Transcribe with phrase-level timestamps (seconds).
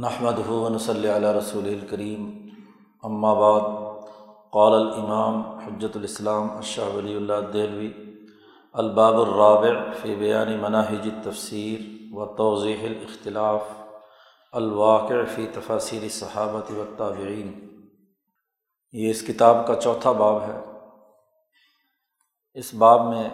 [0.00, 2.30] نحمد ہُون صلی علیہ رسول الکریم
[3.02, 3.60] بعد،
[4.50, 7.92] قال الامام حجت الاسلام اشہ ولی اللہ دہلوی،
[8.72, 11.80] الباب الرابع فی بیان مناہج تفسیر
[12.14, 13.60] و توضیح الاختلاف،
[14.52, 17.52] الواقع فی تفاصیر صحابت و تابعین
[18.92, 20.58] یہ اس کتاب کا چوتھا باب ہے۔
[22.54, 23.28] اس باب میں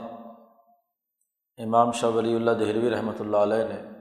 [1.59, 3.92] امام شاہ ولی اللہ دہلوی رحمۃ اللہ علیہ نے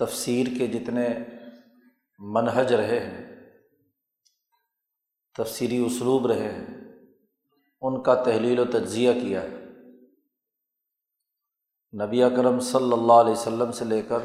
[0.00, 1.08] تفسیر کے جتنے
[2.20, 3.24] منہج رہے ہیں،
[5.36, 6.66] تفسیری اسلوب رہے ہیں،
[7.82, 9.58] ان کا تحلیل و تجزیہ کیا ہے۔
[11.92, 14.18] نبی اکرم صلی اللہ علیہ وسلم سے لے کر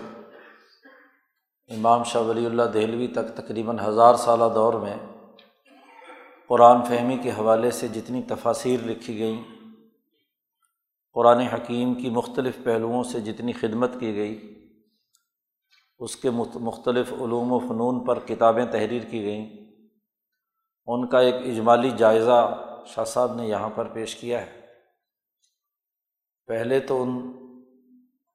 [1.69, 4.95] امام شاہ ولی اللہ دہلوی تک تقریباً ہزار سالہ دور میں
[6.49, 9.41] قرآن فہمی کے حوالے سے جتنی تفاصیر لکھی گئیں،
[11.15, 14.35] قرآن حکیم کی مختلف پہلوؤں سے جتنی خدمت کی گئی
[15.99, 19.49] اس کے مختلف علوم و فنون پر کتابیں تحریر کی گئیں۔
[20.85, 24.61] ان کا ایک اجمالی جائزہ شاہ صاحب نے یہاں پر پیش کیا ہے۔
[26.47, 27.31] پہلے تو ان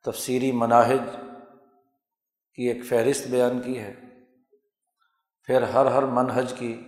[0.05, 1.00] تفصیلی مناہج
[2.55, 3.95] کی ایک فہرست بیان کی ہے،
[5.45, 6.84] پھر ہر ہر منہج کی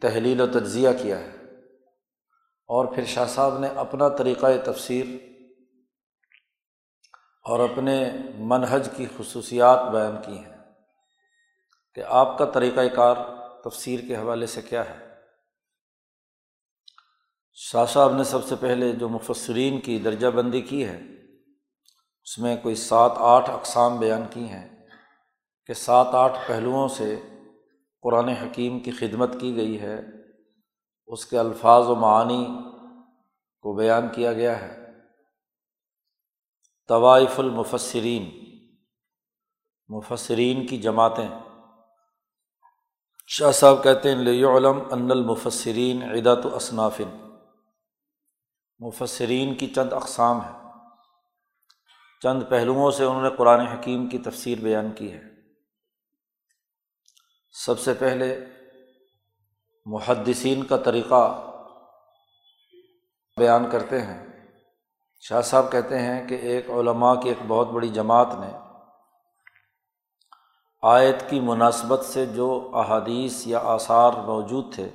[0.00, 1.30] تحلیل و تجزیہ کیا ہے۔
[2.66, 5.33] اور پھر شاہ صاحب نے اپنا طریقۂ تفسیر
[7.44, 10.56] اور اپنے منہج کی خصوصیات بیان کی ہیں
[11.94, 13.16] کہ آپ کا طریقۂ کار
[13.64, 15.14] تفسیر کے حوالے سے کیا ہے۔
[17.52, 21.00] شاہ صاحب نے سب سے پہلے جو مفسرین کی درجہ بندی کی ہے،
[22.22, 24.86] اس میں کوئی سات آٹھ اقسام بیان کی ہیں
[25.66, 27.20] کہ سات آٹھ پہلوؤں سے
[28.02, 30.00] قرآن حکیم کی خدمت کی گئی ہے،
[31.06, 32.46] اس کے الفاظ و معانی
[33.60, 34.83] کو بیان کیا گیا ہے۔
[36.88, 38.44] طوائف المفسرین۔
[39.88, 41.28] مفسرین کی جماعتیں۔
[43.26, 47.36] شاہ صاحب کہتے ہیں، لیعلم ان المفسرین عدت و اصنافن
[48.78, 50.72] مفسرین کی چند اقسام ہیں۔
[52.22, 55.22] چند پہلوؤں سے انہوں نے قرآن حکیم کی تفسیر بیان کی ہے۔
[57.52, 58.40] سب سے پہلے،
[59.86, 61.50] محدثین کا طریقہ
[63.36, 64.23] بیان کرتے ہیں۔
[65.24, 68.50] شاہ صاحب کہتے ہیں کہ ایک علماء کی ایک بہت بڑی جماعت نے
[70.82, 74.88] آیت کی مناسبت سے جو احادیث یا آثار موجود تھے،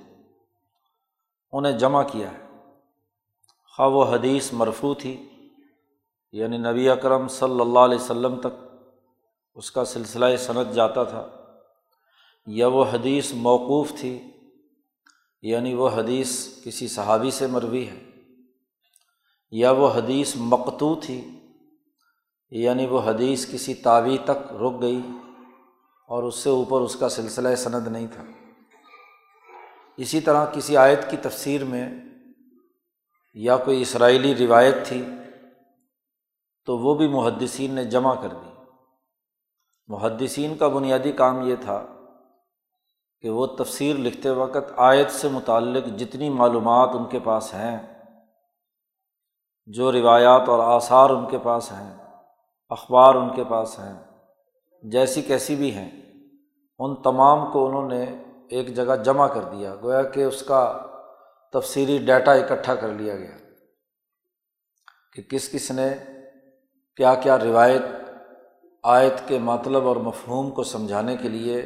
[1.54, 2.38] انہیں جمع کیا ہے۔
[3.74, 5.16] خواہ وہ حدیث مرفو تھی
[6.32, 8.60] یعنی نبی اکرم صلی اللہ علیہ وسلم تک
[9.58, 11.26] اس کا سلسلہ صنعت جاتا تھا،
[12.48, 14.18] یا وہ حدیث موقوف تھی
[15.44, 18.09] یعنی وہ حدیث کسی صحابی سے مروی ہے۔
[19.52, 21.40] یا وہ حدیث مقتو تھی
[22.50, 25.02] یعنی وہ حدیث کسی تعوی تک رک گئی
[26.08, 28.24] اور اس سے اوپر اس کا سلسلہ سند نہیں تھا۔
[29.98, 31.90] اسی طرح کسی آیت کی تفسیر میں
[33.34, 35.06] یا کوئی اسرائیلی روایت تھی
[36.66, 38.50] تو وہ بھی محدثین نے جمع کر دی۔
[39.88, 41.86] محدثین کا بنیادی کام یہ تھا
[43.22, 47.99] کہ وہ تفسیر لکھتے وقت آیت سے متعلق جتنی معلومات ان کے پاس ہیں
[49.70, 51.98] جو روایات اور آثار ان کے پاس ہیں،
[52.70, 53.94] اخبار ان کے پاس ہیں،
[54.84, 55.90] جیسی کیسی بھی ہیں،
[56.80, 58.04] ان تمام کو انہوں نے
[58.50, 60.62] ایک جگہ جمع کر دیا، گویا کہ اس کا
[61.54, 63.38] تفصیلی ڈیٹا اکٹھا کر لیا گیا
[65.14, 65.90] کہ کس کس نے
[66.96, 67.82] کیا کیا روایت،
[68.84, 71.62] آیت کے مطلب اور مفہوم کو سمجھانے کے لیے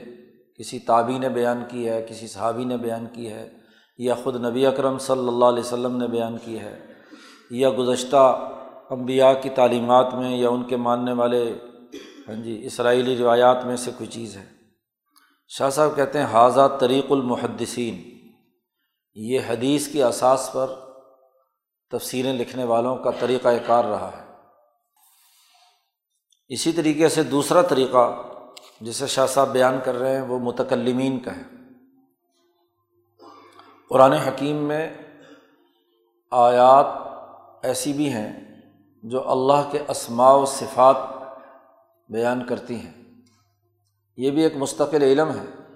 [0.60, 3.50] کسی تابی نے بیان کی ہے، کسی صحابی نے بیان کی ہے
[3.98, 6.93] یا خود نبی اکرم صلی اللہ علیہ وسلم نے بیان کی ہے۔
[7.50, 8.50] یا گزشتہ
[8.90, 11.58] امبیا کی تعلیمات میں یا ان کے ماننے والے
[12.28, 14.46] ہاں جی اسرائیلی روایات میں سے کوئی چیز ہے۔
[15.48, 18.28] شاہ صاحب کہتے ہیں حاضہ طریق المحدثین
[19.16, 20.68] یہ حدیث کی اساس پر
[21.92, 24.34] تفسیریں لکھنے والوں کا طریقۂ کار رہا ہے۔
[26.48, 28.24] اسی طریقے سے دوسرا طریقہ
[28.82, 31.42] جسے شاہ صاحب بیان کر رہے ہیں، وہ متکلمین کا ہے۔
[33.90, 34.98] قرآن حکیم میں
[36.32, 37.13] آیات
[37.64, 38.62] ایسی بھی ہیں
[39.04, 40.96] جو اللہ کے اسماع و صفات
[42.10, 43.04] بیان کرتی ہیں۔
[44.18, 45.76] یہ بھی ایک مستقل علم ہے۔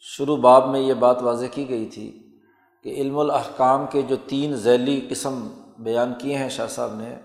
[0.00, 2.40] شروع باب میں یہ بات واضح کی گئی تھی
[2.82, 7.16] کہ علم الاحکام کے جو تین ذیلی قسم بیان کیے ہیں شاہ صاحب نے،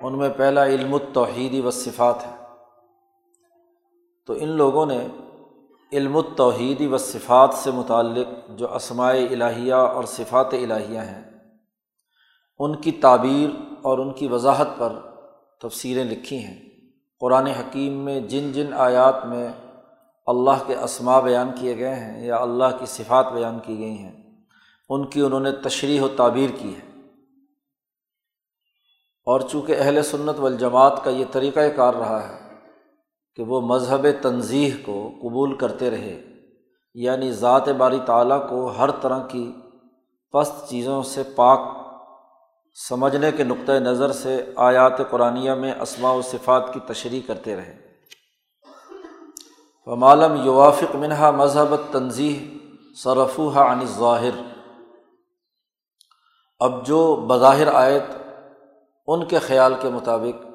[0.00, 2.36] ان میں پہلا علم التوحیدی و صفات ہے۔
[4.26, 5.06] تو ان لوگوں نے
[5.92, 11.35] علم التوحیدی و صفات سے متعلق جو اسماعی الہیہ اور صفات الہیہ ہیں
[12.58, 13.50] ان کی تعبیر
[13.82, 14.92] اور ان کی وضاحت پر
[15.60, 16.62] تفصیلیں لکھی ہیں۔
[17.20, 19.48] قرآن حکیم میں جن جن آیات میں
[20.26, 24.40] اللہ کے اسما بیان کیے گئے ہیں یا اللہ کی صفات بیان کی گئی ہیں،
[24.88, 26.86] ان کی انہوں نے تشریح و تعبیر کی ہے۔
[29.24, 32.54] اور چونکہ اہل سنت والجماعت کا یہ طریقۂ کار رہا ہے
[33.36, 36.22] کہ وہ مذہب تنظیح کو قبول کرتے رہے
[36.94, 39.52] یعنی ذات باری تعالیٰ کو ہر طرح کی
[40.32, 41.85] پست چیزوں سے پاک
[42.88, 47.86] سمجھنے کے نقطۂ نظر سے آیات قرآن میں اسماء و صفات کی تشریح کرتے رہے۔
[49.86, 52.38] ومالم یوافق منہا مذہب تنظیح
[52.96, 54.42] صرفوہ عن ظاہر
[56.60, 58.02] اب جو بظاہر آیت
[59.06, 60.46] ان کے خیال کے مطابق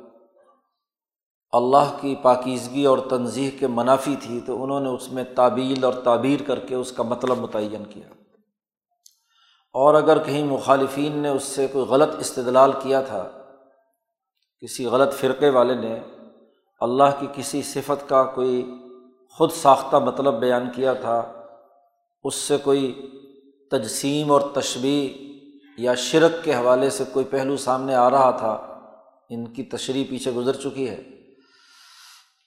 [1.51, 5.93] اللہ کی پاکیزگی اور تنظیح کے منافی تھی تو انہوں نے اس میں تعبیل اور
[5.93, 8.20] تعبیر کر کے اس کا مطلب متعین کیا۔
[9.73, 13.29] اور اگر کہیں مخالفین نے اس سے کوئی غلط استدلال کیا تھا،
[14.59, 15.99] کسی غلط فرقے والے نے
[16.81, 18.71] اللہ کی کسی صفت کا کوئی
[19.29, 21.45] خود ساختہ مطلب بیان کیا تھا،
[22.23, 23.11] اس سے کوئی
[23.71, 25.31] تجسیم اور تشبیح
[25.77, 28.53] یا شرک کے حوالے سے کوئی پہلو سامنے آ رہا تھا،
[29.29, 31.03] ان کی تشریح پیچھے گزر چکی ہے۔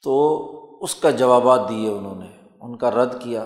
[0.03, 0.45] تو
[0.81, 3.45] اس کا جوابات دیے انہوں نے، ان کا رد کیا۔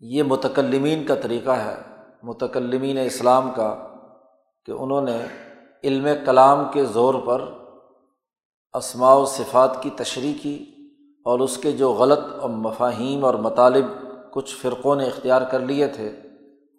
[0.00, 1.91] یہ متکلمین کا طریقہ ہے۔
[2.22, 3.88] متکلمین اسلام کا
[4.66, 5.18] کہ انہوں نے
[5.84, 7.52] علم کلام کے زور پر
[8.72, 10.74] اسماع و صفات کی تشریح کی
[11.24, 13.84] اور اس کے جو غلط اور مفاہیم اور مطالب
[14.32, 16.08] کچھ فرقوں نے اختیار کر لیے تھے،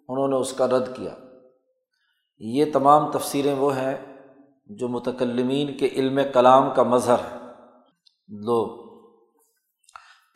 [0.08, 1.14] انہوں نے اس کا رد کیا۔
[2.38, 4.16] یہ تمام تفسیریں وہ ہیں
[4.66, 7.38] جو متکلمین کے علم کلام کا مظہر ہے
[8.28, 8.84] دو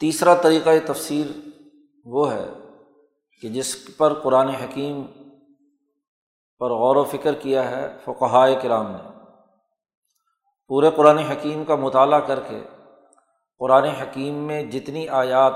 [0.01, 1.27] تیسرا طریقۂ تفسیر
[2.05, 2.51] وہ ہے
[3.43, 5.03] کہ جس پر قرآن حکیم
[6.59, 9.11] پر غور و فکر کیا ہے، فقہائے کرام نے۔
[10.69, 12.65] پورے قرآن حکیم کا مطالعہ کر کے،
[13.59, 15.53] قرآن حکیم میں جتنی آیات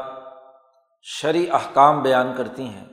[1.02, 2.84] شرع احکام بیان کرتی ہیں،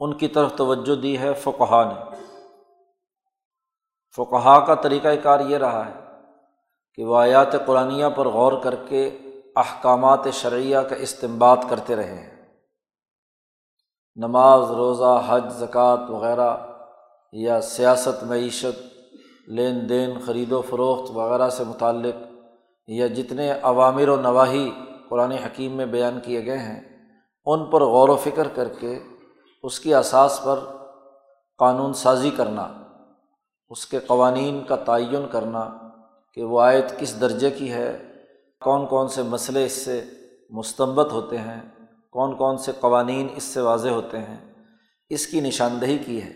[0.00, 2.16] ان کی طرف توجہ دی ہے فقہ نے۔
[4.16, 6.00] فقہ کا طریقۂ کار یہ رہا ہے
[6.94, 9.18] کہ وہ آیات قرآن پر غور کر کے
[9.56, 12.33] احکامات شرعیہ کا استعمال کرتے رہے ہیں۔
[14.16, 16.56] نماز، روزہ، حج، زکوٰۃ وغیرہ
[17.32, 18.82] یا سیاست، معیشت،
[19.48, 22.14] لین دین، خرید و فروخت وغیرہ سے متعلق
[22.88, 24.70] یا جتنے عوامر و نواحی
[25.08, 26.80] قرآن حکیم میں بیان کیے گئے ہیں،
[27.46, 28.98] ان پر غور و فکر کر کے
[29.64, 30.60] اس کی اساس پر
[31.58, 32.68] قانون سازی کرنا،
[33.70, 35.68] اس کے قوانین کا تعین کرنا
[36.36, 37.90] کہ وہ آیت کس درجے کی ہے،
[38.62, 40.02] کون کون سے مسئلے اس سے
[40.50, 41.60] مستمت ہوتے ہیں
[42.14, 44.54] کون کون سے قوانین اس سے واضح ہوتے ہیں،
[45.08, 46.32] اس کی نشاندہی کی ہے۔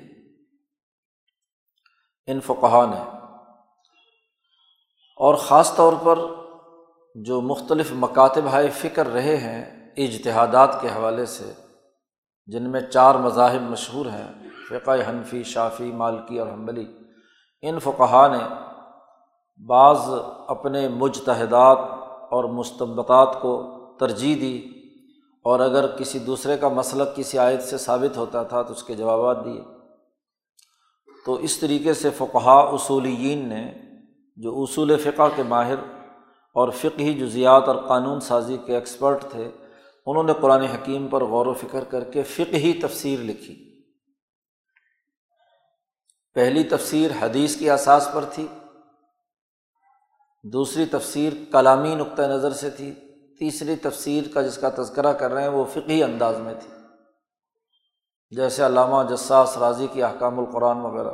[2.26, 3.19] ان فقہ نے۔
[5.16, 6.19] اور خاص طور پر
[7.14, 11.52] جو مختلف مکاتب ہائے فکر رہے ہیں اجتہادات کے حوالے سے،
[12.46, 16.86] جن میں چار مذاہب مشہور ہیں، فقہ حنفی شافی مالکی اور حمبلی
[17.62, 18.54] ان فقہ نے
[19.66, 19.98] بعض
[20.48, 21.78] اپنے مجتہدات
[22.30, 24.77] اور مستبطات کو ترجیح دی
[25.44, 28.94] اور اگر کسی دوسرے کا مسلک کسی عائد سے ثابت ہوتا تھا تو اس کے
[28.94, 29.61] جوابات دیے۔
[31.26, 33.73] تو اس طریقے سے فقہ اصولین نے
[34.37, 35.79] جو اصول فقہ کے ماہر
[36.55, 39.50] اور فقہی جزیات اور قانون سازی کے ایکسپرٹ تھے،
[40.07, 43.83] انہوں نے قرآن حکیم پر غور و فکر کر کے فقہی تفسیر لکھی۔
[46.35, 48.47] پہلی تفسیر حدیث کی اساس پر تھی،
[50.45, 52.95] دوسری تفسیر کلامی نقطۂ نظر سے تھی۔
[53.38, 56.71] تیسری تفسیر کا جس کا تذکرہ کر رہے ہیں وہ فقی انداز میں تھی۔
[58.37, 61.11] جیسے علامہ جساس راضی کی احکام القرآن وغیرہ۔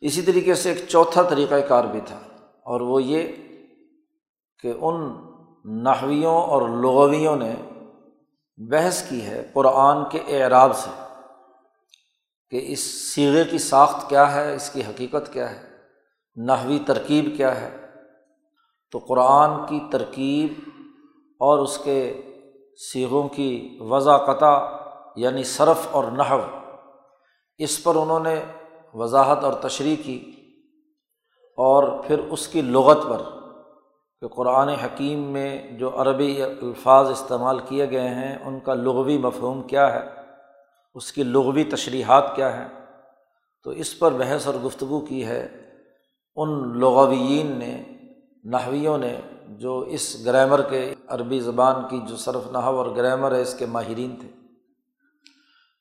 [0.00, 2.18] اسی طریقے سے ایک چوتھا طریقۂ کار بھی تھا۔
[2.64, 3.32] اور وہ یہ
[4.62, 5.14] کہ ان
[5.64, 7.54] نحویوں اور لغویوں نے
[8.56, 10.90] بحث کی ہے قرآن کے اعراب سے
[12.50, 12.80] کہ اس
[13.14, 15.68] سیغے کی ساخت کیا ہے، اس کی حقیقت کیا ہے،
[16.36, 17.77] نحوی ترکیب کیا ہے۔
[18.90, 20.68] تو قرآن کی ترکیب
[21.40, 22.22] اور اس کے
[22.92, 24.82] سیغوں کی وضاقتہ
[25.16, 26.40] یعنی صرف اور نحو،
[27.58, 28.44] اس پر انہوں نے
[28.94, 30.32] وضاحت اور تشریح کی
[31.56, 33.22] اور پھر اس کی لغت پر،
[34.20, 39.62] کہ قرآن حکیم میں جو عربی الفاظ استعمال کیے گئے ہیں، ان کا لغوی مفہوم
[39.62, 40.08] کیا ہے؟
[40.94, 42.68] اس کی لغوی تشریحات کیا ہیں؟
[43.64, 45.48] تو اس پر بحث اور گفتگو کی ہے۔
[46.36, 47.97] ان لغویین نے
[48.44, 53.42] نحویوں نے جو اس گرامر کے عربی زبان کی جو صرف نحو اور گرامر ہے،
[53.42, 54.28] اس کے ماہرین تھے۔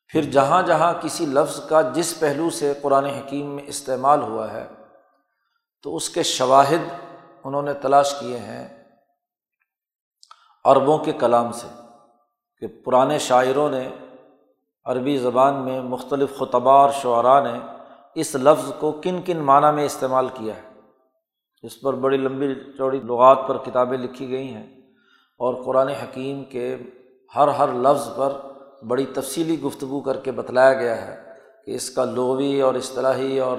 [0.08, 4.68] پھر جہاں جہاں کسی لفظ کا جس پہلو سے قرآن حکیم میں استعمال ہوا ہے،
[5.84, 6.90] تو اس کے شواہد
[7.44, 8.84] انہوں نے تلاش کیے ہیں
[10.66, 11.68] عربوں کے کلام سے
[12.60, 13.90] کہ پرانے شاعروں نے
[14.86, 17.60] عربی زبان میں مختلف خطبہ اور شعراء نے
[18.16, 20.67] اس لفظ کو کن کن معنیٰ میں استعمال کیا ہے۔
[21.62, 24.78] اس پر بڑی لمبی چوڑی لغات پر کتابیں لکھی گئی ہیں
[25.38, 26.78] اور قرآن حکیم کے
[27.36, 28.34] ہر ہر لفظ پر
[28.88, 31.24] بڑی تفصیلی گفتگو کر کے بتلایا گیا ہے
[31.66, 33.58] کہ اس کا لغوی اور اصطلاحی اور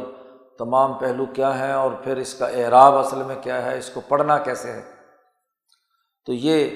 [0.59, 4.01] تمام پہلو کیا ہیں اور پھر اس کا اعراب اصل میں کیا ہے، اس کو
[4.09, 4.83] پڑھنا کیسے ہے۔
[6.27, 6.71] تو یہ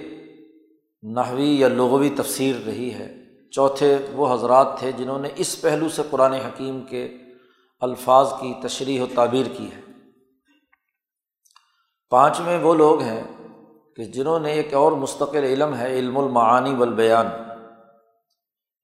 [1.02, 3.14] نحوی یا لغوی تفسیر رہی ہے۔
[3.50, 7.16] چوتھے وہ حضرات تھے جنہوں نے اس پہلو سے قرآن حکیم کے
[7.80, 9.91] الفاظ کی تشریح و تعبیر کی ہے۔
[12.12, 13.22] پانچویں وہ لوگ ہیں
[13.96, 17.26] کہ جنہوں نے ایک اور مستقل علم ہے، علم المعانی والبیان۔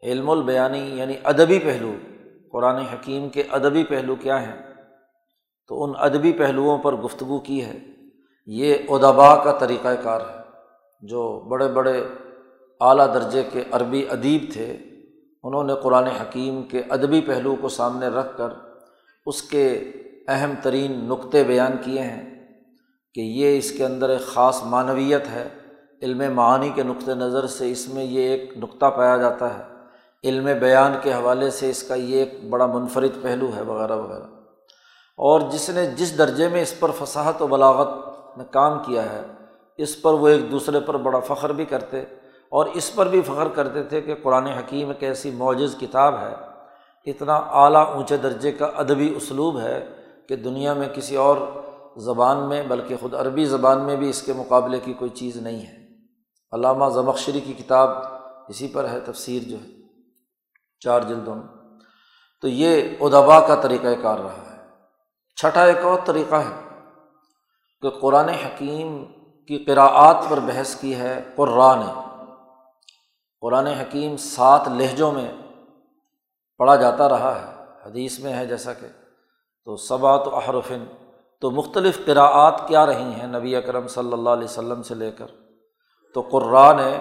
[0.02, 1.92] علم البیانی یعنی ادبی پہلو۔
[2.52, 4.74] قرآن حکیم کے ادبی پہلو کیا ہیں؟
[5.68, 7.78] تو ان ادبی پہلوؤں پر گفتگو کی ہے۔
[8.46, 10.36] یہ ادبا کا طریقۂ کار ہے۔
[11.00, 12.04] جو بڑے بڑے
[12.80, 14.76] اعلیٰ درجے کے عربی ادیب تھے،
[15.42, 18.48] انہوں نے قرآن حکیم کے ادبی پہلو کو سامنے رکھ کر
[19.26, 19.92] اس کے
[20.28, 22.37] اہم ترین نقطے بیان کیے ہیں۔
[23.14, 25.48] کہ یہ اس کے اندر ایک خاص معنویت ہے۔
[26.02, 29.62] علم معانی کے نقطۂ نظر سے اس میں یہ ایک نقطہ پایا جاتا ہے۔
[30.24, 34.24] علم بیان کے حوالے سے اس کا یہ ایک بڑا منفرد پہلو ہے وغیرہ وغیرہ۔
[35.16, 37.88] اور جس نے جس درجے میں اس پر فصاحت و بلاغت
[38.36, 39.22] میں کام کیا ہے،
[39.76, 42.00] اس پر وہ ایک دوسرے پر بڑا فخر بھی کرتے
[42.48, 46.34] اور اس پر بھی فخر کرتے تھے کہ قرآن حکیم ایک ایسی معجز کتاب ہے،
[47.10, 49.86] اتنا اعلیٰ اونچے درجے کا ادبی اسلوب ہے
[50.28, 51.36] کہ دنیا میں کسی اور
[51.98, 55.66] زبان میں، بلکہ خود عربی زبان میں بھی اس کے مقابلے کی کوئی چیز نہیں
[55.66, 55.88] ہے۔
[56.52, 57.88] علامہ زمخشری کی کتاب
[58.48, 59.68] اسی پر ہے، تفسیر جو ہے،
[60.80, 61.44] چار جلدوں میں۔
[62.40, 64.68] تو یہ ادبا کا طریقۂ کار رہا ہے۔
[65.36, 66.78] چھٹا ایک اور طریقہ ہے
[67.80, 69.04] کہ قرآن حکیم
[69.48, 72.00] کی قراعات پر بحث کی ہے قرآن۔ نے
[73.40, 75.32] قرآن حکیم سات لہجوں میں
[76.58, 78.86] پڑھا جاتا رہا ہے۔ حدیث میں ہے جیسا کہ
[79.64, 80.84] تو صبات و احرفن
[81.40, 85.26] تو مختلف قراعات کیا رہی ہیں نبی اکرم صلی اللہ علیہ وسلم سے لے کر؟
[86.14, 87.00] تو قرآن نے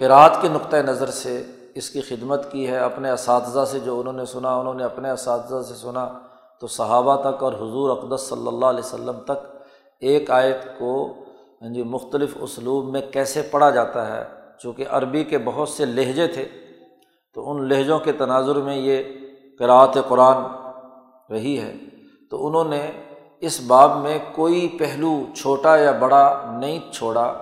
[0.00, 4.12] قرأت کے نقطۂ نظر سے اس کی خدمت کی ہے، اپنے اساتذہ سے جو انہوں
[4.12, 6.18] نے سنا، انہوں نے اپنے اساتذہ سے سنا۔
[6.60, 9.46] تو صحابہ تک اور حضور اقدس صلی اللہ علیہ وسلم تک
[10.00, 11.14] ایک آیت کو
[11.62, 14.24] ہاں جی مختلف اسلوب میں کیسے پڑھا جاتا ہے؟
[14.58, 16.48] چونکہ عربی کے بہت سے لہجے تھے،
[17.34, 19.02] تو ان لہجوں کے تناظر میں یہ
[19.58, 20.36] قرأت قرآن
[21.32, 21.74] رہی ہے۔
[22.30, 23.03] تو انہوں نے
[23.46, 27.32] اس باب میں کوئی پہلو چھوٹا یا بڑا نہیں چھوڑا،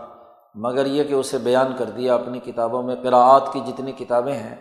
[0.54, 4.56] مگر یہ کہ اسے بیان کر دیا اپنی کتابوں میں قراعات کی جتنی کتابیں ہیں،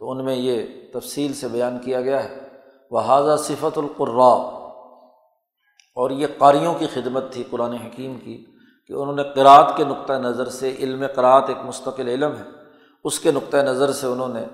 [0.00, 2.40] تو ان میں یہ تفصیل سے بیان کیا گیا ہے۔
[2.90, 4.32] وہ حاضہ صفت القرا
[5.96, 8.36] اور یہ قاریوں کی خدمت تھی قرآن حکیم کی
[8.90, 12.50] کہ انہوں نے قرأت کے نقطۂ نظر سے علم قرأت ایک مستقل علم ہے۔
[13.04, 14.44] اس کے نقطۂ نظر سے انہوں نے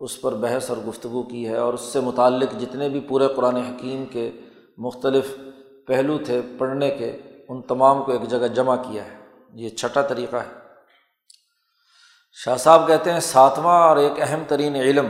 [0.00, 3.56] اس پر بحث اور گفتگو کی ہے، اور اس سے متعلق جتنے بھی پورے قرآن
[3.58, 4.30] حکیم کے
[4.78, 5.36] مختلف
[5.86, 7.16] پہلو تھے پڑھنے کے،
[7.48, 10.58] ان تمام کو ایک جگہ جمع کیا ہے۔ یہ چھٹا طریقہ ہے۔
[12.32, 15.06] شاہ صاحب کہتے ہیں، ساتواں اور ایک اہم ترین علم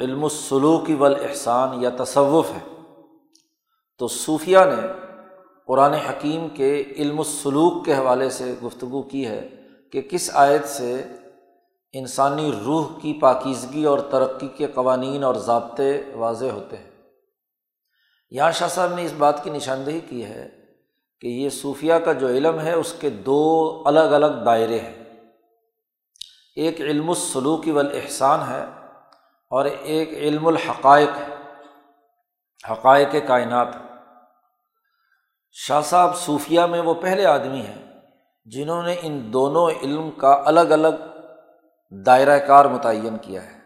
[0.00, 2.76] علم السلوکی والاحسان یا تصوف ہے۔
[3.98, 4.86] تو صوفیہ نے
[5.66, 9.48] قرآن حکیم کے علم السلوک کے حوالے سے گفتگو کی ہے
[9.92, 11.02] کہ کس آیت سے
[11.92, 16.85] انسانی روح کی پاکیزگی اور ترقی کے قوانین اور ضابطے واضح ہوتے ہیں۔
[18.30, 20.48] یہاں شاہ صاحب نے اس بات کی نشاندہی کی ہے
[21.20, 25.04] کہ یہ صوفیہ کا جو علم ہے، اس کے دو الگ الگ دائرے ہیں۔
[26.56, 28.64] ایک علم السلوکی والاحسان ہے
[29.50, 31.18] اور ایک علم الحقائق
[32.70, 33.68] حقائق کائنات۔
[35.52, 38.00] شاہ صاحب صوفیہ میں وہ پہلے آدمی ہیں
[38.44, 41.18] جنہوں نے ان دونوں علم کا الگ الگ
[41.90, 43.58] دائرۂ کار متعین کیا ہے۔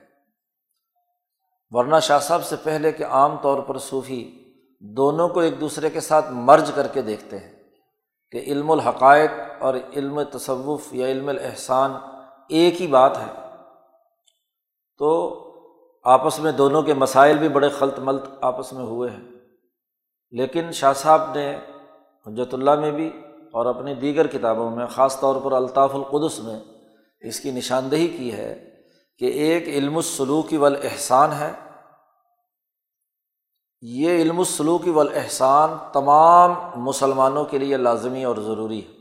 [1.70, 4.39] ورنہ شاہ صاحب سے پہلے کہ عام طور پر صوفی
[4.80, 7.52] دونوں کو ایک دوسرے کے ساتھ مرج کر کے دیکھتے ہیں
[8.30, 11.92] کہ علم الحقائق اور علم تصوف یا علم الاحسان
[12.48, 13.56] ایک ہی بات ہے۔
[14.98, 15.36] تو
[16.04, 19.28] آپس میں دونوں کے مسائل بھی بڑے خلط ملط آپس میں ہوئے ہیں۔
[20.30, 21.56] لیکن شاہ صاحب نے
[22.26, 23.10] حجت اللہ میں بھی
[23.52, 26.60] اور اپنی دیگر کتابوں میں، خاص طور پر الطاف القدس میں،
[27.20, 28.70] اس کی نشاندہی کی ہے
[29.18, 31.52] کہ ایک علم السلوکی والاحسان ہے۔
[33.82, 38.96] یہ علم السلوکی والاحسان تمام مسلمانوں کے لیے لازمی اور ضروری ہے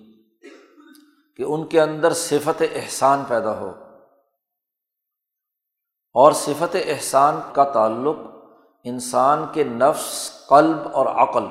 [1.37, 3.69] کہ ان کے اندر صفت احسان پیدا ہو
[6.13, 8.15] اور صفت احسان کا تعلق
[8.83, 11.43] انسان کے نفس، قلب اور عقل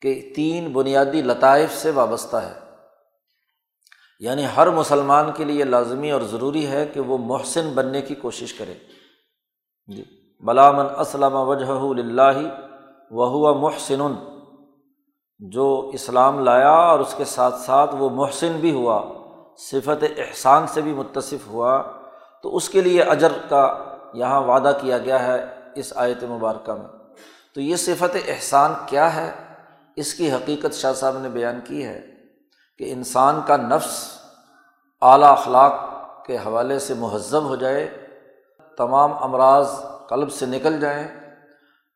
[0.00, 2.60] کہ تین بنیادی لطائف سے وابستہ ہے۔
[4.20, 8.54] یعنی ہر مسلمان کے لیے لازمی اور ضروری ہے کہ وہ محسن بننے کی کوشش
[8.54, 8.74] کرے۔
[9.86, 12.38] جی۔ بلامن اسلم وجہ اللہ
[13.10, 14.14] وہ محسن،
[15.40, 19.02] جو اسلام لایا اور اس کے ساتھ ساتھ وہ محسن بھی ہوا،
[19.58, 21.82] صفت احسان سے بھی متصف ہوا،
[22.42, 23.78] تو اس کے لیے اجر کا
[24.14, 26.88] یہاں وعدہ کیا گیا ہے اس آیت مبارکہ میں۔
[27.54, 29.32] تو یہ صفت احسان کیا ہے؟
[29.96, 32.00] اس کی حقیقت شاہ صاحب نے بیان کی ہے
[32.78, 34.18] کہ انسان کا نفس
[35.02, 35.72] اعلیٰ اخلاق
[36.26, 38.06] کے حوالے سے مہذب ہو جائے،
[38.78, 39.70] تمام امراض
[40.08, 41.08] قلب سے نکل جائیں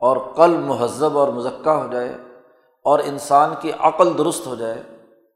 [0.01, 2.09] اور قلب مہذب اور مذکہ ہو جائے
[2.85, 4.83] اور انسان کی عقل درست ہو جائے،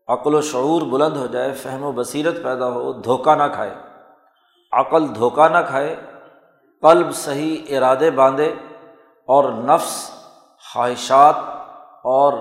[0.08, 3.74] عقل و شعور بلند ہو جائے، فہم و بصیرت پیدا ہو، دھوکہ نہ کھائے۔
[4.72, 5.96] عقل دھوکہ نہ کھائے،
[6.82, 8.54] قلب صحیح ارادے باندھے
[9.26, 10.10] اور نفس
[10.74, 11.34] خواہشات
[12.04, 12.32] اور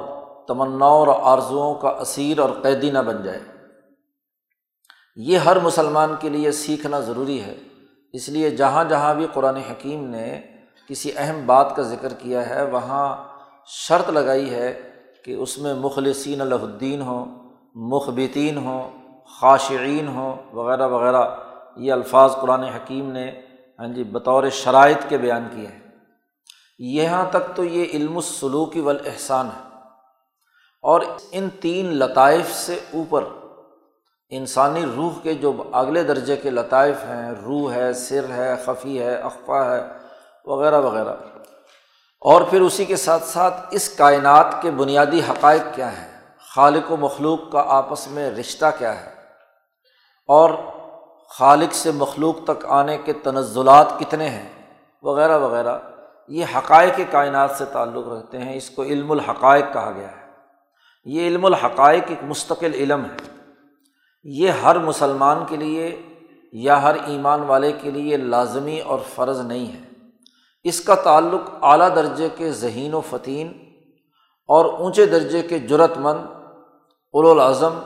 [0.48, 3.40] تمنا اور آرزوؤں کا اسیر اور قیدی نہ بن جائے۔
[5.16, 7.56] یہ ہر مسلمان کے لیے سیکھنا ضروری ہے۔
[8.16, 10.42] اس لیے جہاں جہاں بھی قرآن حکیم نے
[10.90, 13.28] کسی اہم بات کا ذکر کیا ہے، وہاں
[13.66, 14.82] شرط لگائی ہے
[15.26, 18.92] کہ اس میں مخلصین الدین ہوں، مخبتین ہوں،
[19.40, 21.24] خاشعین ہوں، وغیرہ وغیرہ۔
[21.78, 23.42] یہ الفاظ قرآن حکیم نے
[23.80, 25.80] ہاں جی بطور شرائط کے بیان کیے ہیں۔
[26.80, 29.78] یہاں تک تو یہ علم السلوکی والاحسان ہے۔
[30.82, 33.24] اور ان تین لطائف سے اوپر
[34.30, 39.16] انسانی روح کے جو اگلے درجے کے لطائف ہیں، روح ہے، سر ہے، خفی ہے
[39.16, 39.82] اقفا ہے،
[40.46, 41.16] وغیرہ وغیرہ۔
[42.22, 46.98] اور پھر اسی کے ساتھ ساتھ اس کائنات کے بنیادی حقائق کیا ہیں؟ خالق و
[46.98, 49.10] مخلوق کا آپس میں رشتہ کیا ہے؟
[50.28, 50.50] اور
[51.30, 54.50] خالق سے مخلوق تک آنے کے تنزلات کتنے ہیں؟
[55.02, 55.80] وغیرہ وغیرہ۔
[56.28, 60.28] یہ حقائق کائنات سے تعلق رکھتے ہیں، اس کو علم الحقائق کہا گیا ہے۔
[61.06, 63.35] یہ علم الحقائق ایک مستقل علم ہے۔
[64.26, 66.02] یہ ہر مسلمان کے لیے
[66.52, 69.80] یا ہر ایمان والے کے لیے لازمی اور فرض نہیں ہے۔
[70.64, 73.54] اس کا تعلق اعلیٰ درجے کے ذہین و فتین
[74.48, 76.20] اور اونچے درجے کے جرت مند
[77.14, 77.80] الاظم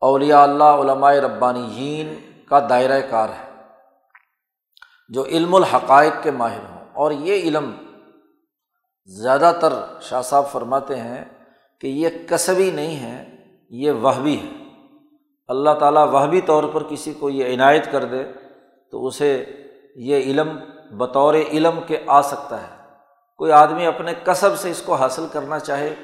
[0.00, 2.16] اولیاء اللہ علمائے ربانی
[2.48, 3.62] کا دائرۂ کار ہے،
[5.08, 7.72] جو علم الحقائق کے ماہر ہوں۔ اور یہ علم
[9.06, 11.24] زیادہ تر شاہ صاحب فرماتے ہیں
[11.80, 14.65] کہ یہ کسبی نہیں ہے، یہ وہ بھی ہے۔
[15.48, 18.24] اللہ تعالیٰ وہ بھی طور پر کسی کو یہ عنایت کر دے
[18.90, 19.44] تو اسے
[19.96, 20.58] یہ علم
[20.98, 22.76] بطور علم کے آ سکتا ہے۔
[23.36, 25.94] کوئی آدمی اپنے کسب سے اس کو حاصل کرنا چاہے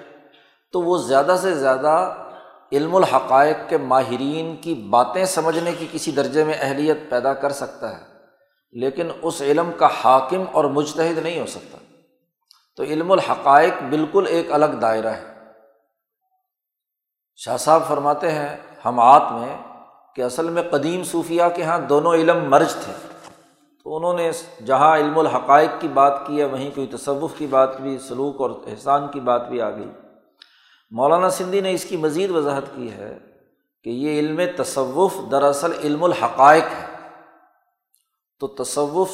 [0.72, 2.14] تو وہ زیادہ سے زیادہ
[2.72, 7.98] علم الحقائق کے ماہرین کی باتیں سمجھنے کی کسی درجے میں اہلیت پیدا کر سکتا
[7.98, 8.02] ہے،
[8.72, 11.78] لیکن اس علم کا حاکم اور مجتہد نہیں ہو سکتا۔
[12.76, 15.35] تو علم الحقائق بالکل ایک الگ دائرہ ہے۔
[17.37, 19.59] شاہ صاحب فرماتے ہیں ہم آت میں
[20.16, 22.92] کہ اصل میں قدیم صوفیہ کے یہاں دونوں علم مرج تھے۔
[23.85, 24.31] تو انہوں نے
[24.66, 28.51] جہاں علم الحقائق کی بات کی ہے، وہیں کوئی تصوف کی بات بھی، سلوک اور
[28.66, 29.90] احسان کی بات بھی آ گئی۔
[30.90, 33.18] مولانا سندھی نے اس کی مزید وضاحت کی ہے
[33.85, 37.09] کہ یہ علم تصوف دراصل علم الحقائق ہے۔
[38.40, 39.11] تو تصوف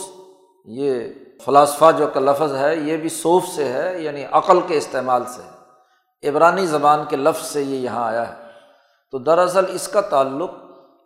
[0.64, 1.08] یہ
[1.44, 5.42] فلاسفہ جو کا لفظ ہے، یہ بھی صوف سے ہے یعنی عقل کے استعمال سے۔
[6.28, 8.47] عبرانی زبان کے لفظ سے یہ یہاں آیا ہے۔
[9.10, 10.50] تو دراصل اس کا تعلق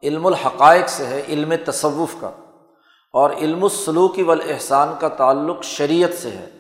[0.03, 2.31] علم الحقائق سے ہے، علم تصوف کا،
[3.13, 6.51] اور علم السلوکی والاحسان کا تعلق شریعت سے ہے۔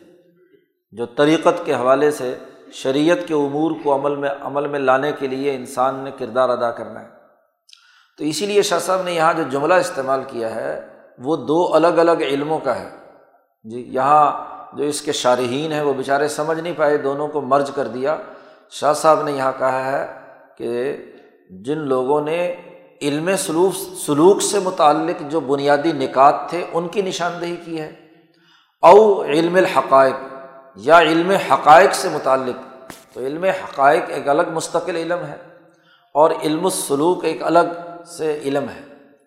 [0.92, 2.38] جو طریقت کے حوالے سے
[2.72, 6.70] شریعت کے امور کو عمل میں عمل میں لانے کے لیے انسان نے کردار ادا
[6.70, 7.08] کرنا ہے۔
[8.18, 11.86] تو اسی لیے شاہ صاحب نے یہاں جو جملہ استعمال کیا ہے، وہ دو الگ
[11.86, 12.90] الگ علموں کا ہے۔
[13.64, 14.44] جی یہاں
[14.76, 18.16] جو اس کے شارحین ہیں، وہ بیچارے سمجھ نہیں پائے، دونوں کو مرج کر دیا۔
[18.70, 20.20] شاہ صاحب نے یہاں کہا ہے
[20.56, 20.96] کہ
[21.60, 22.54] جن لوگوں نے
[23.02, 27.92] علم سلوک سلوک سے متعلق جو بنیادی نکات تھے، ان کی نشاندہی کی ہے۔
[28.82, 30.14] او علم الحقائق،
[30.76, 32.84] یا علم حقائق سے متعلق۔
[33.14, 35.36] تو علم حقائق ایک الگ مستقل علم ہے،
[36.14, 38.80] اور علم السلوک ایک الگ سے علم ہے۔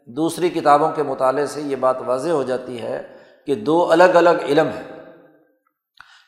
[0.06, 3.02] دوسری کتابوں کے مطالعے سے یہ بات واضح ہو جاتی ہے
[3.46, 4.92] کہ دو الگ الگ علم ہیں۔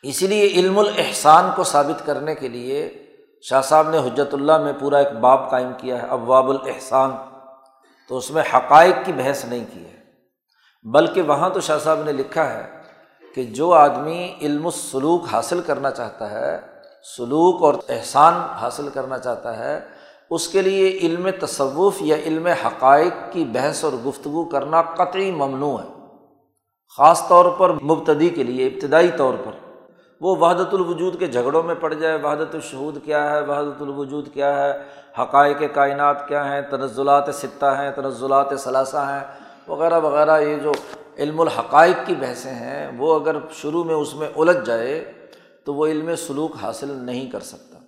[0.04, 3.07] اسی لیے علم الاحسان کو ثابت کرنے کے لیے
[3.50, 7.12] شاہ صاحب نے حجرت اللہ میں پورا ایک باب قائم کیا ہے، ابواب الاحسان۔
[8.10, 10.00] تو اس میں حقائق کی بحث نہیں کی ہے۔
[10.84, 12.70] بلکہ وہاں تو شاہ صاحب نے لکھا ہے
[13.36, 16.60] کہ جو آدمی علم السلوک حاصل کرنا چاہتا ہے،
[17.18, 19.80] سلوک اور احسان حاصل کرنا چاہتا ہے،
[20.30, 25.80] اس کے لیے علم تصوف یا علم حقائق کی بحث اور گفتگو کرنا قطعی ممنوع
[25.80, 26.06] ہے۔
[26.98, 29.67] خاص طور پر مبتدی کے لیے، ابتدائی طور پر۔
[30.22, 34.64] وہ وحدت الوجود کے جھگڑوں میں پڑ جائے، وحدت الشہود کیا ہے، وحدت الوجود کیا
[34.64, 34.84] ہے،
[35.22, 39.24] حقائق کائنات کیا ہیں، تنزلات ستہ ہیں، تنزلات ثلاثہ ہیں،
[39.68, 40.72] وغیرہ وغیرہ، یہ جو
[41.18, 45.14] علم الحقائق کی بحثیں ہیں، وہ اگر شروع میں اس میں الجھ جائے
[45.66, 47.80] تو وہ علم سلوک حاصل نہیں کر سکتا۔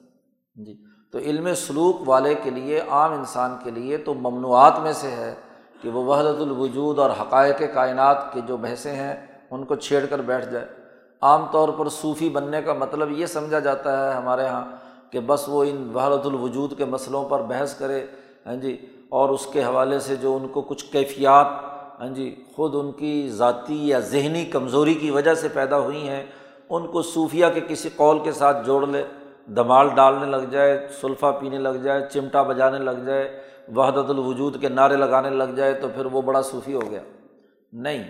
[0.55, 0.77] جی
[1.11, 5.35] تو علم سلوک والے کے لیے، عام انسان کے لیے تو ممنوعات میں سے ہے
[5.81, 9.15] کہ وہ وحدت الوجود اور حقائق کائنات کے جو بحثیں ہیں،
[9.51, 10.65] ان کو چھیڑ کر بیٹھ جائے۔
[11.21, 14.65] عام طور پر صوفی بننے کا مطلب یہ سمجھا جاتا ہے ہمارے یہاں
[15.11, 18.05] کہ بس وہ ان وحدت الوجود کے مسئلوں پر بحث کرے
[18.45, 21.47] ہاں جی اور اس کے حوالے سے جو ان کو کچھ کیفیات
[21.99, 26.25] ہاں جی خود ان کی ذاتی یا ذہنی کمزوری کی وجہ سے پیدا ہوئی ہیں،
[26.69, 29.03] ان کو صوفیہ کے کسی قول کے ساتھ جوڑ لے،
[29.47, 33.41] دمال ڈالنے لگ جائے سلفا پینے لگ جائے، چمٹا بجانے لگ جائے،
[33.75, 37.01] وحدت الوجود کے نعرے لگانے لگ جائے، تو پھر وہ بڑا صوفی ہو گیا۔
[37.73, 38.03] نہیں،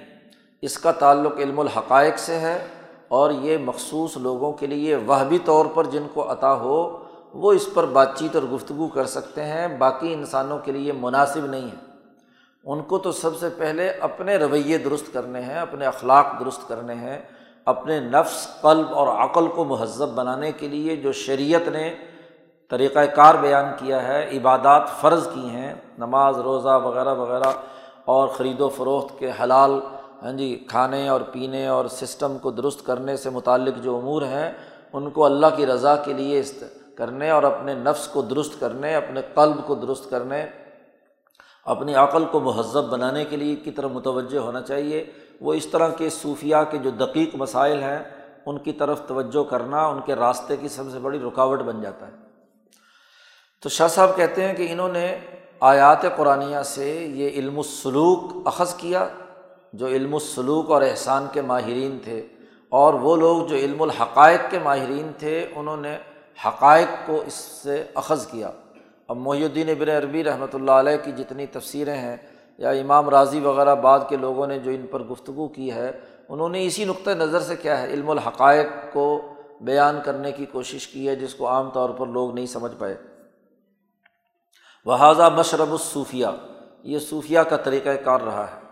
[0.61, 2.67] اس کا تعلق علم الحقائق سے ہے
[3.09, 7.51] اور یہ مخصوص لوگوں کے لیے وہ بھی طور پر جن کو عطا ہو، وہ
[7.51, 11.67] اس پر بات چیت اور گفتگو کر سکتے ہیں، باقی انسانوں کے لیے مناسب نہیں
[11.67, 11.89] ہے۔
[12.65, 16.93] ان کو تو سب سے پہلے اپنے رویے درست کرنے ہیں، اپنے اخلاق درست کرنے
[16.93, 17.21] ہیں،
[17.65, 21.95] اپنے نفس، قلب اور عقل کو مہذب بنانے کے لیے جو شریعت نے
[22.69, 27.51] طریقۂ کار بیان کیا ہے، عبادات فرض کی ہیں، نماز، روزہ وغیرہ وغیرہ
[28.05, 29.79] اور خرید و فروخت کے حلال
[30.23, 34.51] ہاں جی کھانے اور پینے اور سسٹم کو درست کرنے سے متعلق جو امور ہیں،
[34.93, 36.41] ان کو اللہ کی رضا کے لیے
[36.95, 40.45] کرنے اور اپنے نفس کو درست کرنے، اپنے قلب کو درست کرنے،
[41.65, 45.03] اپنی عقل کو مہذب بنانے کے لیے کی طرف متوجہ ہونا چاہیے۔
[45.41, 47.99] وہ اس طرح کے صوفیہ کے جو دقیق مسائل ہیں،
[48.45, 52.07] ان کی طرف توجہ کرنا، ان کے راستے کی سب سے بڑی رکاوٹ بن جاتا
[52.07, 52.11] ہے۔
[53.61, 55.17] تو شاہ صاحب کہتے ہیں کہ انہوں نے
[55.59, 59.07] آیات قرآن سے یہ علم السلوک اخذ کیا
[59.73, 62.27] جو علم السلوک اور احسان کے ماہرین تھے
[62.69, 65.97] اور وہ لوگ جو علم الحقائق کے ماہرین تھے، انہوں نے
[66.45, 68.49] حقائق کو اس سے اخذ کیا۔
[69.07, 72.17] اب محی الدین ابن عربی رحمۃ اللہ علیہ کی جتنی تفسیریں ہیں
[72.57, 75.91] یا امام راضی وغیرہ بعد کے لوگوں نے جو ان پر گفتگو کی ہے،
[76.29, 80.87] انہوں نے اسی نقطۂ نظر سے کیا ہے، علم الحقائق کو بیان کرنے کی کوشش
[80.87, 82.97] کی ہے جس کو عام طور پر لوگ نہیں سمجھ پائے۔
[84.85, 86.27] لہٰذا مشرب الصوفیہ
[86.83, 88.68] یہ صوفیہ کا طریقۂ کار رہا ہے۔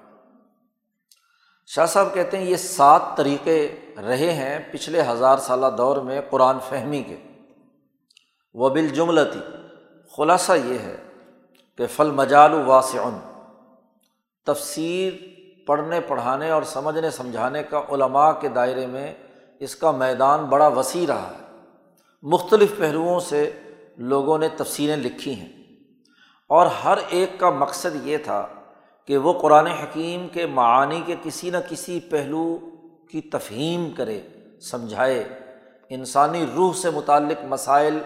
[1.69, 6.57] شاہ صاحب کہتے ہیں یہ سات طریقے رہے ہیں پچھلے ہزار سالہ دور میں قرآن
[6.69, 7.17] فہمی کے۔
[8.53, 9.39] وبل جملتی
[10.17, 10.97] خلاصہ یہ ہے
[11.77, 13.19] کہ فل مجال واسعن،
[14.45, 15.13] تفسیر
[15.67, 19.13] پڑھنے پڑھانے اور سمجھنے سمجھانے کا علماء کے دائرے میں
[19.59, 21.57] اس کا میدان بڑا وسیع رہا ہے۔
[22.23, 23.51] مختلف پہلوؤں سے
[23.97, 25.49] لوگوں نے تفسیریں لکھی ہیں۔
[26.47, 28.47] اور ہر ایک کا مقصد یہ تھا
[29.07, 32.57] کہ وہ قرآن حکیم کے معانی کے کسی نہ کسی پہلو
[33.11, 34.21] کی تفہیم کرے،
[34.61, 35.23] سمجھائے۔
[35.89, 37.99] انسانی روح سے متعلق مسائل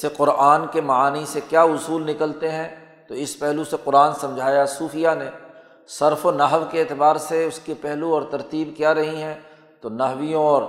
[0.00, 2.68] سے قرآن کے معانی سے کیا اصول نکلتے ہیں؟
[3.08, 5.24] تو اس پہلو سے قرآن سمجھایا صوفیہ نے۔
[5.88, 9.34] صرف و نحو کے اعتبار سے اس کے پہلو اور ترتیب کیا رہی ہیں؟
[9.80, 10.62] تو نحویوں اور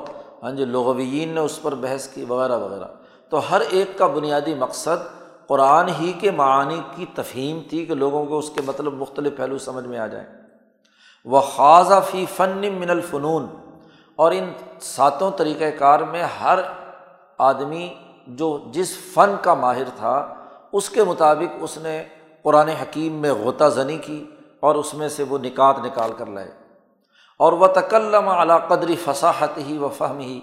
[0.43, 2.85] ہاں جی لغویین نے اس پر بحث کی، وغیرہ وغیرہ۔
[3.29, 5.22] تو ہر ایک کا بنیادی مقصد
[5.53, 9.57] قرآن ہی کے معانی کی تفہیم تھی کہ لوگوں کو اس کے مطلب مختلف پہلو
[9.57, 10.27] سمجھ میں آ جائیں۔
[11.25, 13.45] وہ خاصہ فی فن من الفنون۔
[14.15, 16.59] اور ان ساتوں طریقۂ کار میں ہر
[17.37, 17.93] آدمی
[18.27, 20.33] جو جس فن کا ماہر تھا،
[20.71, 22.03] اس کے مطابق اس نے
[22.41, 24.25] قرآن حکیم میں غوطہ زنی کی
[24.59, 26.51] اور اس میں سے وہ نکات نکال کر لائے۔
[27.37, 30.39] اور وہ تکلم علا قدری فصاحت ہی و فہم ہی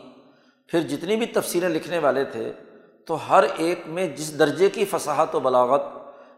[0.66, 2.52] پھر جتنی بھی تفصیلیں لکھنے والے تھے
[3.10, 5.82] تو ہر ایک میں جس درجے کی فصاحت و بلاغت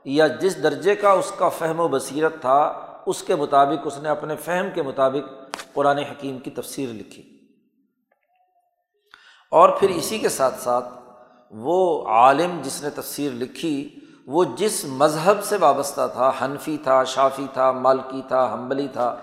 [0.05, 2.73] یا جس درجے کا اس کا فہم و بصیرت تھا،
[3.07, 7.23] اس کے مطابق، اس نے اپنے فہم کے مطابق قرآن حکیم کی تفسیر لکھی۔
[9.51, 10.89] اور پھر اسی کے ساتھ ساتھ
[11.51, 17.47] وہ عالم جس نے تفسیر لکھی، وہ جس مذہب سے وابستہ تھا، حنفی تھا، شافی
[17.53, 19.17] تھا، مالکی تھا حمبلی تھا،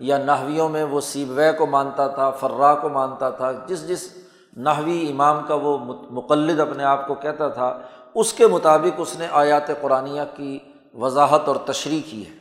[0.00, 4.25] یا نحویوں میں وہ سیبوے کو مانتا تھا فرا کو مانتا تھا، جس جس
[4.56, 5.78] نحوی امام کا وہ
[6.10, 7.80] مقلد اپنے آپ کو کہتا تھا،
[8.14, 10.58] اس کے مطابق اس نے آیات قرآن کی
[10.94, 12.32] وضاحت اور تشریح کی ہے۔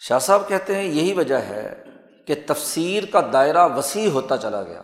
[0.00, 1.84] شاہ صاحب کہتے ہیں، یہی وجہ ہے
[2.26, 4.82] کہ تفسیر کا دائرہ وسیع ہوتا چلا گیا۔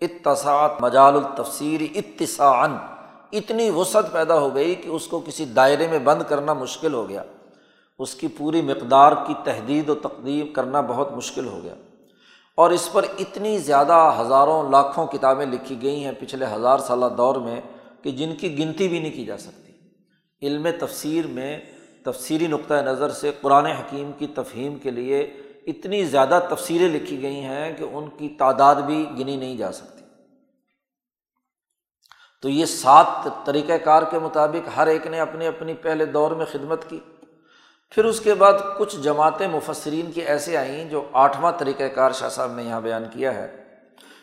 [0.00, 2.72] اتساعت مجال التفسیر اتساً
[3.32, 7.08] اتنی وسعت پیدا ہو گئی کہ اس کو کسی دائرے میں بند کرنا مشکل ہو
[7.08, 7.22] گیا۔
[7.98, 11.74] اس کی پوری مقدار کی تحدید و تقدیم کرنا بہت مشکل ہو گیا۔
[12.56, 17.36] اور اس پر اتنی زیادہ ہزاروں لاکھوں کتابیں لکھی گئی ہیں پچھلے ہزار سالہ دور
[17.36, 17.60] میں
[18.02, 19.72] کہ جن کی گنتی بھی نہیں کی جا سکتی۔
[20.42, 21.60] علم تفسیر میں
[22.04, 25.20] تفصیلی نقطۂ نظر سے قرآن حکیم کی تفہیم کے لیے
[25.66, 30.04] اتنی زیادہ تفسیریں لکھی گئی ہیں کہ ان کی تعداد بھی گنی نہیں جا سکتی۔
[32.42, 33.06] تو یہ سات
[33.44, 37.00] طریقۂ کار کے مطابق ہر ایک نے اپنی اپنی پہلے دور میں خدمت کی۔
[37.90, 42.28] پھر اس کے بعد کچھ جماعتیں مفسرین کی ایسے آئیں جو آٹھواں طریقۂ کار شاہ
[42.28, 43.56] صاحب نے یہاں بیان کیا ہے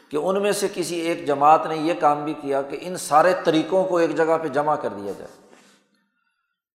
[0.09, 3.33] کہ ان میں سے کسی ایک جماعت نے یہ کام بھی کیا کہ ان سارے
[3.43, 5.41] طریقوں کو ایک جگہ پہ جمع کر دیا جائے۔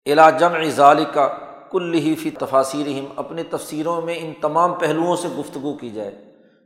[0.06, 1.26] علاجم اضال کا
[1.70, 6.10] کل ہی فی تفاصیر اپنی تفسیروں میں ان تمام پہلوؤں سے گفتگو کی جائے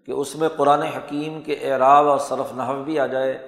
[0.07, 3.39] کہ اس میں قرآن حکیم کے اعراب اور صرف نحو بھی آ جائے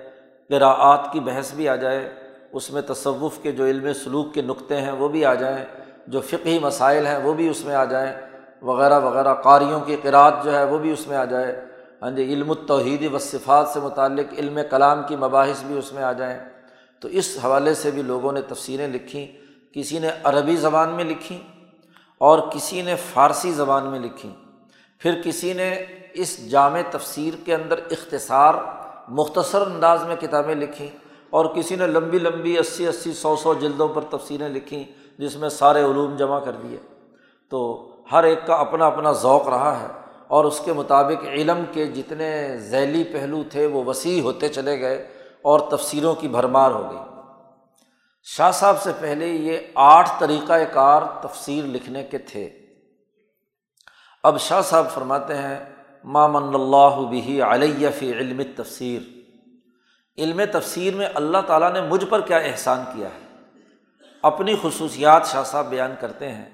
[0.48, 2.14] قراعات کی بحث بھی آ جائے،
[2.52, 5.64] اس میں تصوف کے جو علم سلوک کے نقطے ہیں وہ بھی آ جائیں
[6.06, 8.12] جو فقہی مسائل ہیں وہ بھی اس میں آ جائیں،
[8.62, 11.64] وغیرہ وغیرہ، قاریوں کی قرأت جو ہے وہ بھی اس میں آ جائے۔
[12.02, 16.02] ہاں جی علم التوحید و صفات سے متعلق علم کلام کی مباحث بھی اس میں
[16.02, 16.38] آ جائیں۔
[17.00, 19.26] تو اس حوالے سے بھی لوگوں نے تفسیریں لکھیں،
[19.74, 21.38] کسی نے عربی زبان میں لکھیں
[22.18, 24.30] اور کسی نے فارسی زبان میں لکھیں۔
[24.98, 28.54] پھر کسی نے اس جامع تفسیر کے اندر اختصار،
[29.08, 30.88] مختصر انداز میں کتابیں لکھیں
[31.30, 34.84] اور کسی نے لمبی لمبی، اسی اسی، سو سو جلدوں پر تفسیریں لکھیں۔
[35.18, 36.76] جس میں سارے علوم جمع کر دیے۔
[37.50, 39.86] تو ہر ایک کا اپنا اپنا ذوق رہا ہے
[40.28, 45.08] اور اس کے مطابق علم کے جتنے ذیلی پہلو تھے وہ وسیع ہوتے چلے گئے
[45.42, 46.98] اور تفسیروں کی بھرمار ہو گئی۔
[48.22, 52.50] شاہ صاحب سے پہلے یہ آٹھ طریقۂ کار تفسیر لکھنے کے تھے۔
[54.22, 55.64] اب شاہ صاحب فرماتے ہیں
[56.04, 59.02] مامن اللہ بھی علیہ فی علم تفسیر
[60.18, 63.23] علم تفسیر میں اللہ تعالیٰ نے مجھ پر کیا احسان کیا ہے؟
[64.24, 66.44] اپنی خصوصیات شاہ صاحب بیان کرتے ہیں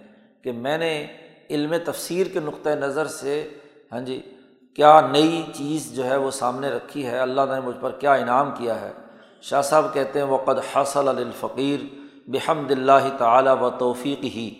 [0.42, 1.06] کہ میں نے
[1.50, 3.48] علم تفسیر کے نقطۂ نظر سے
[3.92, 4.20] ہاں جی
[4.76, 8.50] کیا نئی چیز جو ہے وہ سامنے رکھی ہے؟ اللہ نے مجھ پر کیا انعام
[8.58, 8.92] کیا ہے؟
[9.42, 11.94] شاہ صاحب کہتے ہیں وہ قد حاصل الفقیر
[12.26, 14.54] بحمد اللہ تعالیٰ و توفیق ہی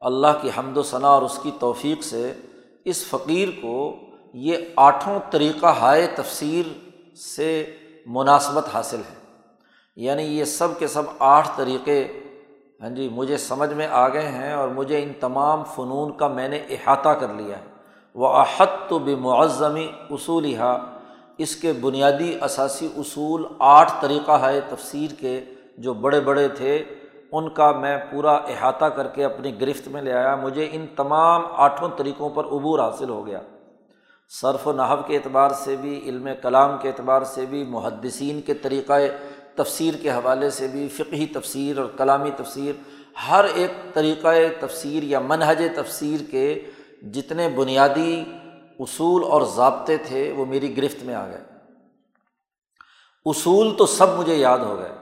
[0.00, 2.32] اللہ کی حمد و ثناء اور اس کی توفیق سے
[2.84, 4.00] اس فقیر کو
[4.34, 6.66] یہ آٹھوں طریقہ ہائے تفسیر
[7.16, 7.76] سے
[8.06, 9.25] مناسبت حاصل ہے۔
[9.96, 12.08] یعنی یہ سب کے سب آٹھ طریقے
[12.82, 16.48] ہاں جی مجھے سمجھ میں آ گئے ہیں اور مجھے ان تمام فنون کا میں
[16.48, 17.64] نے احاطہ کر لیا ہے۔
[18.14, 20.54] وہ احت تو بے معظمی اصول
[21.38, 25.40] اس کے بنیادی اثاثی اصول آٹھ طریقہ ہے تفسیر کے،
[25.78, 26.84] جو بڑے بڑے تھے،
[27.32, 31.42] ان کا میں پورا احاطہ کر کے اپنی گرفت میں لے آیا۔ مجھے ان تمام
[31.52, 33.40] آٹھوں طریقوں پر عبور حاصل ہو گیا۔
[34.28, 38.54] صرف و نحب کے اعتبار سے بھی، علم کلام کے اعتبار سے بھی، محدثین کے
[38.54, 38.92] طریقۂ
[39.56, 42.72] تفسیر کے حوالے سے بھی فقہی تفسیر اور کلامی تفسیر
[43.28, 46.60] ہر ایک طریقۂ تفسیر یا منہج تفسیر کے
[47.02, 48.24] جتنے بنیادی
[48.78, 51.40] اصول اور ضابطے تھے وہ میری گرفت میں آ گئے۔
[53.26, 54.92] اصول تو سب مجھے یاد ہو گئے۔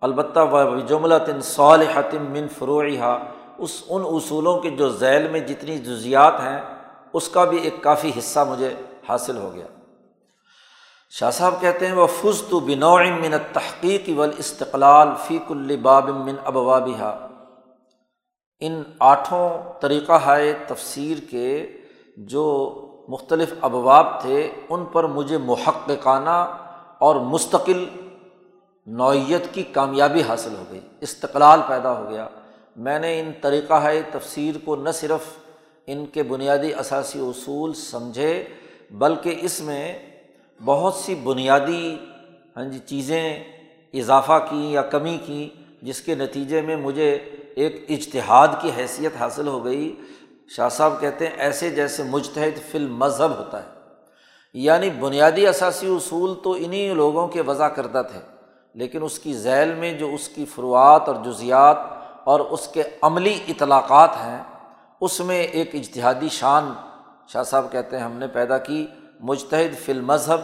[0.00, 3.18] البتہ وہ جملہ تن صالحتم من فروعہ
[3.58, 6.60] اس ان اصولوں کے جو ذیل میں جتنی جزیات ہیں،
[7.12, 8.74] اس کا بھی ایک کافی حصہ مجھے
[9.08, 9.66] حاصل ہو گیا۔
[11.12, 16.08] شاہ صاحب کہتے ہیں وہ فض تو بنوع من تحقیق و استقلال فی کل باب
[16.08, 17.10] من ابوابہ
[18.62, 19.48] ان آٹھوں
[19.80, 21.50] طریقہ ہائے تفسیر کے
[22.30, 22.44] جو
[23.08, 26.36] مختلف ابواب تھے، ان پر مجھے محققانہ
[26.98, 27.84] اور مستقل
[28.86, 32.26] نوعیت کی کامیابی حاصل ہو گئی، استقلال پیدا ہو گیا۔
[32.76, 35.28] میں نے ان طریقہ ہائے تفسیر کو نہ صرف
[35.88, 38.32] ان کے بنیادی اثاثی اصول سمجھے،
[38.90, 39.86] بلکہ اس میں
[40.64, 41.96] بہت سی بنیادی
[42.56, 43.44] ہاں جی چیزیں
[43.94, 47.14] اضافہ کیں یا کمی کیں جس کے نتیجے میں مجھے
[47.54, 50.00] ایک اجتہاد کی حیثیت حاصل ہو گئی۔
[50.48, 53.68] شاہ صاحب کہتے ہیں، ایسے جیسے مجتحد فل مذہب ہوتا ہے۔
[54.54, 58.20] یعنی بنیادی اثاثی اصول تو انہیں لوگوں کے وضع کردہ تھے،
[58.74, 61.76] لیکن اس کی ذیل میں جو اس کی فروعات اور جزیات
[62.24, 64.42] اور اس کے عملی اطلاقات ہیں،
[65.00, 66.72] اس میں ایک اجتہادی شان
[67.28, 68.86] شاہ صاحب کہتے ہیں ہم نے پیدا کی۔
[69.26, 70.40] مجتحد فل مذہب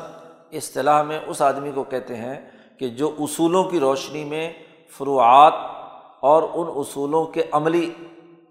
[0.53, 4.53] اصطلاح میں اس آدمی کو کہتے ہیں کہ جو اصولوں کی روشنی میں
[4.91, 5.53] فروعات
[6.21, 7.91] اور ان اصولوں کے عملی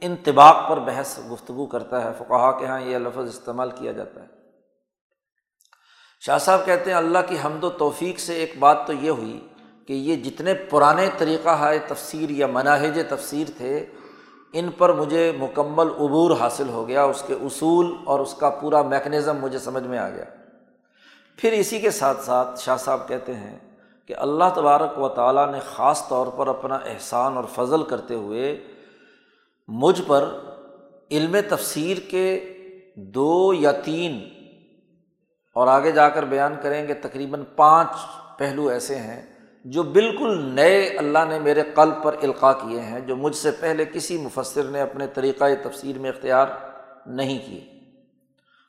[0.02, 4.28] انتباق پر بحث گفتگو کرتا ہے۔ فقہ کے یہاں یہ لفظ استعمال کیا جاتا ہے۔
[6.22, 9.48] شاہ صاحب کہتے ہیں، اللہ کی حمد و توفیق سے ایک بات تو یہ ہوئی
[9.88, 13.86] کہ یہ جتنے پرانے طریقہ ہے تفسیر یا مناہج تفسیر تھے
[14.54, 18.82] ان پر مجھے مکمل عبور حاصل ہو گیا، اس کے اصول اور اس کا پورا
[18.82, 20.26] میکنزم مجھے سمجھ میں آ گیا۔
[21.38, 23.58] پھر اسی کے ساتھ ساتھ شاہ صاحب کہتے ہیں
[24.06, 28.68] کہ اللہ تبارک و تعالیٰ نے خاص طور پر اپنا احسان اور فضل کرتے ہوئے
[29.68, 30.30] مجھ پر
[31.12, 32.56] علم تفسیر کے
[32.96, 34.30] دو یا تین
[35.56, 37.90] اور آگے جا کر بیان کریں گے، تقریباً پانچ
[38.38, 39.29] پہلو ایسے ہیں
[39.66, 43.86] جو بالکل نئے اللہ نے میرے قلب پر القاع کیے ہیں، جو مجھ سے پہلے
[43.86, 46.48] کسی مفصر نے اپنے طریقۂ تفسیر میں اختیار
[47.06, 47.62] نہیں کیے۔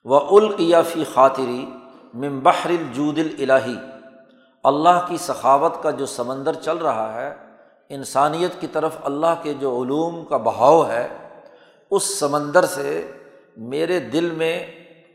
[0.05, 1.67] و القیافی خاطری
[2.15, 3.77] ممبحر الجود الہی
[4.65, 7.35] اللہ کی سخاوت کا جو سمندر چل رہا ہے،
[7.89, 11.09] انسانیت کی طرف اللہ کے جو علوم کا بہاؤ ہے،
[11.91, 13.13] اس سمندر سے
[13.57, 14.67] میرے دل میں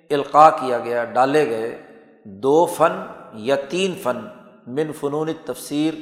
[0.09, 1.81] القاع کیا گیا، ڈالے گئے
[2.23, 4.34] دو فن یا تین فن۔
[4.67, 5.93] من فنون تفسیر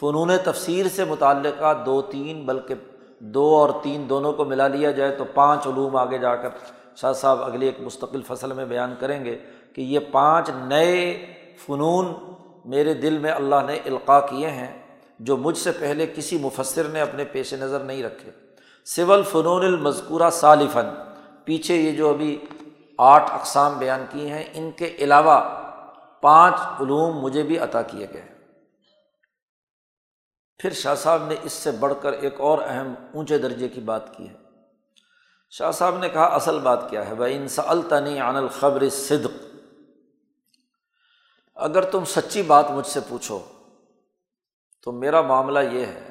[0.00, 2.74] فنون تفسیر سے متعلقہ دو تین، بلکہ
[3.34, 6.48] دو اور تین دونوں کو ملا لیا جائے تو پانچ علوم آگے جا کر
[6.96, 9.36] شاہ صاحب اگلی ایک مستقل فصل میں بیان کریں گے
[9.74, 11.26] کہ یہ پانچ نئے
[11.66, 12.12] فنون
[12.70, 14.72] میرے دل میں اللہ نے القاع کیے ہیں،
[15.20, 18.30] جو مجھ سے پہلے کسی مفصر نے اپنے پیش نظر نہیں رکھے۔
[18.86, 20.88] سول فنون المذکورہ صالفن
[21.44, 22.36] پیچھے یہ جو ابھی
[22.98, 25.40] آٹھ اقسام بیان کیے ہیں، ان کے علاوہ
[26.22, 28.28] پانچ علوم مجھے بھی عطا کیے گئے۔
[30.58, 34.16] پھر شاہ صاحب نے اس سے بڑھ کر ایک اور اہم اونچے درجے کی بات
[34.16, 34.34] کی ہے۔
[35.50, 39.56] شاہ صاحب نے کہا، اصل بات کیا ہے؟ بھائی انسا الطنی عن الخبر صدق
[41.54, 43.38] اگر تم سچی بات مجھ سے پوچھو،
[44.82, 46.08] تو میرا معاملہ یہ ہے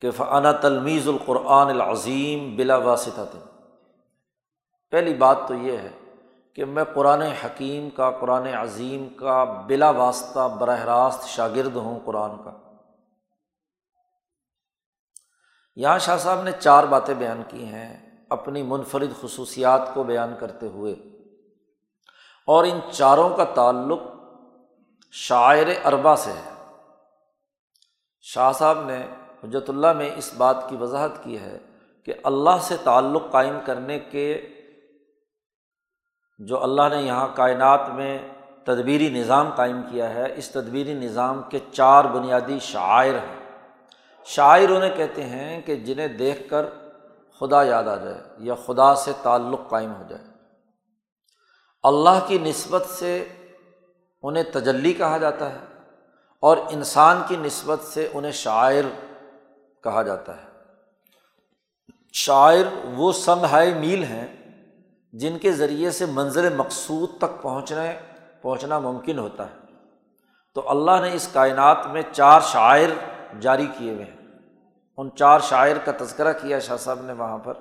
[0.00, 3.36] کہ فنا تلمیز القرآن العظیم بلا واسطہ
[4.90, 5.90] پہلی بات تو یہ ہے
[6.54, 12.42] کہ میں قرآن حکیم کا، قرآن عظیم کا بلا واسطہ براہ راست شاگرد ہوں قرآن
[12.44, 12.52] کا۔
[15.76, 20.66] یہاں شاہ صاحب نے چار باتیں بیان کی ہیں اپنی منفرد خصوصیات کو بیان کرتے
[20.66, 20.92] ہوئے۔
[22.46, 24.00] اور ان چاروں کا تعلق
[25.12, 26.72] شاعر اربا سے ہے۔
[28.20, 29.06] شاہ صاحب نے
[29.44, 31.58] حجرت اللہ میں اس بات کی وضاحت کی ہے
[32.04, 34.48] کہ اللہ سے تعلق قائم کرنے کے
[36.38, 38.18] جو اللہ نے یہاں کائنات میں
[38.64, 43.62] تدبیری نظام قائم کیا ہے، اس تدبیری نظام کے چار بنیادی شاعر ہیں۔
[44.24, 46.66] شاعر انہیں کہتے ہیں کہ جنہیں دیکھ کر
[47.40, 50.24] خدا یاد آ جائے یا خدا سے تعلق قائم ہو جائے۔
[51.82, 53.28] اللہ کی نسبت سے
[54.22, 55.58] انہیں تجلی کہا جاتا ہے
[56.40, 59.04] اور انسان کی نسبت سے انہیں شاعر
[59.82, 60.48] کہا جاتا ہے۔
[62.12, 64.43] شاعر وہ سنہائے میل ہیں
[65.14, 67.98] جن کے ذریعے سے منظر مقصود تک پہنچنے،
[68.42, 69.54] پہنچنا ممکن ہوتا ہے۔
[70.54, 72.88] تو اللہ نے اس کائنات میں چار شاعر
[73.40, 74.38] جاری کیے ہوئے ہیں۔
[74.96, 77.54] ان چار شاعر کا تذکرہ کیا شاہ صاحب نے وہاں پر۔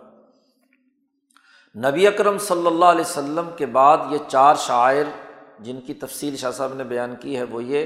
[1.75, 6.51] نبی اکرم صلی اللہ علیہ وسلم کے بعد یہ چار شاعر جن کی تفصیل شاہ
[6.51, 7.85] صاحب نے بیان کی ہے وہ یہ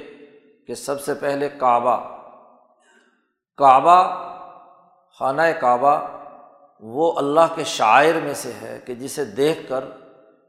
[0.68, 2.18] کہ سب سے پہلے کعبہ
[3.58, 4.28] کعبہ،
[5.20, 6.17] خانہ کعبہ
[6.80, 9.84] وہ اللہ کے شاعر میں سے ہے کہ جسے دیکھ کر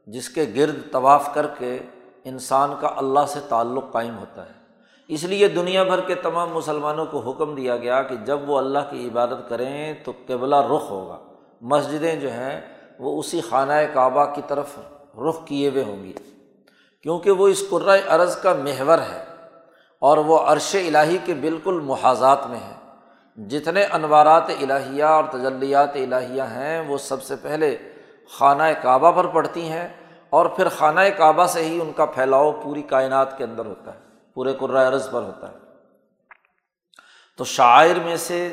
[0.07, 1.79] جس کے گرد طواف کر کے
[2.23, 4.59] انسان کا اللہ سے تعلق قائم ہوتا ہے۔
[5.07, 8.79] اس لیے دنیا بھر کے تمام مسلمانوں کو حکم دیا گیا کہ جب وہ اللہ
[8.89, 11.17] کی عبادت کریں تو قبلہ رخ ہوگا۔
[11.61, 12.61] مسجدیں جو ہیں
[12.99, 14.79] وہ اسی خانہ کعبہ کی طرف
[15.17, 16.13] رخ کیے ہوئے ہوں گی۔
[17.03, 19.23] کیونکہ وہ اس قرۂۂ ارض کا محور ہے
[19.99, 22.78] اور وہ عرش الٰہی کے بالکل محاذات میں ہے۔
[23.47, 27.77] جتنے انوارات الہیہ اور تجلیات الہیہ ہیں، وہ سب سے پہلے
[28.37, 29.87] خانہ کعبہ پر پڑتی ہیں
[30.29, 33.99] اور پھر خانہ کعبہ سے ہی ان کا پھیلاؤ پوری کائنات کے اندر ہوتا ہے،
[34.33, 35.53] پورے قرۂۂ ارض پر ہوتا ہے۔
[37.37, 38.51] تو شاعر میں سے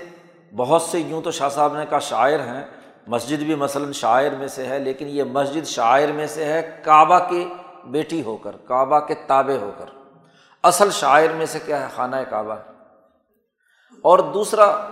[0.56, 2.64] بہت سے، یوں تو شاہ صاحب نے کہا شاعر ہیں،
[3.06, 7.18] مسجد بھی مثلاً شاعر میں سے ہے، لیکن یہ مسجد شاعر میں سے ہے، کعبہ
[7.18, 9.86] کی بیٹی ہو کر، کعبہ کے تابع ہو کر۔
[10.62, 12.54] اصل شاعر میں سے کیا ہے؟ خانہ کعبہ۔
[14.02, 14.88] اور دوسرا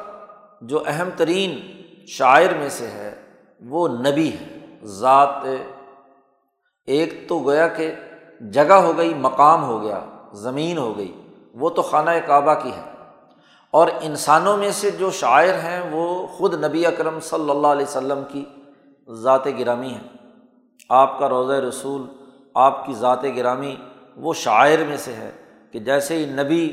[0.60, 3.14] جو اہم ترین شاعر میں سے ہے،
[3.60, 5.34] وہ نبی ہے۔ ذات
[6.86, 7.94] ایک تو گویا کہ
[8.40, 10.00] جگہ ہو گئی، مقام ہو گیا،
[10.32, 12.90] زمین ہو گئی، وہ تو خانہ کعبہ کی ہے۔
[13.70, 18.22] اور انسانوں میں سے جو شاعر ہیں، وہ خود نبی اکرم صلی اللہ علیہ وسلم
[18.28, 18.44] کی
[19.10, 20.08] ذات گرامی ہیں۔
[20.88, 22.02] آپ کا روضۂ رسول،
[22.54, 23.76] آپ کی ذات گرامی
[24.16, 25.30] وہ شاعر میں سے ہے
[25.72, 26.72] کہ جیسے ہی نبی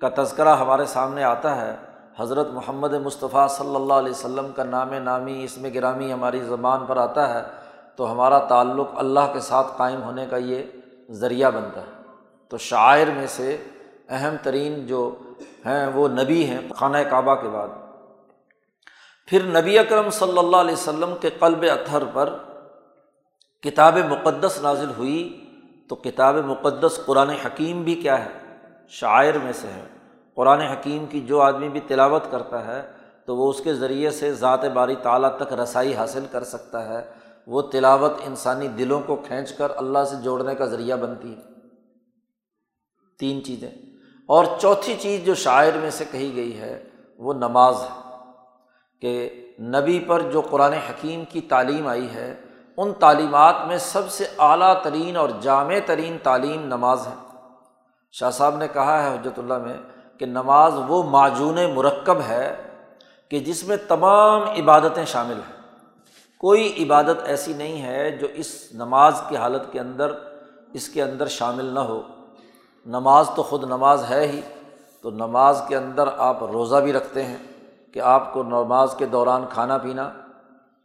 [0.00, 1.76] کا تذکرہ ہمارے سامنے آتا ہے۔
[2.18, 6.86] حضرت محمد مصطفیٰ صلی اللہ علیہ وسلم کا نام نامی اس میں گرامی ہماری زبان
[6.86, 7.42] پر آتا ہے۔
[7.96, 10.62] تو ہمارا تعلق اللہ کے ساتھ قائم ہونے کا یہ
[11.10, 12.02] ذریعہ بنتا ہے۔
[12.48, 13.56] تو شاعر میں سے
[14.08, 15.14] اہم ترین جو
[15.66, 17.68] ہیں وہ نبی ہیں خانہ کعبہ کے بعد۔
[19.26, 22.34] پھر نبی اکرم صلی اللہ علیہ وسلم کے قلب اطہر پر
[23.62, 25.44] کتاب مقدس نازل ہوئی۔
[25.88, 28.47] تو کتاب مقدس قرآن حکیم بھی کیا ہے؟
[28.88, 29.84] شاعر میں سے ہے۔
[30.34, 32.82] قرآن حکیم کی جو آدمی بھی تلاوت کرتا ہے،
[33.26, 37.12] تو وہ اس کے ذریعے سے ذات باری تعلیٰ تک رسائی حاصل کر سکتا ہے۔
[37.46, 41.42] وہ تلاوت انسانی دلوں کو کھینچ کر اللہ سے جوڑنے کا ذریعہ بنتی ہے۔
[43.18, 43.70] تین چیزیں۔
[44.26, 46.84] اور چوتھی چیز جو شاعر میں سے کہی گئی ہے،
[47.18, 48.22] وہ نماز ہے۔
[49.00, 52.34] کہ نبی پر جو قرآن حکیم کی تعلیم آئی ہے،
[52.76, 57.27] ان تعلیمات میں سب سے اعلیٰ ترین اور جامع ترین تعلیم نماز ہے۔
[58.12, 59.76] شاہ صاحب نے کہا ہے حجرت اللہ میں
[60.18, 62.62] کہ نماز وہ معجون مرکب ہے
[63.28, 65.62] کہ جس میں تمام عبادتیں شامل ہیں۔
[66.38, 70.12] کوئی عبادت ایسی نہیں ہے جو اس نماز کی حالت کے اندر،
[70.72, 72.02] اس کے اندر شامل نہ ہو۔
[72.86, 74.40] نماز تو خود نماز ہے ہی،
[75.02, 77.36] تو نماز کے اندر آپ روزہ بھی رکھتے ہیں
[77.92, 80.10] کہ آپ کو نماز کے دوران کھانا پینا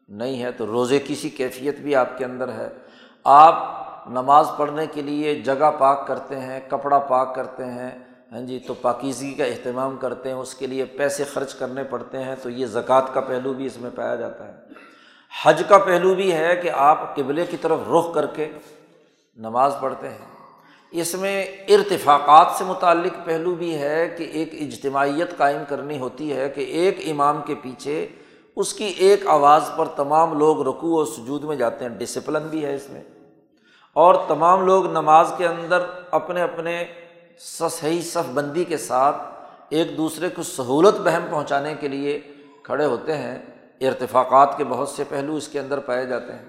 [0.10, 2.70] نہیں ہے، تو روزے کی سی کیفیت بھی آپ کے اندر ہے۔
[3.24, 8.00] آپ نماز پڑھنے کے لیے جگہ پاک کرتے ہیں، کپڑا پاک کرتے ہیں
[8.32, 12.24] ہاں جی تو پاکیزگی کا اہتمام کرتے ہیں، اس کے لیے پیسے خرچ کرنے پڑتے
[12.24, 14.54] ہیں، تو یہ زکوٰۃ کا پہلو بھی اس میں پایا جاتا ہے۔
[15.44, 18.52] حج کا پہلو بھی ہے کہ آپ قبلے کی طرف رخ کر کے
[19.38, 20.34] نماز پڑھتے ہیں۔
[20.92, 26.50] اس میں ارتفاقات سے متعلق پہلو بھی ہے کہ ایک اجتماعیت قائم کرنی ہوتی ہے
[26.50, 28.08] کہ ایک امام کے پیچھے
[28.56, 32.66] اس کی ایک آواز پر تمام لوگ رکوع و سجود میں جاتے ہیں۔ ڈسپلن بھی
[32.66, 33.02] ہے اس میں۔
[33.94, 36.86] اور تمام لوگ نماز کے اندر اپنے اپنے
[37.40, 39.16] صحیح صف بندی کے ساتھ
[39.70, 42.20] ایک دوسرے کو سہولت بہم پہنچانے کے لیے
[42.64, 43.40] کھڑے ہوتے ہیں۔
[43.82, 46.46] ارتفاقات کے بہت سے پہلو اس کے اندر پائے جاتے ہیں۔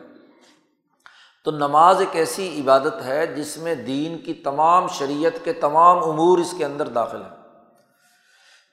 [1.44, 6.38] تو نماز ایک ایسی عبادت ہے جس میں دین کی تمام شریعت کے تمام امور
[6.38, 7.36] اس کے اندر داخل ہیں۔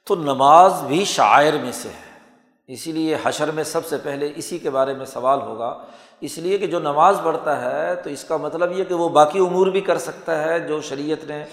[0.08, 2.30] تو نماز بھی شاعر میں سے ہے۔
[2.68, 5.84] اسی لیے حشر میں سب سے پہلے اسی کے بارے میں سوال ہوگا
[6.22, 9.40] اس لیے کہ جو نماز پڑھتا ہے تو اس کا مطلب یہ کہ وہ باقی
[9.40, 11.46] امور بھی کر سکتا ہے جو شریعت نے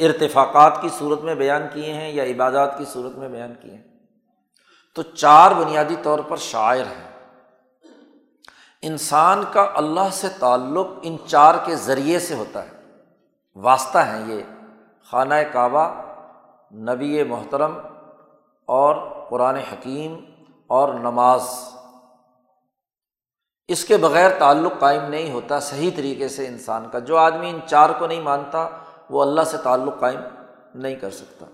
[0.00, 3.82] ارتفاقات کی صورت میں بیان کیے ہیں یا عبادات کی صورت میں بیان کیے ہیں۔
[4.94, 7.28] تو چار بنیادی طور پر شاعر ہیں۔
[8.82, 12.70] انسان کا اللہ سے تعلق ان چار کے ذریعے سے ہوتا ہے۔
[13.54, 14.40] واسطہ ہیں یہ
[15.10, 16.02] خانہ کعبہ،
[16.72, 17.78] نبی محترم
[18.66, 18.96] اور
[19.28, 20.18] قرآن حکیم
[20.66, 21.42] اور نماز۔
[23.68, 27.58] اس کے بغیر تعلق قائم نہیں ہوتا صحیح طریقے سے انسان کا۔ جو آدمی ان
[27.66, 28.68] چار کو نہیں مانتا،
[29.10, 30.20] وہ اللہ سے تعلق قائم
[30.74, 31.46] نہیں کر سکتا۔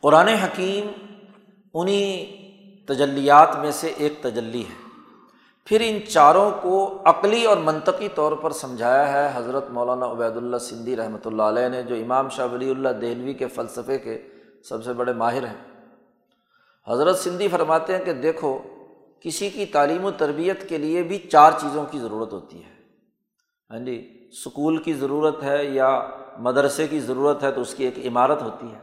[0.00, 0.86] قرآن حکیم
[1.74, 2.26] انہیں
[2.86, 4.88] تجلیات میں سے ایک تجلی ہے۔
[5.64, 10.56] پھر ان چاروں کو عقلی اور منطقی طور پر سمجھایا ہے۔ حضرت مولانا عبید اللہ
[10.56, 14.28] سندھی رحمۃ اللہ علیہ نے، جو امام شاہ ولی اللہ دہلوی کے فلسفے کے
[14.64, 15.86] سب سے بڑے ماہر ہیں۔
[16.88, 18.58] حضرت سندھی فرماتے ہیں کہ دیکھو
[19.20, 22.70] کسی کی تعلیم و تربیت کے لیے بھی چار چیزوں کی ضرورت ہوتی ہے۔
[23.70, 26.00] ہاں جی اسکول کی ضرورت ہے یا
[26.38, 28.78] مدرسے کی ضرورت ہے تو اس کی ایک عمارت ہوتی ہے۔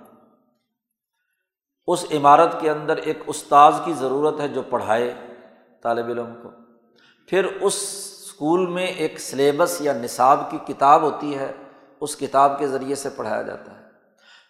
[1.87, 5.13] اس عمارت کے اندر ایک استاذ کی ضرورت ہے جو پڑھائے
[5.83, 6.49] طالب علم کو۔
[7.27, 7.75] پھر اس
[8.21, 11.51] اسکول میں ایک سلیبس یا نصاب کی کتاب ہوتی ہے،
[12.01, 13.85] اس کتاب کے ذریعے سے پڑھایا جاتا ہے۔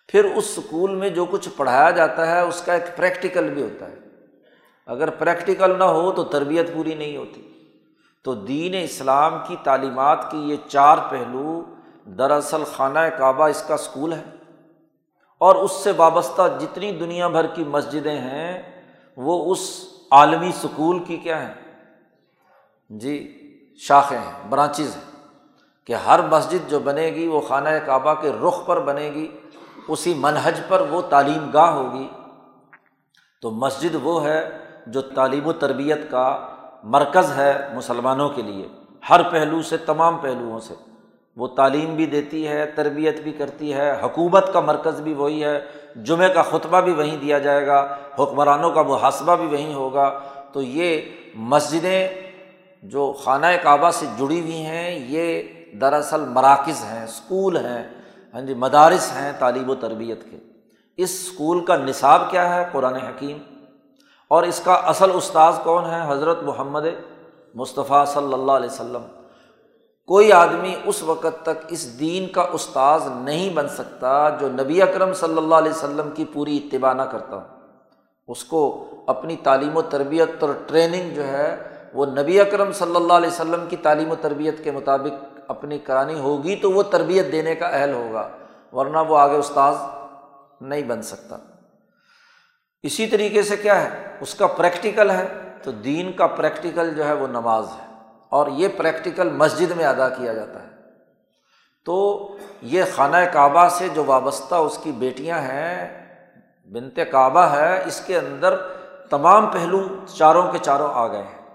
[0.07, 3.91] پھر اس اسکول میں جو کچھ پڑھایا جاتا ہے، اس کا ایک پریکٹیکل بھی ہوتا
[3.91, 4.04] ہے۔
[4.85, 7.51] اگر پریکٹیکل نہ ہو تو تربیت پوری نہیں ہوتی۔
[8.23, 11.61] تو دین اسلام کی تعلیمات کی یہ چار پہلو
[12.05, 14.23] دراصل خانہ کعبہ اس کا اسکول ہے۔
[15.37, 18.83] اور اس سے وابستہ جتنی دنیا بھر کی مسجدیں ہیں،
[19.17, 21.53] وہ اس عالمی سکول کی کیا ہیں؟
[22.89, 23.41] جی
[23.77, 25.11] شاخیں ہیں، برانچز ہیں۔
[25.85, 29.27] کہ ہر مسجد جو بنے گی، وہ خانہ کعبہ کے رخ پر بنے گی،
[29.87, 32.07] اسی منہج پر وہ تعلیم گاہ ہوگی۔
[33.41, 36.47] تو مسجد وہ ہے جو تعلیم و تربیت کا
[36.83, 38.67] مرکز ہے مسلمانوں کے لیے،
[39.09, 40.73] ہر پہلو سے، تمام پہلوؤں سے۔
[41.35, 45.61] وہ تعلیم بھی دیتی ہے، تربیت بھی کرتی ہے، حکومت کا مرکز بھی وہی ہے،
[45.95, 50.19] جمعہ کا خطبہ بھی وہیں دیا جائے گا، حکمرانوں کا محاسبہ بھی وہیں ہوگا۔
[50.53, 51.01] تو یہ
[51.35, 52.07] مسجدیں
[52.83, 55.43] جو خانہ کعبہ سے جڑی ہوئی ہیں، یہ
[55.81, 57.89] دراصل مراکز ہیں اسکول ہیں
[58.33, 60.37] ہاں جی مدارس ہیں تعلیم و تربیت کے۔
[60.97, 63.37] اس اسکول کا نصاب کیا ہے؟ قرآن حکیم۔
[64.27, 66.85] اور اس کا اصل استاذ کون ہے؟ حضرت محمد
[67.55, 69.01] مصطفیٰ صلی اللہ علیہ وسلم۔
[70.05, 75.13] کوئی آدمی اس وقت تک اس دین کا استاذ نہیں بن سکتا جو نبی اکرم
[75.13, 77.39] صلی اللہ علیہ وسلم کی پوری اتباع نہ کرتا
[78.27, 81.55] اس کو اپنی تعلیم و تربیت اور ٹریننگ جو ہے،
[81.93, 86.19] وہ نبی اکرم صلی اللہ علیہ وسلم کی تعلیم و تربیت کے مطابق اپنی کرانی
[86.19, 88.27] ہوگی تو وہ تربیت دینے کا اہل ہوگا،
[88.73, 89.75] ورنہ وہ آگے استاذ
[90.61, 91.37] نہیں بن سکتا۔
[92.85, 93.89] اسی طریقے سے کیا ہے؟
[94.21, 95.27] اس کا پریکٹیکل ہے،
[95.63, 97.93] تو دین کا پریکٹیکل جو ہے وہ نماز ہے۔
[98.29, 100.67] اور یہ پریکٹیکل مسجد میں ادا کیا جاتا ہے۔
[101.85, 102.27] تو
[102.61, 106.05] یہ خانہ کعبہ سے جو وابستہ اس کی بیٹیاں ہیں،
[106.71, 108.55] بنت کعبہ ہے، اس کے اندر
[109.09, 111.45] تمام پہلو چاروں کے چاروں آ گئے ہیں۔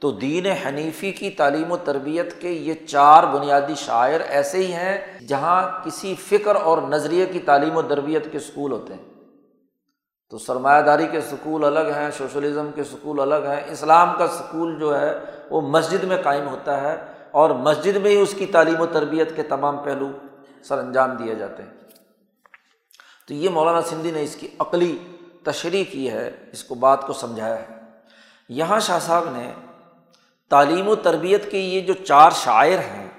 [0.00, 5.18] تو دین حنیفی کی تعلیم و تربیت کے یہ چار بنیادی شاعر ایسے ہی ہیں
[5.28, 9.13] جہاں کسی فکر اور نظریے کی تعلیم و تربیت کے اسکول ہوتے ہیں۔
[10.34, 14.78] تو سرمایہ داری کے سکول الگ ہیں، سوشلزم کے سکول الگ ہیں۔ اسلام کا سکول
[14.78, 15.18] جو ہے،
[15.50, 16.96] وہ مسجد میں قائم ہوتا ہے
[17.30, 20.06] اور مسجد میں ہی اس کی تعلیم و تربیت کے تمام پہلو
[20.62, 21.70] سر انجام دیے جاتے ہیں۔
[23.28, 24.98] تو یہ مولانا سندھی نے اس کی عقلی
[25.44, 27.80] تشریح کی ہے، اس کو بات کو سمجھایا ہے۔
[28.48, 29.52] یہاں شاہ صاحب نے
[30.50, 33.10] تعلیم و تربیت کے یہ جو چار شاعر ہیں،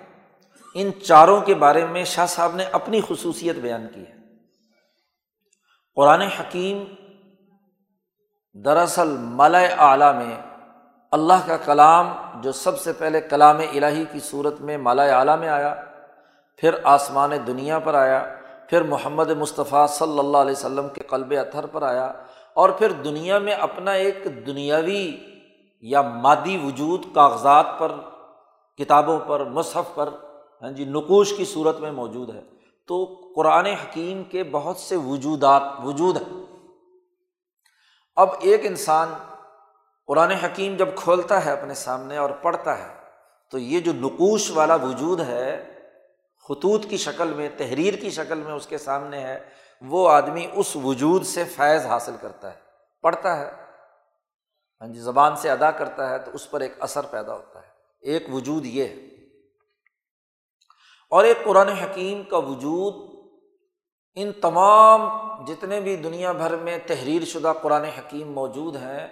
[0.73, 4.15] ان چاروں کے بارے میں شاہ صاحب نے اپنی خصوصیت بیان کی ہے۔
[5.95, 6.83] قرآن حکیم
[8.63, 10.35] دراصل ملۂ اعلیٰ میں
[11.11, 12.07] اللہ کا کلام
[12.41, 15.75] جو سب سے پہلے کلام الہی کی صورت میں مالا اعلیٰ میں آیا،
[16.57, 18.35] پھر آسمان دنیا پر آیا،
[18.69, 22.13] پھر محمد مصطفیٰ صلی اللہ علیہ وسلم کے قلب اتھر پر آیا،
[22.53, 25.17] اور پھر دنیا میں اپنا ایک دنیاوی
[25.81, 27.91] یا مادی وجود کاغذات پر،
[28.77, 30.09] کتابوں پر، مصحف پر
[30.61, 32.41] ہاں جی نقوش کی صورت میں موجود ہے۔
[32.87, 36.44] تو قرآن حکیم کے بہت سے وجودات، وجود ہیں۔
[38.15, 39.13] اب ایک انسان
[40.07, 42.93] قرآن حکیم جب کھولتا ہے اپنے سامنے اور پڑھتا ہے،
[43.51, 45.79] تو یہ جو نقوش والا وجود ہے،
[46.49, 49.49] خطوط کی شکل میں، تحریر کی شکل میں اس کے سامنے ہے،
[49.81, 52.59] وہ آدمی اس وجود سے فیض حاصل کرتا ہے،
[53.01, 53.51] پڑھتا ہے۔
[54.81, 57.67] ہاں جی زبان سے ادا کرتا ہے تو اس پر ایک اثر پیدا ہوتا ہے۔
[58.01, 58.93] ایک وجود یہ ہے۔
[61.09, 63.14] اور ایک قرآن حکیم کا وجود
[64.17, 65.01] ان تمام
[65.45, 69.07] جتنے بھی دنیا بھر میں تحریر شدہ قرآن حکیم موجود ہیں،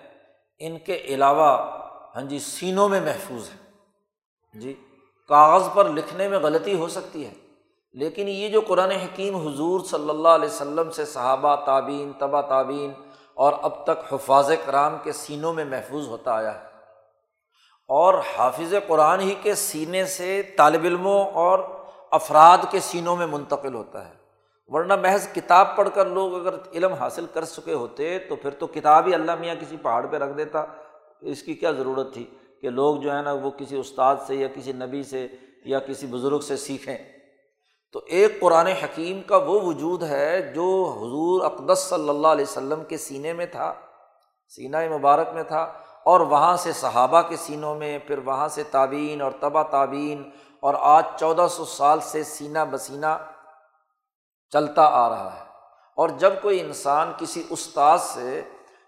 [0.59, 1.49] ان کے علاوہ
[2.15, 4.73] ہاں جی سینوں میں محفوظ ہے جی
[5.29, 7.33] کاغذ پر لکھنے میں غلطی ہو سکتی ہے،
[7.95, 12.91] لیکن یہ جو قرآن حکیم حضور صلی اللہ علیہ وسلم سے صحابہ تعبین تبا تعبین
[13.33, 16.65] اور اب تک حفاظ کرام کے سینوں میں محفوظ ہوتا آیا ہے۔
[17.89, 21.59] اور حافظ قرآن ہی کے سینے سے طالب علموں اور
[22.11, 24.22] افراد کے سینوں میں منتقل ہوتا ہے۔
[24.67, 28.67] ورنہ محض کتاب پڑھ کر لوگ اگر علم حاصل کر چکے ہوتے تو پھر تو
[28.67, 30.63] کتاب ہی اللہ میاں کسی پہاڑ پہ رکھ دیتا۔
[31.21, 32.25] اس کی کیا ضرورت تھی
[32.61, 35.27] کہ لوگ جو ہے نا وہ کسی استاد سے یا کسی نبی سے
[35.65, 36.97] یا کسی بزرگ سے سیکھیں۔
[37.91, 42.83] تو ایک قرآن حکیم کا وہ وجود ہے جو حضور اقدس صلی اللہ علیہ وسلم
[42.83, 43.73] کے سینے میں تھا،
[44.47, 45.73] سینہ مبارک میں تھا،
[46.05, 50.73] اور وہاں سے صحابہ کے سینوں میں، پھر وہاں سے تعبین اور تبا تعبین اور
[50.79, 53.17] آج چودہ سو سال سے سینہ بسینہ
[54.53, 55.43] چلتا آ رہا ہے۔
[55.95, 58.41] اور جب کوئی انسان کسی استاد سے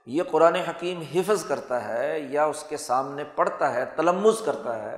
[0.05, 4.97] یہ قرآن حکیم حفظ کرتا ہے یا اس کے سامنے پڑھتا ہے تلمز کرتا ہے،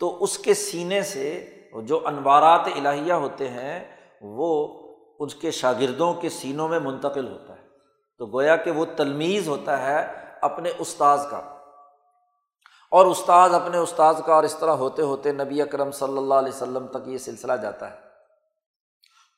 [0.00, 1.50] تو اس کے سینے سے
[1.82, 4.78] جو انوارات الہیہ ہوتے ہیں، وہ
[5.20, 7.68] اس کے شاگردوں کے سینوں میں منتقل ہوتا ہے۔
[8.18, 11.40] تو گویا کہ وہ تلمیز ہوتا ہے اپنے استاذ کا۔
[12.90, 16.56] اور استاذ اپنے استاذ کا اور اس طرح ہوتے ہوتے نبی اکرم صلی اللہ علیہ
[16.56, 18.07] وسلم تک یہ سلسلہ جاتا ہے۔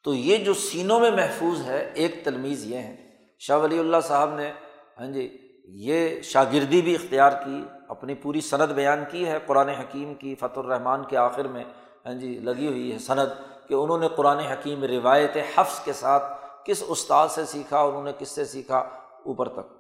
[0.05, 4.34] تو یہ جو سینوں میں محفوظ ہے، ایک تلمیز یہ ہے۔ شاہ ولی اللہ صاحب
[4.34, 4.53] نے
[5.01, 10.14] ہاں جی یہ شاگردی بھی اختیار کی، اپنی پوری صنعت بیان کی ہے۔ قرآن حکیم
[10.14, 11.64] کی فت الرحمٰن کے آخر میں
[12.07, 13.28] ہاں جی لگی ہوئی ہے صنعت
[13.68, 16.22] کہ انہوں نے قرآن حکیم روایت حفظ کے ساتھ
[16.64, 18.78] کس استاد سے سیکھا انہوں نے کس سے سیکھا
[19.26, 19.72] اوپر تک۔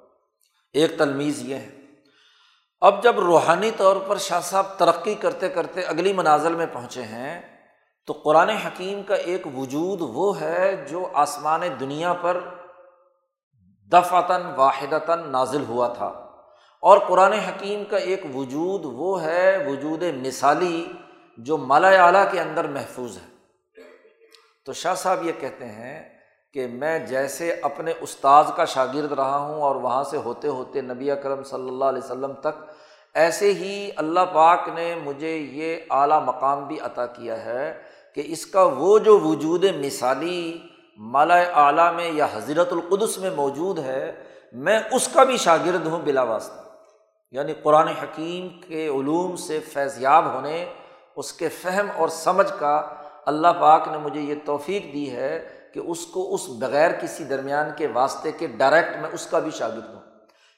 [0.72, 1.80] ایک تلمیز یہ ہے۔
[2.80, 7.59] اب جب روحانی طور پر شاہ صاحب ترقی کرتے کرتے اگلی منازل میں پہنچے ہیں
[8.06, 12.40] تو قرآن حکیم کا ایک وجود وہ ہے جو آسمان دنیا پر
[13.92, 16.06] دفعتاً، واحدتاً نازل ہوا تھا۔
[16.80, 20.92] اور قرآن حکیم کا ایک وجود وہ ہے، وجود مثالی
[21.38, 23.30] جو مالا اعلیٰ کے اندر محفوظ ہے۔
[24.66, 26.18] تو شاہ صاحب یہ کہتے ہیں
[26.54, 31.10] کہ میں جیسے اپنے استاذ کا شاگرد رہا ہوں اور وہاں سے ہوتے ہوتے نبی
[31.10, 32.70] اکرم صلی اللہ علیہ وسلم تک
[33.14, 37.82] ایسے ہی اللہ پاک نے مجھے یہ اعلیٰ مقام بھی عطا کیا ہے۔
[38.14, 40.58] کہ اس کا وہ جو وجود مثالی
[40.98, 44.12] مالا اعلیٰ میں یا حضرت القدس میں موجود ہے،
[44.52, 46.60] میں اس کا بھی شاگرد ہوں بلا واسطہ۔
[47.30, 50.72] یعنی قرآن حکیم کے علوم سے فیضیاب ہونے،
[51.16, 52.82] اس کے فہم اور سمجھ کا
[53.26, 57.66] اللہ پاک نے مجھے یہ توفیق دی ہے کہ اس کو اس بغیر کسی درمیان
[57.76, 60.00] کے واسطے کے ڈائریکٹ میں اس کا بھی شاگرد ہوں۔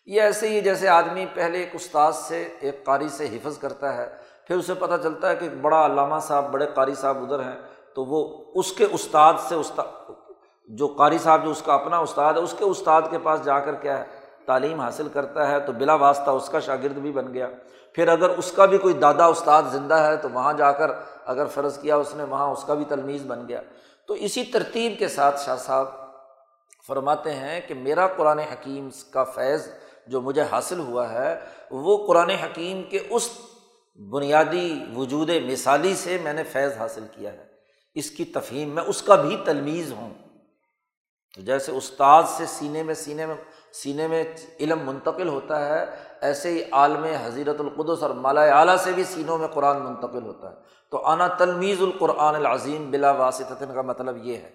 [0.06, 4.21] یہ ایسے ہی جیسے آدمی پہلے ایک استاذ سے، ایک قاری سے حفظ کرتا ہے
[4.52, 7.56] پھر اسے پتہ چلتا ہے کہ ایک بڑا علامہ صاحب، بڑے قاری صاحب ادھر ہیں،
[7.94, 10.10] تو وہ اس کے استاد سے استاد
[10.68, 13.60] جو قاری صاحب جو اس کا اپنا استاد ہے، اس کے استاد کے پاس جا
[13.60, 14.04] کر کیا ہے،
[14.46, 17.48] تعلیم حاصل کرتا ہے، تو بلا واسطہ اس کا شاگرد بھی بن گیا۔
[17.92, 20.90] پھر اگر اس کا بھی کوئی دادا استاد زندہ ہے، تو وہاں جا کر
[21.24, 23.60] اگر فرض کیا اس نے، وہاں اس کا بھی تلمیز بن گیا۔
[24.06, 25.86] تو اسی ترتیب کے ساتھ شاہ صاحب
[26.86, 29.66] فرماتے ہیں کہ میرا قرآن حکیم کا فیض
[30.06, 31.40] جو مجھے حاصل ہوا ہے،
[31.70, 33.30] وہ قرآن حکیم کے اس
[33.94, 37.46] بنیادی وجود مثالی سے میں نے فیض حاصل کیا ہے۔
[37.94, 40.14] اس کی تفہیم میں اس کا بھی تلمیز ہوں۔
[41.34, 43.34] تو جیسے استاد سے سینے میں سینے میں
[43.72, 44.24] سینے میں
[44.60, 45.84] علم منتقل ہوتا ہے،
[46.20, 50.50] ایسے ہی عالم حضیرت القدس اور مالا اعلیٰ سے بھی سینوں میں قرآن منتقل ہوتا
[50.50, 50.56] ہے۔
[50.90, 54.50] تو انا تلمیز القرآن العظیم بلا واسطن کا مطلب یہ ہے۔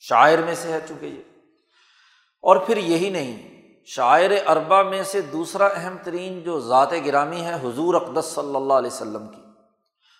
[0.00, 1.22] شاعر میں سے ہے چونکہ یہ۔
[2.42, 3.57] اور پھر یہی نہیں
[3.90, 8.72] شاعر اربا میں سے دوسرا اہم ترین جو ذات گرامی ہے، حضور اقدس صلی اللہ
[8.72, 9.42] علیہ وسلم کی۔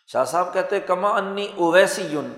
[0.07, 2.33] شاہ صاحب کہتے کما انی اویسی یون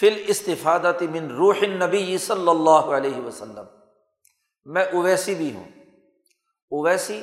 [0.00, 3.64] فل استفادت من روح نبی صلی اللہ علیہ وسلم۔
[4.64, 5.64] میں اویسی بھی ہوں۔
[6.70, 7.22] اویسی،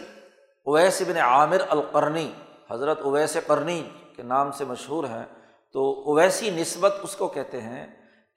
[0.65, 2.31] اویس بن عامر القرنی،
[2.71, 3.83] حضرت اویس قرنی
[4.15, 5.25] کے نام سے مشہور ہیں۔
[5.73, 7.87] تو اویسی نسبت اس کو کہتے ہیں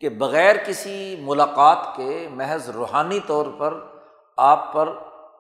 [0.01, 3.96] کہ بغیر کسی ملاقات کے محض روحانی طور پر
[4.37, 4.89] آپ پر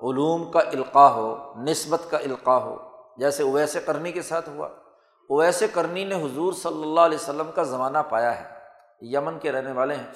[0.02, 2.76] علوم کا القاع ہو، نسبت کا القاع ہو۔
[3.16, 4.68] جیسے اویس کرنی کے ساتھ ہوا۔
[5.28, 8.58] اویس کرنی نے حضور صلی اللہ علیہ وسلم کا زمانہ پایا ہے۔
[9.00, 10.06] یمن کے رہنے والے ہیں۔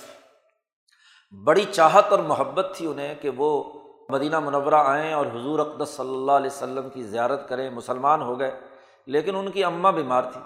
[1.44, 3.64] بڑی چاہت اور محبت تھی انہیں کہ وہ
[4.08, 8.38] مدینہ منورہ آئیں اور حضور اقدس صلی اللہ علیہ وسلم کی زیارت کریں، مسلمان ہو
[8.38, 8.60] گئے۔
[9.06, 10.40] لیکن ان کی اماں بیمار تھی۔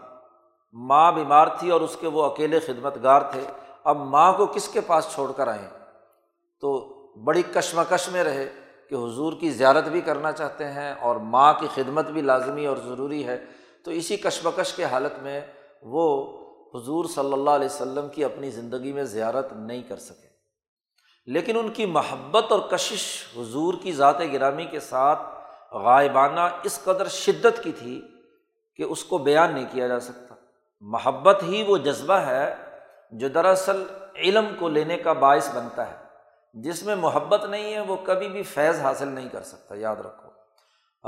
[0.72, 3.40] ماں بیمار تھی اور اس کے وہ اکیلے خدمت گار تھے۔
[3.84, 5.68] اب ماں کو کس کے پاس چھوڑ کر آئیں
[6.60, 8.52] تو بڑی کشمکش میں رہے
[8.88, 12.76] کہ حضور کی زیارت بھی کرنا چاہتے ہیں اور ماں کی خدمت بھی لازمی اور
[12.76, 13.44] ضروری ہے،
[13.84, 15.40] تو اسی کشمکش کے حالت میں
[15.82, 16.26] وہ
[16.74, 20.34] حضور صلی اللہ علیہ وسلم کی اپنی زندگی میں زیارت نہیں کر سکے۔
[21.26, 25.20] لیکن ان کی محبت اور کشش حضور کی ذات گرامی کے ساتھ
[25.72, 28.02] غائبانہ اس قدر شدت کی تھی
[28.76, 30.34] کہ اس کو بیان نہیں کیا جا سکتا۔
[30.80, 32.54] محبت ہی وہ جذبہ ہے
[33.10, 33.84] جو دراصل
[34.16, 36.03] علم کو لینے کا باعث بنتا ہے۔
[36.54, 40.28] جس میں محبت نہیں ہے وہ کبھی بھی فیض حاصل نہیں کر سکتا، یاد رکھو۔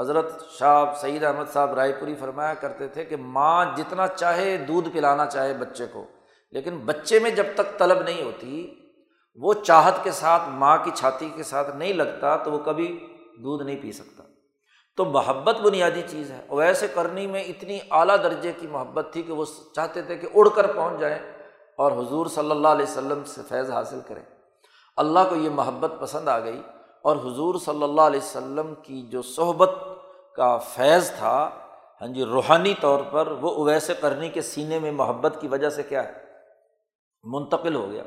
[0.01, 4.89] حضرت شاہ سعید احمد صاحب رائے پوری فرمایا کرتے تھے کہ ماں جتنا چاہے دودھ
[4.93, 6.07] پلانا چاہے بچے کو،
[6.51, 8.75] لیکن بچے میں جب تک طلب نہیں ہوتی،
[9.35, 13.07] وہ چاہت کے ساتھ، ماں کی چھاتی کے ساتھ نہیں لگتا تو وہ کبھی
[13.43, 14.23] دودھ نہیں پی سکتا۔
[14.97, 19.33] تو محبت بنیادی چیز ہے۔ ویسے کرنی میں اتنی اعلیٰ درجے کی محبت تھی کہ
[19.33, 19.45] وہ
[19.75, 21.19] چاہتے تھے کہ اڑ کر پہنچ جائیں
[21.77, 24.36] اور حضور صلی اللہ علیہ وسلم سے فیض حاصل کریں۔
[24.97, 26.63] اللہ کو یہ محبت پسند آ گئی
[27.03, 29.71] اور حضور صلی اللہ علیہ وسلم کی جو صحبت
[30.37, 31.51] کا فیض تھا
[32.01, 35.83] ہاں جی روحانی طور پر وہ اویس کرنی کے سینے میں محبت کی وجہ سے
[35.83, 36.13] کیا ہے؟
[37.25, 38.03] منتقل ہو گیا۔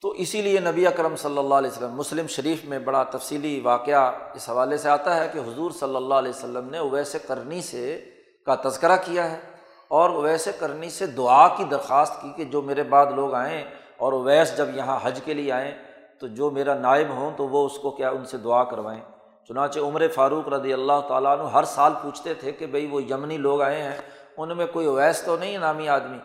[0.00, 4.12] تو اسی لیے نبی اکرم صلی اللہ علیہ وسلم، مسلم شریف میں بڑا تفصیلی واقعہ
[4.34, 8.04] اس حوالے سے آتا ہے کہ حضور صلی اللہ علیہ وسلم نے اویس کرنی سے
[8.46, 9.40] کا تذکرہ کیا ہے
[9.88, 13.64] اور اویس کرنی سے دعا کی درخواست کی کہ جو میرے بعد لوگ آئیں
[13.96, 15.72] اور اویس جب یہاں حج کے لیے آئیں
[16.20, 19.00] تو جو میرا نائب ہوں تو وہ اس کو کیا ان سے دعا کروائیں۔
[19.48, 23.36] چنانچہ عمر فاروق رضی اللہ تعالیٰ عنہ ہر سال پوچھتے تھے کہ بھائی وہ یمنی
[23.36, 23.96] لوگ آئے ہیں،
[24.36, 26.18] ان میں کوئی اویس تو نہیں نامی آدمی؟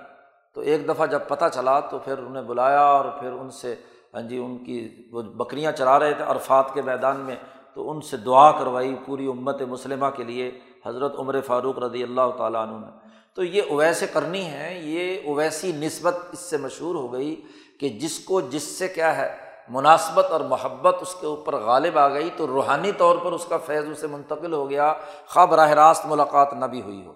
[0.53, 3.75] تو ایک دفعہ جب پتہ چلا تو پھر انہیں بلایا اور پھر ان سے
[4.13, 4.77] ہاں جی ان کی
[5.11, 7.35] وہ بکریاں چلا رہے تھے عرفات کے میدان میں،
[7.73, 12.31] تو ان سے دعا کروائی پوری امت مسلمہ کے لیے حضرت عمر فاروق رضی اللہ
[12.37, 17.11] تعالیٰ عنہ نے۔ تو یہ اویسے کرنی ہے، یہ اویسی نسبت اس سے مشہور ہو
[17.13, 17.35] گئی
[17.79, 19.29] کہ جس کو جس سے کیا ہے،
[19.69, 23.57] مناسبت اور محبت اس کے اوپر غالب آ گئی تو روحانی طور پر اس کا
[23.57, 24.93] فیض اسے منتقل ہو گیا
[25.27, 27.13] خواب براہ راست ملاقات نہ بھی ہوئی ہو۔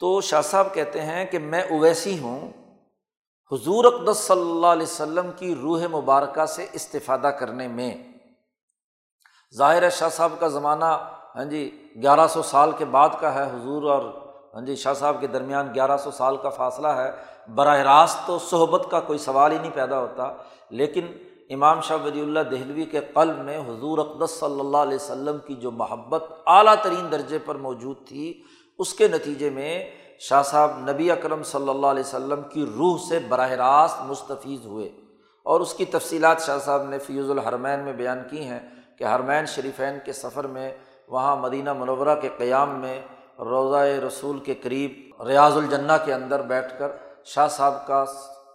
[0.00, 2.50] تو شاہ صاحب کہتے ہیں کہ میں اویسی ہوں،
[3.52, 7.94] حضور اقدس صلی اللہ علیہ وسلم کی روح مبارکہ سے استفادہ کرنے میں۔
[9.54, 10.84] ظاہر شاہ صاحب کا زمانہ
[11.36, 11.60] ہاں جی
[12.02, 14.02] گیارہ سو سال کے بعد کا ہے حضور اور
[14.54, 17.10] ہاں جی شاہ صاحب کے درمیان گیارہ سو سال کا فاصلہ ہے۔
[17.54, 20.32] براہ راست تو صحبت کا کوئی سوال ہی نہیں پیدا ہوتا۔
[20.70, 21.06] لیکن
[21.50, 25.54] امام شاہ ولی اللہ دہلوی کے قلب میں حضور اقدس صلی اللہ علیہ وسلم کی
[25.54, 28.42] جو محبت اعلیٰ ترین درجے پر موجود تھی،
[28.78, 33.18] اس کے نتیجے میں شاہ صاحب نبی اکرم صلی اللہ علیہ وسلم کی روح سے
[33.28, 34.90] براہ راست مستفیض ہوئے۔
[35.42, 38.60] اور اس کی تفصیلات شاہ صاحب نے فیوز الحرمین میں بیان کی ہیں
[38.98, 40.74] کہ حرمین شریفین کے سفر میں
[41.08, 43.02] وہاں مدینہ منورہ کے قیام میں
[43.38, 46.88] روضہ رسول کے قریب ریاض الجنہ کے اندر بیٹھ کر
[47.24, 48.04] شاہ صاحب کا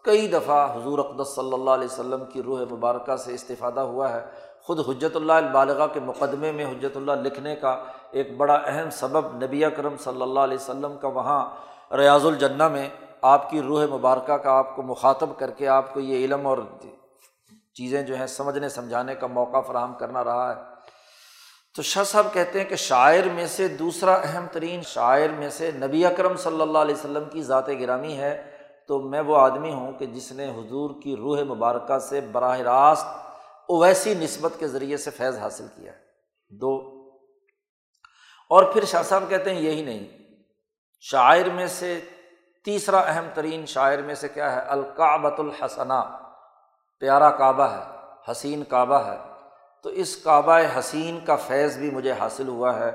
[0.02, 4.26] کئی دفعہ حضور اقدس صلی اللہ علیہ وسلم کی روح مبارکہ سے استفادہ ہوا ہے۔
[4.62, 9.36] خود حجرت اللہ البالغہ کے مقدمے میں حجرت اللہ لکھنے کا ایک بڑا اہم سبب
[9.36, 11.50] نبی اکرم صلی اللہ علیہ وسلم کا وہاں
[11.98, 12.90] ریاض الجنہ میں
[13.22, 16.58] آپ کی روح مبارکہ کا آپ کو مخاطب کر کے آپ کو یہ علم اور
[17.74, 20.77] چیزیں جو ہیں سمجھنے سمجھانے کا موقع فراہم کرنا رہا ہے۔
[21.78, 25.70] تو شاہ صاحب کہتے ہیں کہ شاعر میں سے دوسرا اہم ترین شاعر میں سے
[25.72, 28.32] نبی اکرم صلی اللہ علیہ وسلم کی ذات گرامی ہے۔
[28.88, 33.06] تو میں وہ آدمی ہوں کہ جس نے حضور کی روح مبارکہ سے براہ راست
[33.70, 35.98] اویسی نسبت کے ذریعے سے فیض حاصل کیا۔ ہے
[36.52, 36.76] دو،
[38.52, 40.06] اور پھر شاہ صاحب کہتے ہیں یہی نہیں،
[41.04, 42.00] شاعر میں سے
[42.66, 46.02] تیسرا اہم ترین شاعر میں سے کیا ہے؟ القعبۃ الحسنہ،
[47.02, 47.84] پیارا کعبہ ہے،
[48.32, 49.18] حسین کعبہ ہے۔
[49.88, 52.92] تو اس کعبہ حسین کا فیض بھی مجھے حاصل ہوا ہے۔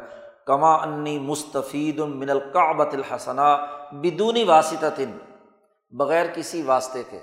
[0.46, 3.46] کما انی مستفید من القعبۃ الحسنا
[3.92, 5.02] بدونی واسطہ
[5.92, 7.18] بغیر کسی واسطے کے۔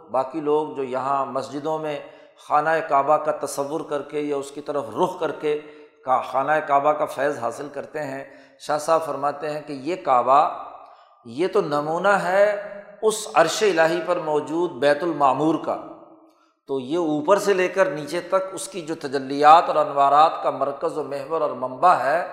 [0.00, 1.98] باقی لوگ جو یہاں مسجدوں میں
[2.36, 5.58] خانہ کعبہ کا تصور کر کے یا اس کی طرف رخ کر کے
[6.04, 8.24] کا خانہ کعبہ کا فیض حاصل کرتے ہیں،
[8.60, 10.40] شاہ صاحب فرماتے ہیں کہ یہ کعبہ،
[11.24, 12.44] یہ تو نمونہ ہے
[13.02, 15.76] اس عرش الٰہی پر موجود بیت المعمور کا۔
[16.66, 20.50] تو یہ اوپر سے لے کر نیچے تک اس کی جو تجلیات اور انوارات کا
[20.50, 22.28] مرکز و محور اور منبع ہے،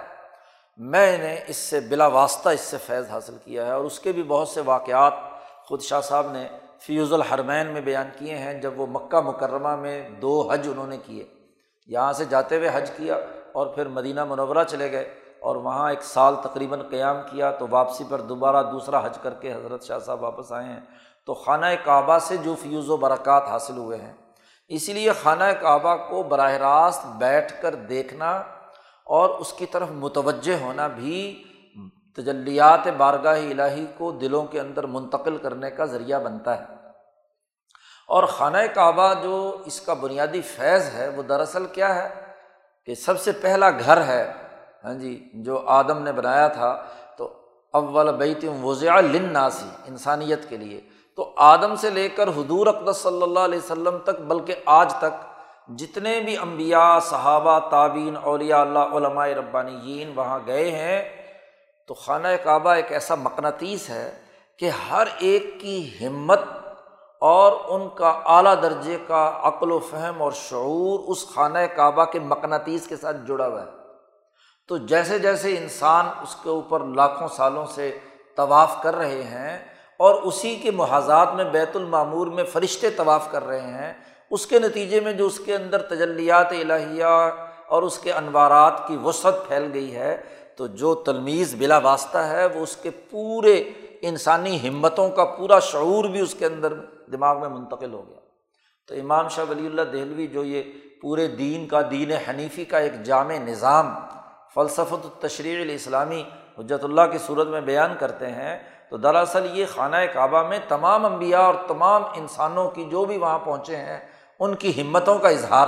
[0.78, 4.12] میں نے اس سے بلا واسطہ اس سے فیض حاصل کیا ہے اور اس کے
[4.12, 5.14] بھی بہت سے واقعات
[5.66, 6.48] خود شاہ صاحب نے
[6.80, 10.98] فیوز الحرمین میں بیان کیے ہیں جب وہ مکہ مکرمہ میں دو حج انہوں نے
[11.06, 11.26] کیے۔
[11.88, 13.16] یہاں سے جاتے ہوئے حج کیا
[13.52, 18.04] اور پھر مدینہ منورہ چلے گئے اور وہاں ایک سال تقریباً قیام کیا تو واپسی
[18.10, 20.80] پر دوبارہ دوسرا حج کر کے حضرت شاہ صاحب واپس آئے ہیں۔
[21.26, 24.14] تو خانہ کعبہ سے جو فیوز و برکات حاصل ہوئے ہیں۔
[24.68, 28.44] اسی لیے خانہ کعبہ کو براہ راست بیٹھ کر دیکھنا
[29.06, 31.44] اور اس کی طرف متوجہ ہونا بھی
[32.16, 36.74] تجلیات بارگاہ الہی کو دلوں کے اندر منتقل کرنے کا ذریعہ بنتا ہے۔
[38.08, 42.34] اور خانہ کعبہ جو اس کا بنیادی فیض ہے، وہ دراصل کیا ہے
[42.86, 44.34] کہ سب سے پہلا گھر ہے۔
[44.86, 46.84] ہاں جی جو آدم نے بنایا تھا،
[47.18, 47.34] تو
[47.74, 50.82] اول بیت وضع لناسی انسانیت کے لیے۔
[51.18, 55.34] تو آدم سے لے کر حضور اقدس صلی اللہ علیہ وسلم تک، بلکہ آج تک
[55.68, 61.24] جتنے بھی امبیا صحابہ تعبین اولیاء، اللہ، علماء ربانی وہاں گئے ہیں،
[61.88, 64.20] تو خانہ کعبہ ایک ایسا مقناطیس ہے
[64.58, 66.40] کہ ہر ایک کی ہمت
[67.20, 72.20] اور ان کا اعلیٰ درجے کا عقل و فہم اور شعور اس خانہ کعبہ کے
[72.20, 73.72] مقناطیس کے ساتھ جڑا ہوا ہے۔
[74.68, 77.98] تو جیسے جیسے انسان اس کے اوپر لاکھوں سالوں سے
[78.36, 79.73] طواف کر رہے ہیں
[80.04, 83.94] اور اسی کے محاذات میں بیت المعمور میں فرشتے طواف کر رہے ہیں،
[84.32, 87.14] اس کے نتیجے میں جو اس کے اندر تجلیات الہیہ
[87.68, 90.16] اور اس کے انوارات کی وسعت پھیل گئی ہے،
[90.58, 93.56] تو جو تلمیز بلا واسطہ ہے، وہ اس کے پورے
[94.02, 96.74] انسانی ہمتوں کا پورا شعور بھی اس کے اندر
[97.12, 98.20] دماغ میں منتقل ہو گیا۔
[98.90, 100.64] تو امام شاہ ولی اللہ دہلوی جو یہ
[101.02, 103.94] پورے دین کا، دین حنیفی کا ایک جامع نظام
[104.56, 106.24] فلسفت التشریع الاسلامی
[106.60, 108.58] حجت اللہ کی صورت میں بیان کرتے ہیں
[108.94, 113.40] تو دراصل یہ خانہ کعبہ میں تمام انبیاء اور تمام انسانوں کی جو بھی وہاں
[113.40, 114.00] پہنچے ہیں،
[114.40, 115.68] ان کی ہمتوں کا اظہار۔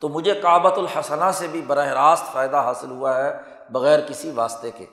[0.00, 3.40] تو مجھے کعبۃ الحسنہ سے بھی براہ راست فائدہ حاصل ہوا ہے
[3.70, 4.84] بغیر کسی واسطے کے۔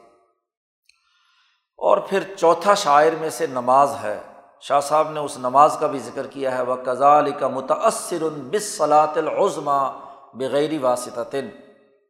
[1.78, 4.20] اور پھر چوتھا شاعر میں سے نماز ہے۔
[4.62, 8.78] شاہ صاحب نے اس نماز کا بھی ذکر کیا ہے وہ کزال کا متأثر بس
[8.78, 9.92] صلاۃ العظما
[10.34, 11.36] بغیر واسطہ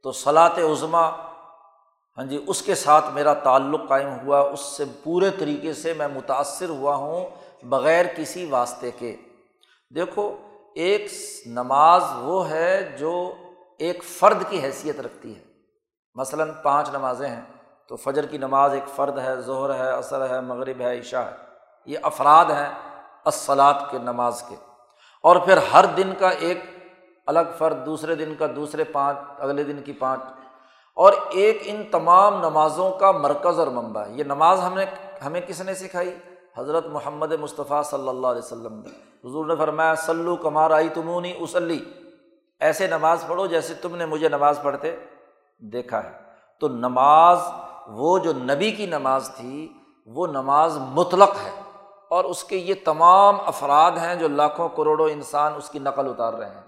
[0.03, 1.26] تو صلاط عظما
[2.18, 6.07] ہاں جی اس کے ساتھ میرا تعلق قائم ہوا، اس سے پورے طریقے سے میں
[6.07, 7.30] متاثر ہوا ہوں
[7.63, 9.15] بغیر کسی واسطے کے۔
[9.95, 10.38] دیکھو،
[10.76, 11.11] ایک
[11.45, 13.34] نماز وہ ہے جو
[13.80, 15.43] ایک فرد کی حیثیت رکھتی ہے۔
[16.15, 17.41] مثلاً پانچ نمازیں ہیں،
[17.88, 21.36] تو فجر کی نماز ایک فرد ہے، ظہر ہے، عصر ہے، مغرب ہے، عشاء ہے۔
[21.86, 22.70] یہ افراد ہیں
[23.26, 24.55] اصلاط کے، نماز کے۔
[25.24, 26.59] اور پھر ہر دن کا ایک
[27.26, 30.22] الگ فرد، دوسرے دن کا دوسرے پانچ، اگلے دن کی پانچ۔
[30.98, 34.86] اور ایک ان تمام نمازوں کا مرکز اور منبع ہے۔ یہ نماز ہم نے،
[35.26, 36.16] ہمیں کس نے سکھائی؟
[36.58, 38.89] حضرت محمد مصطفیٰ صلی اللہ علیہ وسلم نے۔
[39.28, 41.84] حضور نے فرمایا سلو کمار آئی تمونی اسلی
[42.60, 44.95] ایسے نماز پڑھو جیسے تم نے مجھے نماز پڑھتے
[45.60, 46.12] دیکھا ہے۔
[46.60, 47.39] تو نماز،
[47.88, 49.74] وہ جو نبی کی نماز تھی،
[50.06, 51.62] وہ نماز مطلق ہے۔
[52.10, 56.34] اور اس کے یہ تمام افراد ہیں جو لاکھوں کروڑوں انسان اس کی نقل اتار
[56.34, 56.62] رہے ہیں۔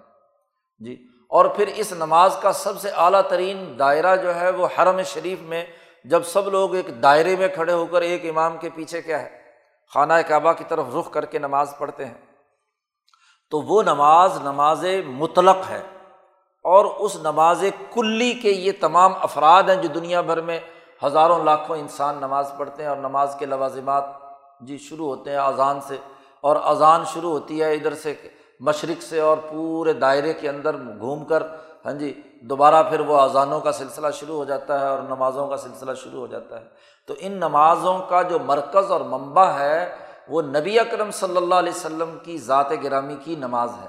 [0.79, 5.01] جی اور پھر اس نماز کا سب سے اعلیٰ ترین دائرہ جو ہے وہ حرم
[5.03, 5.65] شریف میں
[6.05, 9.39] جب سب لوگ ایک دائرے میں کھڑے ہو کر ایک امام کے پیچھے کیا ہے؟
[9.93, 12.13] خانہ کعبہ کی طرف رخ کر کے نماز پڑھتے ہیں۔
[13.51, 15.81] تو وہ نماز نماز مطلق ہے
[16.63, 17.63] اور اس نماز
[17.93, 20.59] کلی کے یہ تمام افراد ہیں جو دنیا بھر میں
[21.05, 24.03] ہزاروں لاکھوں انسان نماز پڑھتے ہیں اور نماز کے لوازمات
[24.61, 25.97] جی شروع ہوتے ہیں اذان سے
[26.41, 28.13] اور اذان شروع ہوتی ہے ادھر سے
[28.59, 31.43] مشرق سے اور پورے دائرے کے اندر گھوم کر
[31.85, 35.57] ہاں جی دوبارہ پھر وہ اذانوں کا سلسلہ شروع ہو جاتا ہے اور نمازوں کا
[35.57, 36.65] سلسلہ شروع ہو جاتا ہے۔
[37.07, 39.95] تو ان نمازوں کا جو مرکز اور منبع ہے،
[40.27, 43.87] وہ نبی اکرم صلی اللہ علیہ وسلم کی ذات گرامی کی نماز ہے۔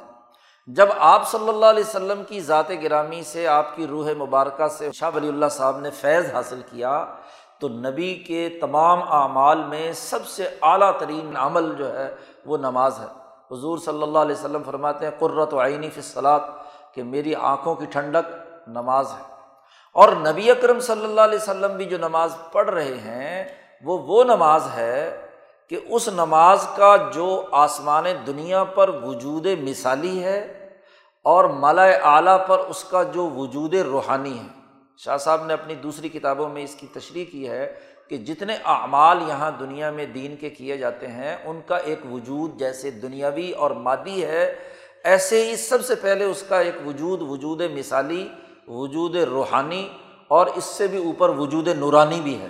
[0.67, 4.93] جب آپ صلی اللہ علیہ وسلم کی ذات گرامی سے، آپ کی روح مبارکہ سے
[4.93, 7.05] شاہ ولی اللہ صاحب نے فیض حاصل کیا،
[7.59, 12.15] تو نبی کے تمام اعمال میں سب سے اعلیٰ ترین عمل جو ہے،
[12.47, 13.20] وہ نماز ہے۔
[13.53, 16.43] حضور صلی اللہ علیہ وسلم فرماتے ہیں، قرۃ و عینی فصلاط
[16.95, 18.35] کہ میری آنکھوں کی ٹھنڈک
[18.67, 19.23] نماز ہے۔
[19.95, 23.45] اور نبی اکرم صلی اللہ علیہ وسلم بھی جو نماز پڑھ رہے ہیں،
[23.85, 25.27] وہ وہ نماز ہے
[25.69, 30.69] کہ اس نماز کا جو آسمان دنیا پر وجود مثالی ہے
[31.25, 34.61] اور مالا اعلیٰ پر اس کا جو وجود روحانی ہے۔
[34.97, 37.75] شاہ صاحب نے اپنی دوسری کتابوں میں اس کی تشریح کی ہے
[38.11, 42.59] کہ جتنے اعمال یہاں دنیا میں دین کے کیے جاتے ہیں، ان کا ایک وجود
[42.59, 44.55] جیسے دنیاوی اور مادی ہے،
[45.05, 48.29] ایسے ہی سب سے پہلے اس کا ایک وجود وجود مثالی،
[48.69, 49.89] وجود روحانی
[50.29, 52.49] اور اس سے بھی اوپر وجود نورانی بھی ہے۔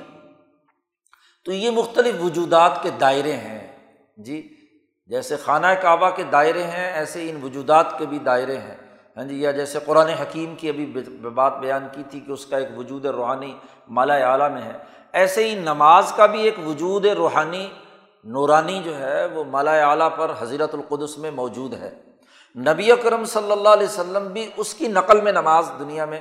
[1.44, 3.76] تو یہ مختلف وجودات کے دائرے ہیں۔
[4.16, 4.48] جی
[5.06, 8.76] جیسے خانہ کعبہ کے دائرے ہیں، ایسے ان وجودات کے بھی دائرے ہیں۔
[9.16, 10.86] ہاں جی یا جیسے قرآن حکیم کی ابھی
[11.34, 13.58] بات بیان کی تھی کہ اس کا ایک وجود روحانی
[13.88, 17.68] مالا اعلیٰ میں ہے۔ ایسے ہی نماز کا بھی ایک وجود روحانی،
[18.24, 21.90] نورانی جو ہے، وہ مالا اعلیٰ پر حضرت القدس میں موجود ہے۔
[22.56, 26.20] نبی اکرم صلی اللہ علیہ وسلم بھی اس کی نقل میں نماز دنیا میں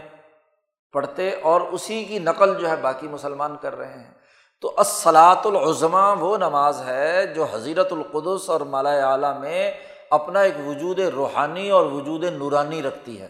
[0.93, 4.13] پڑھتے اور اسی کی نقل جو ہے باقی مسلمان کر رہے ہیں۔
[4.61, 9.71] تو اصلاۃ العظمہ وہ نماز ہے جو حضیرت القدس اور مالا اعلیٰ میں
[10.09, 13.27] اپنا ایک وجود روحانی اور وجود نورانی رکھتی ہے۔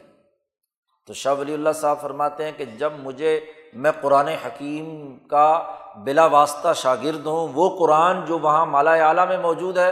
[1.08, 3.40] تو شاہ ولی اللہ صاحب فرماتے ہیں کہ جب مجھے
[3.74, 5.64] میں قرآن حکیم کا
[6.06, 9.90] بلا واسطہ شاگرد ہوں، وہ قرآن جو وہاں مالا اعلیٰ میں موجود ہے،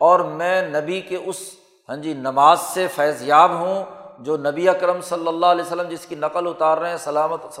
[0.00, 1.40] اور میں نبی کے اس
[1.88, 3.84] ہاں جی نماز سے فیض یاب ہوں،
[4.18, 7.60] جو نبی اکرم صلی اللہ علیہ وسلم جس کی نقل اتار رہے ہیں، سلامت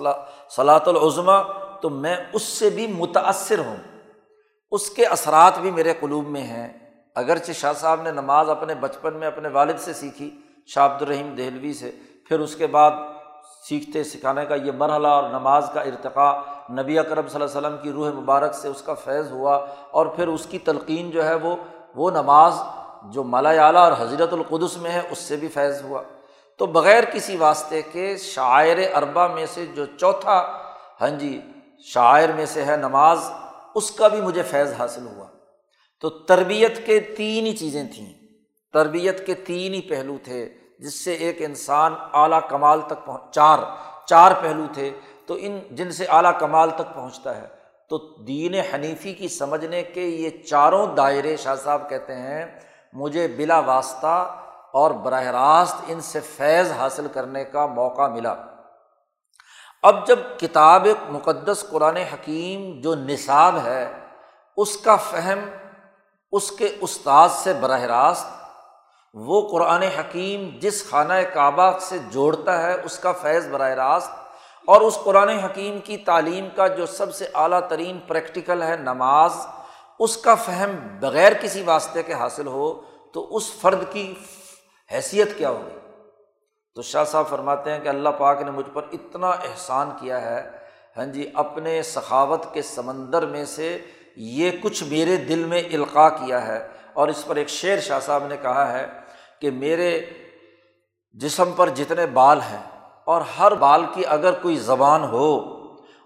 [0.50, 1.42] صلاۃ العظمہ
[1.80, 3.76] تو میں اس سے بھی متأثر ہوں۔
[4.72, 6.68] اس کے اثرات بھی میرے قلوب میں ہیں۔
[7.16, 10.30] اگرچہ شاہ صاحب نے نماز اپنے بچپن میں اپنے والد سے سیکھی،
[10.68, 11.90] شاہ عبد الرحیم دہلوی سے،
[12.28, 12.90] پھر اس کے بعد
[13.68, 16.32] سیکھتے، سکھانے کا یہ مرحلہ اور نماز کا ارتقاء
[16.72, 20.06] نبی اکرم صلی اللہ علیہ وسلم کی روح مبارک سے اس کا فیض ہوا اور
[20.06, 21.56] پھر اس کی تلقین جو ہے وہ
[21.94, 22.54] وہ نماز
[23.04, 26.02] جو مالا اعلیٰ اور حضرت القدس میں ہے، اس سے بھی فیض ہوا۔
[26.58, 30.46] تو بغیر کسی واسطے کے شاعر اربا میں سے جو چوتھا
[31.00, 31.40] ہاں جی
[31.84, 33.18] شاعر میں سے ہے نماز،
[33.74, 35.26] اس کا بھی مجھے فیض حاصل ہوا۔
[36.00, 38.12] تو تربیت کے تین ہی چیزیں تھیں۔
[38.72, 40.48] تربیت کے تین ہی پہلو تھے۔
[40.78, 43.58] جس سے ایک انسان اعلیٰ کمال تک پہنچ چار
[44.06, 44.90] چار پہلو تھے،
[45.26, 47.46] تو ان جن سے اعلیٰ کمال تک پہنچتا ہے۔
[47.90, 52.60] تو دین حنیفی کی سمجھنے کے یہ چاروں دائرے شاہ صاحب کہتے ہیں،
[52.92, 54.36] مجھے بلا واسطہ
[54.72, 58.34] اور براہ راست ان سے فیض حاصل کرنے کا موقع ملا۔
[59.82, 63.92] اب جب کتاب مقدس قرآن حکیم جو نصاب ہے،
[64.56, 65.38] اس کا فہم
[66.32, 68.43] اس کے استاذ سے براہ راست
[69.14, 74.10] وہ قرآن حکیم جس خانہ کعبہ سے جوڑتا ہے، اس کا فیض براہ راست،
[74.68, 79.32] اور اس قرآن حکیم کی تعلیم کا جو سب سے اعلیٰ ترین پریکٹیکل ہے نماز،
[80.00, 82.72] اس کا فہم بغیر کسی واسطے کے حاصل ہو،
[83.14, 84.12] تو اس فرد کی
[84.90, 85.78] حیثیت کیا ہوگی؟
[86.76, 90.40] تو شاہ صاحب فرماتے ہیں کہ اللہ پاک نے مجھ پر اتنا احسان کیا ہے
[90.96, 93.76] ہاں جی اپنے سخاوت کے سمندر میں سے
[94.16, 96.58] یہ کچھ میرے دل میں القاع کیا ہے،
[96.92, 98.86] اور اس پر ایک شعر شاہ صاحب نے کہا ہے
[99.40, 99.90] کہ میرے
[101.16, 102.62] جسم پر جتنے بال ہیں
[103.06, 105.34] اور ہر بال کی اگر کوئی زبان ہو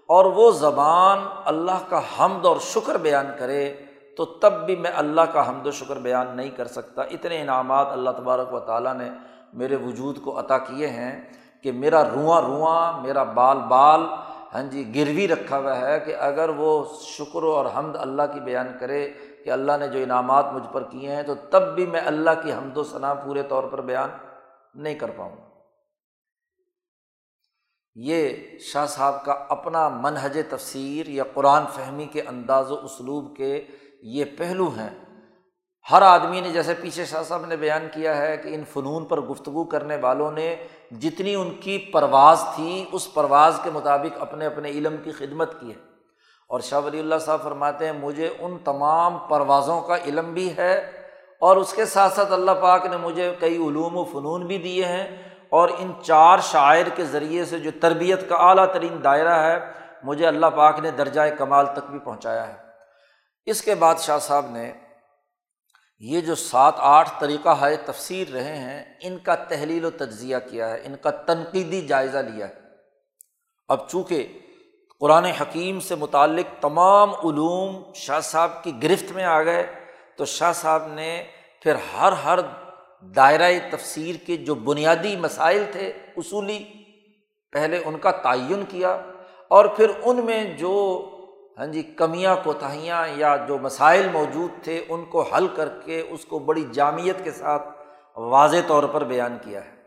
[0.09, 3.73] اور وہ زبان اللہ کا حمد اور شکر بیان کرے،
[4.17, 7.87] تو تب بھی میں اللہ کا حمد و شکر بیان نہیں کر سکتا۔ اتنے انعامات
[7.91, 9.09] اللہ تبارک و تعالیٰ نے
[9.53, 11.21] میرے وجود کو عطا کیے ہیں
[11.63, 14.01] کہ میرا رواں رواں، میرا بال بال
[14.53, 18.71] ہاں جی گروی رکھا ہوا ہے کہ اگر وہ شکر اور حمد اللہ کی بیان
[18.79, 19.09] کرے
[19.49, 22.53] کہ اللہ نے جو انعامات مجھ پر کیے ہیں تو تب بھی میں اللہ کی
[22.53, 24.09] حمد و ثناء پورے طور پر بیان
[24.75, 25.43] نہیں کر پاؤں۔ گا
[27.95, 28.29] یہ
[28.59, 33.67] شاہ صاحب کا اپنا منہج تفسیر یا قرآن فہمی کے انداز و اسلوب کے
[34.03, 34.89] یہ پہلو ہیں۔
[35.91, 39.21] ہر آدمی نے جیسے پیچھے شاہ صاحب نے بیان کیا ہے کہ ان فنون پر
[39.21, 40.55] گفتگو کرنے والوں نے
[40.91, 45.73] جتنی ان کی پرواز تھی، اس پرواز کے مطابق اپنے اپنے علم کی خدمت کی
[45.73, 45.88] ہے۔
[46.49, 50.91] اور شاہ ولی اللہ صاحب فرماتے ہیں، مجھے ان تمام پروازوں کا علم بھی ہے
[51.39, 54.85] اور اس کے ساتھ ساتھ اللہ پاک نے مجھے کئی علوم و فنون بھی دیے
[54.85, 59.59] ہیں اور ان چار شاعر کے ذریعے سے جو تربیت کا اعلیٰ ترین دائرہ ہے،
[60.03, 62.53] مجھے اللہ پاک نے درجۂ کمال تک بھی پہنچایا ہے۔
[63.45, 64.73] اس کے بعد شاہ صاحب نے
[65.99, 70.69] یہ جو سات آٹھ طریقہ ہے، تفسیر رہے ہیں، ان کا تحلیل و تجزیہ کیا
[70.69, 72.53] ہے، ان کا تنقیدی جائزہ لیا ہے۔
[73.67, 74.39] اب چونکہ
[74.99, 79.67] قرآن حکیم سے متعلق تمام علوم شاہ صاحب کی گرفت میں آ گئے
[80.17, 81.23] تو شاہ صاحب نے
[81.63, 82.39] پھر ہر ہر
[83.01, 86.65] دائرۂ تفسیر کے جو بنیادی مسائل تھے اصولی
[87.51, 89.01] پہلے ان کا تعین کیا
[89.47, 91.05] اور پھر ان میں جو
[91.57, 96.25] ہاں جی کمیاں، کوتاہیاں یا جو مسائل موجود تھے ان کو حل کر کے اس
[96.25, 97.69] کو بڑی جامعت کے ساتھ
[98.15, 99.78] واضح طور پر بیان کیا ہے۔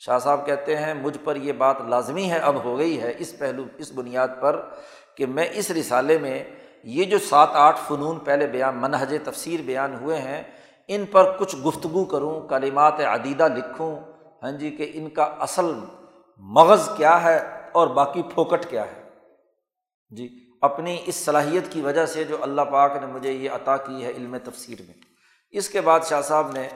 [0.00, 3.38] شاہ صاحب کہتے ہیں، مجھ پر یہ بات لازمی ہے، اب ہو گئی ہے۔ اس
[3.38, 4.60] پہلو، اس بنیاد پر
[5.14, 6.44] کہ میں اس رسالے میں
[6.84, 10.42] یہ جو سات آٹھ فنون پہلے بیان، منہج تفسیر بیان ہوئے ہیں،
[10.88, 14.00] ان پر کچھ گفتگو کروں، کلمات عدیدہ لکھوں۔
[14.42, 15.74] ہاں جی کہ ان کا اصل
[16.36, 17.38] مغز کیا ہے
[17.72, 19.02] اور باقی پھوکٹ کیا ہے۔
[20.10, 20.28] جی
[20.60, 24.10] اپنی اس صلاحیت کی وجہ سے جو اللہ پاک نے مجھے یہ عطا کی ہے
[24.10, 24.94] علم تفسیر میں۔
[25.50, 26.68] اس کے بعد شاہ صاحب نے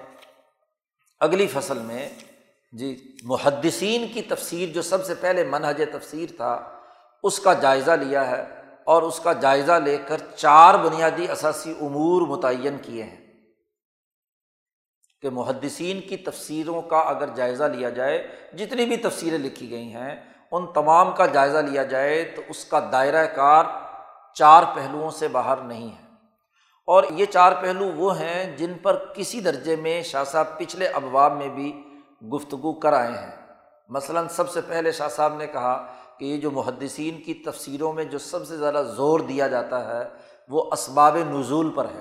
[1.21, 2.09] اگلی فصل میں
[2.79, 6.69] جی محدثین کی تفسیر جو سب سے پہلے منہج تفسیر تھا،
[7.23, 8.45] اس کا جائزہ لیا ہے
[8.85, 13.25] اور اس کا جائزہ لے کر چار بنیادی اثاثی امور متعین کیے ہیں۔
[15.23, 20.33] کہ محدثین کی تفسیروں کا اگر جائزہ لیا جائے، جتنی بھی تفسیریں لکھی گئی ہیں،
[20.53, 23.65] ان تمام کا جائزہ لیا جائے تو اس کا دائرۂ کار
[24.35, 26.05] چار پہلوؤں سے باہر نہیں ہے۔
[26.87, 31.37] اور یہ چار پہلو وہ ہیں جن پر کسی درجے میں شاہ صاحب پچھلے ابواب
[31.37, 31.84] میں بھی
[32.33, 33.47] گفتگو کر آئے ہیں۔
[33.89, 35.87] مثلاً سب سے پہلے شاہ صاحب نے کہا
[36.19, 40.09] کہ یہ جو محدثین کی تفسیروں میں جو سب سے زیادہ زور دیا جاتا ہے،
[40.49, 42.01] وہ اسباب نزول پر ہے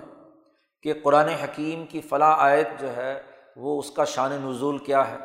[0.81, 3.21] کہ قرآن حکیم کی فلاں آیت جو ہے،
[3.55, 5.17] وہ اس کا شان نزول کیا ہے۔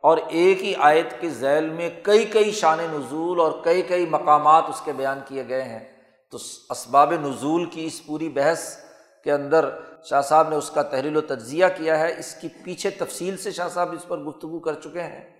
[0.00, 4.64] اور ایک ہی آیت کے ذیل میں کئی کئی شان نزول اور کئی کئی مقامات
[4.68, 6.38] اس کے بیان کیے گئے ہیں۔ تو
[6.70, 8.76] اسباب نزول کی اس پوری بحث
[9.24, 9.68] کے اندر
[10.04, 13.50] شاہ صاحب نے اس کا تحریل و تجزیہ کیا ہے، اس کی پیچھے تفصیل سے
[13.50, 15.30] شاہ صاحب اس پر گفتگو کر چکے ہیں۔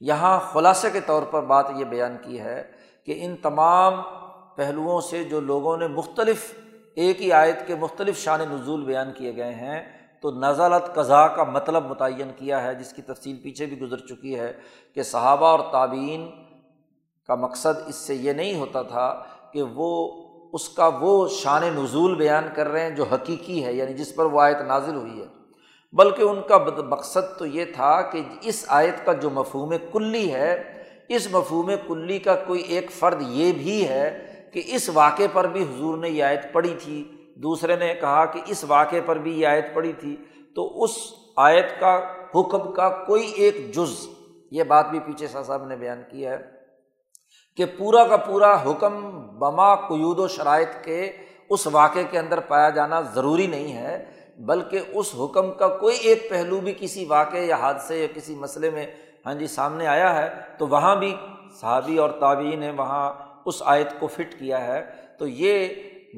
[0.00, 2.62] یہاں خلاصے کے طور پر بات یہ بیان کی ہے
[3.04, 4.02] کہ ان تمام
[4.56, 6.54] پہلوؤں سے جو لوگوں نے مختلف،
[6.94, 9.82] ایک ہی آیت کے مختلف شان نزول بیان کیے گئے ہیں،
[10.20, 14.38] تو نزالت قضا کا مطلب متعین کیا ہے، جس کی تفصیل پیچھے بھی گزر چکی
[14.38, 14.52] ہے
[14.94, 16.30] کہ صحابہ اور تعبین
[17.28, 20.19] کا مقصد اس سے یہ نہیں ہوتا تھا کہ وہ
[20.52, 24.24] اس کا وہ شان نزول بیان کر رہے ہیں جو حقیقی ہے یعنی جس پر
[24.24, 25.26] وہ آیت نازل ہوئی ہے۔
[25.92, 30.82] بلکہ ان کا مقصد تو یہ تھا کہ اس آیت کا جو مفہوم کلی ہے،
[31.08, 35.62] اس مفہوم کلی کا کوئی ایک فرد یہ بھی ہے کہ اس واقعے پر بھی
[35.62, 39.46] حضور نے یہ آیت پڑھی تھی۔ دوسرے نے کہا کہ اس واقعے پر بھی یہ
[39.46, 40.16] آیت پڑھی تھی۔
[40.54, 40.90] تو اس
[41.36, 42.00] آیت کا
[42.34, 44.08] حکم کا کوئی ایک جز،
[44.50, 46.59] یہ بات بھی پیچھے شاہ صاحب نے بیان کیا ہے۔
[47.56, 48.98] کہ پورا کا پورا حکم
[49.38, 51.00] بما قیود و شرائط کے
[51.48, 54.04] اس واقعے کے اندر پایا جانا ضروری نہیں ہے،
[54.46, 58.70] بلکہ اس حکم کا کوئی ایک پہلو بھی کسی واقعے یا حادثے یا کسی مسئلے
[58.70, 58.86] میں
[59.26, 60.28] ہاں جی سامنے آیا ہے،
[60.58, 61.14] تو وہاں بھی
[61.60, 63.12] صحابی اور تعبین نے وہاں
[63.44, 64.82] اس آیت کو فٹ کیا ہے۔
[65.18, 65.68] تو یہ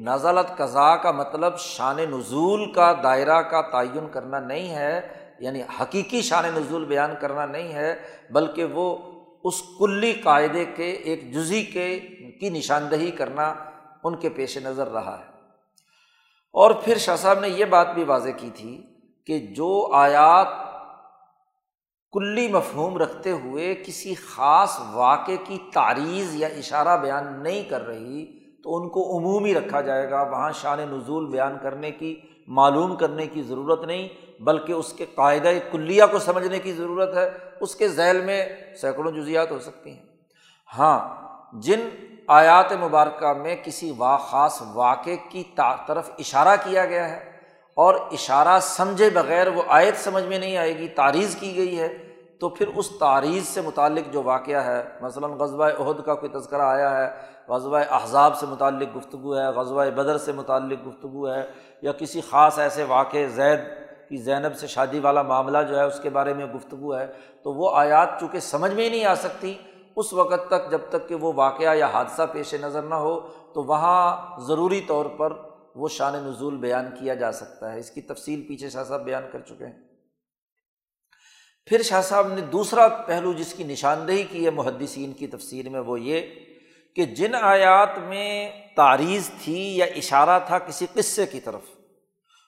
[0.05, 4.99] نزلت قضاء کا مطلب شان نزول کا دائرہ کا تعین کرنا نہیں ہے
[5.39, 7.93] یعنی حقیقی شان نزول بیان کرنا نہیں ہے،
[8.31, 8.95] بلکہ وہ
[9.43, 11.99] اس کلی قاعدے کے، ایک جزی کے،
[12.39, 13.53] کی نشاندہی کرنا
[14.03, 15.33] ان کے پیش نظر رہا ہے۔
[16.53, 18.83] اور پھر شاہ صاحب نے یہ بات بھی واضح کی تھی
[19.25, 20.47] کہ جو آیات
[22.11, 28.39] کلی مفہوم رکھتے ہوئے کسی خاص واقعے کی تعریض یا اشارہ بیان نہیں کر رہی،
[28.61, 33.27] تو ان کو عمومی رکھا جائے گا۔ وہاں شان نزول بیان کرنے کی معلوم کرنے
[33.27, 34.07] کی ضرورت نہیں،
[34.39, 37.29] بلکہ اس کے قاعدۂ کلیہ کو سمجھنے کی ضرورت ہے۔
[37.59, 38.45] اس کے ذیل میں
[38.81, 40.05] سینکڑوں جزیات ہو سکتی ہیں۔
[40.77, 40.99] ہاں
[41.53, 41.89] جن
[42.27, 45.43] آیات مبارکہ میں کسی وا، خاص واقعے کی
[45.87, 47.31] طرف اشارہ کیا گیا ہے،
[47.77, 51.87] اور اشارہ سمجھے بغیر وہ آیت سمجھ میں نہیں آئے گی، تعریض کی گئی ہے،
[52.39, 56.61] تو پھر اس تعریض سے متعلق جو واقعہ ہے، مثلاً غزبۂ عہد کا کوئی تذکرہ
[56.61, 57.09] آیا ہے
[57.47, 61.41] غزبۂ احزاب سے متعلق گفتگو ہے غزبۂ بدر سے متعلق گفتگو ہے
[61.83, 63.59] یا کسی خاص ایسے واقع زید
[64.09, 67.07] کی زینب سے شادی والا معاملہ جو ہے، اس کے بارے میں گفتگو ہے،
[67.43, 69.53] تو وہ آیات چونکہ سمجھ میں ہی نہیں آ سکتی،
[69.95, 73.19] اس وقت تک جب تک کہ وہ واقعہ یا حادثہ پیش نظر نہ ہو،
[73.53, 75.33] تو وہاں ضروری طور پر
[75.75, 79.23] وہ شان نزول بیان کیا جا سکتا ہے۔ اس کی تفصیل پیچھے شاہ صاحب بیان
[79.31, 79.83] کر چکے ہیں۔
[81.65, 85.79] پھر شاہ صاحب نے دوسرا پہلو جس کی نشاندہی کی ہے محدثین کی تفصیل میں،
[85.79, 86.21] وہ یہ
[86.95, 91.61] کہ جن آیات میں تعریض تھی یا اشارہ تھا کسی قصے کی طرف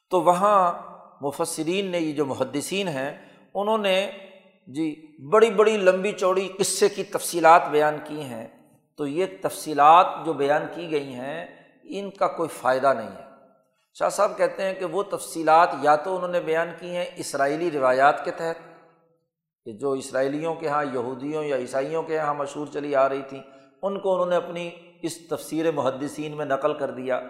[0.10, 0.74] تو وہاں
[1.22, 3.18] مفسرین نے یہ جو محدثین ہیں،
[3.53, 4.12] انہوں نے
[4.68, 8.47] جی بڑی بڑی لمبی چوڑی قصے کی تفصیلات بیان کی ہیں۔
[8.95, 11.45] تو یہ تفصیلات جو بیان کی گئی ہیں،
[11.84, 13.24] ان کا کوئی فائدہ نہیں ہے۔
[13.93, 17.72] شاہ صاحب کہتے ہیں کہ وہ تفصیلات یا تو انہوں نے بیان کی ہیں اسرائیلی
[17.72, 18.56] روایات کے تحت،
[19.66, 23.41] کہ جو اسرائیلیوں کے یہاں یہودیوں یا عیسائیوں کے یہاں مشہور چلی آ رہی تھیں،
[23.82, 24.70] ان کو انہوں نے اپنی
[25.01, 27.22] اس تفسیر محدثین میں نقل کر دیا۔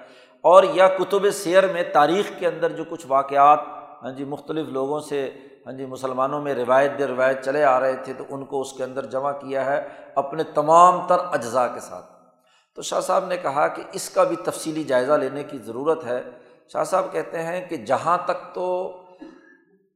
[0.45, 3.59] اور یا کتب سیر میں تاریخ کے اندر جو کچھ واقعات
[4.03, 5.31] ہاں جی مختلف لوگوں سے
[5.65, 8.73] ہاں جی مسلمانوں میں روایت دے روایت چلے آ رہے تھے، تو ان کو اس
[8.73, 12.05] کے اندر جمع کیا ہے اپنے تمام تر اجزاء کے ساتھ۔
[12.75, 16.21] تو شاہ صاحب نے کہا کہ اس کا بھی تفصیلی جائزہ لینے کی ضرورت ہے۔
[16.73, 18.97] شاہ صاحب کہتے ہیں کہ جہاں تک تو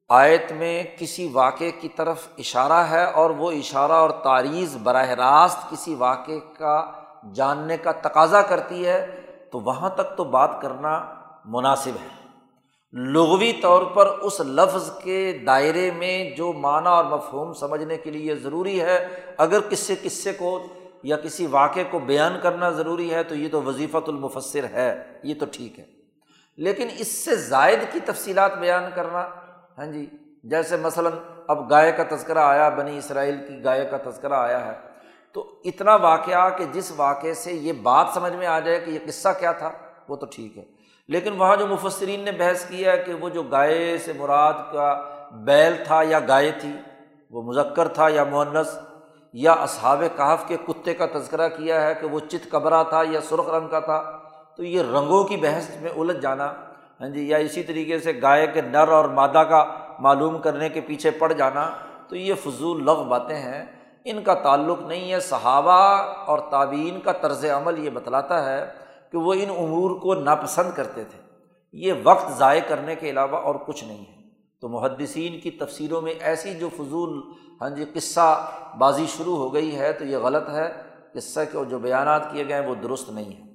[0.10, 5.70] آیت میں کسی واقعے کی طرف اشارہ ہے اور وہ اشارہ اور تعریض براہ راست
[5.70, 6.92] کسی واقعے کا
[7.34, 9.22] جاننے کا تقاضا کرتی ہے
[9.52, 11.06] تو وہاں تک تو بات کرنا
[11.46, 12.20] مناسب ہے۔
[12.94, 18.36] لغوی طور پر اس لفظ کے دائرے میں جو معنی اور مفہوم سمجھنے کے لیے
[18.36, 20.60] ضروری ہے، اگر کسی قصے کو
[21.04, 25.34] یا کسی واقعے کو بیان کرنا ضروری ہے تو یہ تو وظیفۃ المفصر ہے، یہ
[25.40, 25.86] تو ٹھیک ہے۔
[26.58, 29.28] لیکن اس سے زائد کی تفصیلات بیان کرنا
[29.78, 30.06] ہاں جی
[30.44, 31.12] جیسے مثلاً
[31.48, 34.89] اب گائے کا تذکرہ آیا، بنی اسرائیل کی گائے کا تذکرہ آیا ہے۔
[35.34, 39.00] تو اتنا واقعہ کہ جس واقعے سے یہ بات سمجھ میں آ جائے کہ یہ
[39.06, 39.72] قصہ کیا تھا،
[40.10, 40.64] وہ تو ٹھیک ہے۔
[41.08, 45.74] لیکن وہاں جو مفسرین نے بحث کیا کہ وہ جو گائے سے مراد کا بیل
[45.88, 46.74] تھا یا گائے تھی،
[47.32, 48.78] وہ مذکر تھا یا مونس
[49.34, 53.22] یا اصحاب کہاف کے کتے کا تذکرہ کیا ہے کہ وہ چت قبرا تھا یا
[53.22, 54.20] سرخ رنگ کا تھا،
[54.58, 56.54] تو یہ رنگوں کی بحث میں الجھ جانا
[57.02, 59.66] ہاں جی یا اسی طریقے سے گائے کے نر اور مادہ کا
[60.00, 61.70] معلوم کرنے کے پیچھے پڑ جانا،
[62.08, 63.66] تو یہ فضول لغ باتیں ہیں۔
[64.06, 68.66] ان کا تعلق نہیں ہے، صحابہ اور تعبین کا طرز عمل یہ بتلاتا ہے
[69.12, 71.20] کہ وہ ان امور کو ناپسند کرتے تھے۔
[71.74, 74.20] یہ وقت ضائع کرنے کے علاوہ اور کچھ نہیں ہے۔
[74.62, 77.22] تو محدثین کی تفسیروں میں ایسی جو فضول
[77.62, 80.84] ہاں جی قصہ بازی شروع ہو گئی ہے تو یہ غلط ہے۔
[81.14, 83.50] قصہ کے جو بیانات کیے گئے ہیں وہ درست نہیں ہیں۔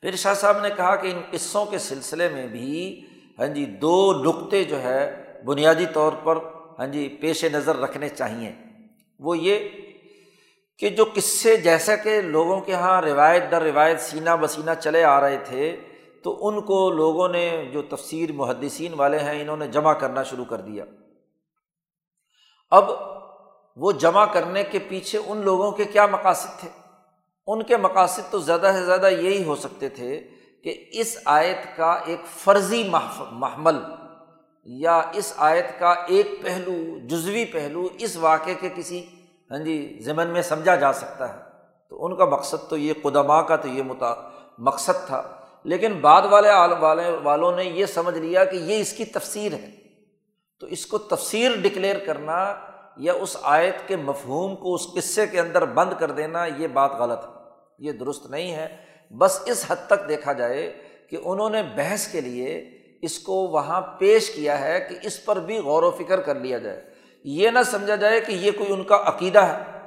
[0.00, 3.00] پھر شاہ صاحب نے کہا کہ ان قصوں کے سلسلے میں بھی
[3.38, 6.38] ہاں جی دو نقطے جو ہے بنیادی طور پر
[6.78, 8.67] ہاں جی پیش نظر رکھنے چاہئیں۔
[9.18, 9.68] وہ یہ
[10.78, 15.20] کہ جو قصے جیسا کہ لوگوں کے یہاں روایت در روایت سینہ بسینہ چلے آ
[15.20, 15.76] رہے تھے،
[16.22, 20.44] تو ان کو لوگوں نے جو تفسیر محدثین والے ہیں، انہوں نے جمع کرنا شروع
[20.44, 20.84] کر دیا۔
[22.70, 22.90] اب
[23.76, 26.68] وہ جمع کرنے کے پیچھے ان لوگوں کے کیا مقاصد تھے؟
[27.46, 30.28] ان کے مقاصد تو زیادہ سے زیادہ یہی ہو سکتے تھے
[30.64, 32.90] کہ اس آیت کا ایک فرضی
[33.32, 33.76] محمل
[34.70, 39.06] یا اس آیت کا ایک پہلو، جزوی پہلو اس واقعے کے کسی
[39.50, 41.38] ہاں جی ضمن میں سمجھا جا سکتا ہے۔
[41.90, 44.14] تو ان کا مقصد تو یہ قدما کا تو یہ متا،
[44.58, 46.48] مقصد تھا۔ لیکن بعد والے
[46.80, 49.70] والے والوں نے یہ سمجھ لیا کہ یہ اس کی تفسیر ہے۔
[50.60, 52.54] تو اس کو تفسیر ڈکلیئر کرنا
[52.96, 56.92] یا اس آیت کے مفہوم کو اس قصے کے اندر بند کر دینا، یہ بات
[56.92, 57.32] غلط ہے۔
[57.78, 58.76] یہ درست نہیں ہے۔
[59.10, 60.78] بس اس حد تک دیکھا جائے
[61.10, 65.36] کہ انہوں نے بحث کے لیے اس کو وہاں پیش کیا ہے کہ اس پر
[65.36, 66.84] بھی غور و فکر کر لیا جائے۔
[67.24, 69.78] یہ نہ سمجھا جائے کہ یہ کوئی ان کا عقیدہ ہے۔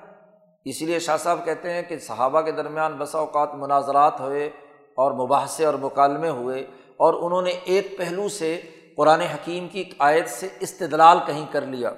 [0.66, 4.49] اس لیے شاہ صاحب کہتے ہیں کہ صحابہ کے درمیان بسا اوقات مناظرات ہوئے
[4.95, 6.62] اور مباحثے اور مکالمے ہوئے
[6.97, 8.62] اور انہوں نے ایک پہلو سے
[8.97, 11.93] قرآن حکیم کی آیت سے استدلال کہیں کر لیا۔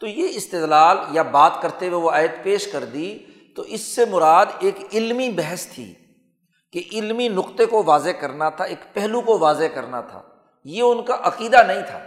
[0.00, 3.18] تو یہ استدلال یا بات کرتے ہوئے وہ آیت پیش کر دی
[3.56, 5.94] تو اس سے مراد ایک علمی بحث تھی۔
[6.72, 10.22] کہ علمی نقطے کو واضح کرنا تھا، ایک پہلو کو واضح کرنا تھا۔
[10.64, 11.98] یہ ان کا عقیدہ نہیں تھا۔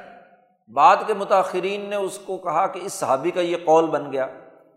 [0.74, 4.28] بعد کے متاثرین نے اس کو کہا کہ اس صحابی کا یہ قول بن گیا،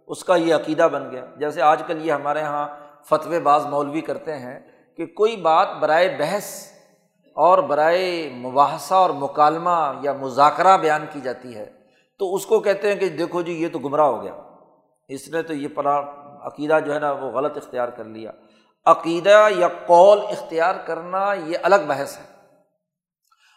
[0.07, 2.68] اس کا یہ عقیدہ بن گیا۔ جیسے آج کل یہ ہمارے یہاں
[3.11, 4.61] فتوی باز مولوی کرتے ہیں
[4.97, 6.66] کہ کوئی بات برائے بحث
[7.35, 11.72] اور برائے مباحثہ اور مکالمہ یا مذاکرہ بیان کی جاتی ہے
[12.18, 14.35] تو اس کو کہتے ہیں کہ دیکھو جی یہ تو گمراہ ہو گیا۔
[15.09, 16.03] اس نے تو یہ پڑا
[16.43, 18.30] عقیدہ جو ہے نا وہ غلط اختیار کر لیا۔
[18.87, 22.22] عقیدہ یا قول اختیار کرنا یہ الگ بحث ہے۔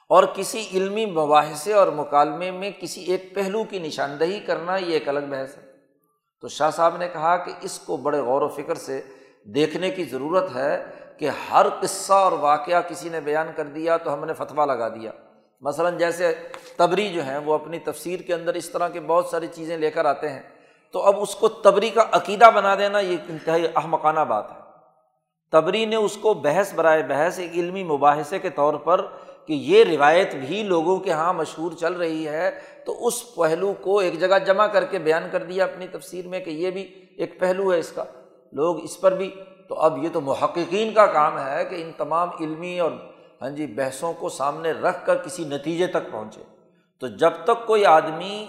[0.09, 5.09] اور کسی علمی مباحثے اور مکالمے میں کسی ایک پہلو کی نشاندہی کرنا یہ ایک
[5.09, 5.67] الگ بحث ہے۔
[6.41, 9.01] تو شاہ صاحب نے کہا کہ اس کو بڑے غور و فکر سے
[9.45, 10.85] دیکھنے کی ضرورت ہے
[11.17, 14.89] کہ ہر قصہ اور واقعہ کسی نے بیان کر دیا تو ہم نے فتویٰ لگا
[14.89, 15.11] دیا۔
[15.61, 16.35] مثلاً جیسے
[16.77, 19.91] تبری جو ہیں وہ اپنی تفسیر کے اندر اس طرح کی بہت ساری چیزیں لے
[19.91, 20.41] کر آتے ہیں۔
[20.91, 24.66] تو اب اس کو تبری کا عقیدہ بنا دینا یہ انتہائی احمقانہ بات ہے۔
[25.51, 29.05] تبری نے اس کو بحث برائے بحث ایک علمی مباحثے کے طور پر
[29.45, 32.51] کہ یہ روایت بھی لوگوں کے یہاں مشہور چل رہی ہے،
[32.85, 36.39] تو اس پہلو کو ایک جگہ جمع کر کے بیان کر دیا اپنی تفسیر میں
[36.39, 38.03] کہ یہ بھی ایک پہلو ہے اس کا۔
[38.51, 39.35] لوگ اس پر بھی،
[39.67, 42.91] تو اب یہ تو محققین کا کام ہے کہ ان تمام علمی اور
[43.41, 46.41] ہاں جی بحثوں کو سامنے رکھ کر کسی نتیجے تک پہنچے۔
[46.99, 48.45] تو جب تک کوئی آدمی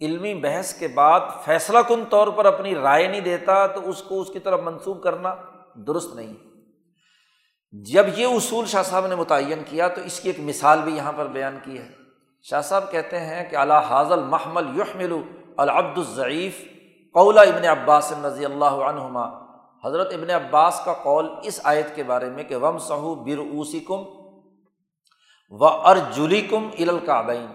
[0.00, 4.20] علمی بحث کے بعد فیصلہ کن طور پر اپنی رائے نہیں دیتا، تو اس کو
[4.20, 5.34] اس کی طرف منسوخ کرنا
[5.74, 6.32] درست نہیں۔
[7.72, 11.12] جب یہ اصول شاہ صاحب نے متعین کیا تو اس کی ایک مثال بھی یہاں
[11.16, 11.88] پر بیان کی ہے۔
[12.42, 15.12] شاہ صاحب کہتے ہیں کہ اللہ حاضل محمل یحمل
[15.56, 16.64] العبد الضعیف
[17.14, 19.44] قولا ابن عباس رضی اللہ عنہما۔
[19.84, 23.24] حضرت ابن عباس کا قول اس آیت کے بارے میں کہ وم سہو
[23.56, 24.02] اوسی کم
[25.50, 27.46] و ارجلی کم الکابین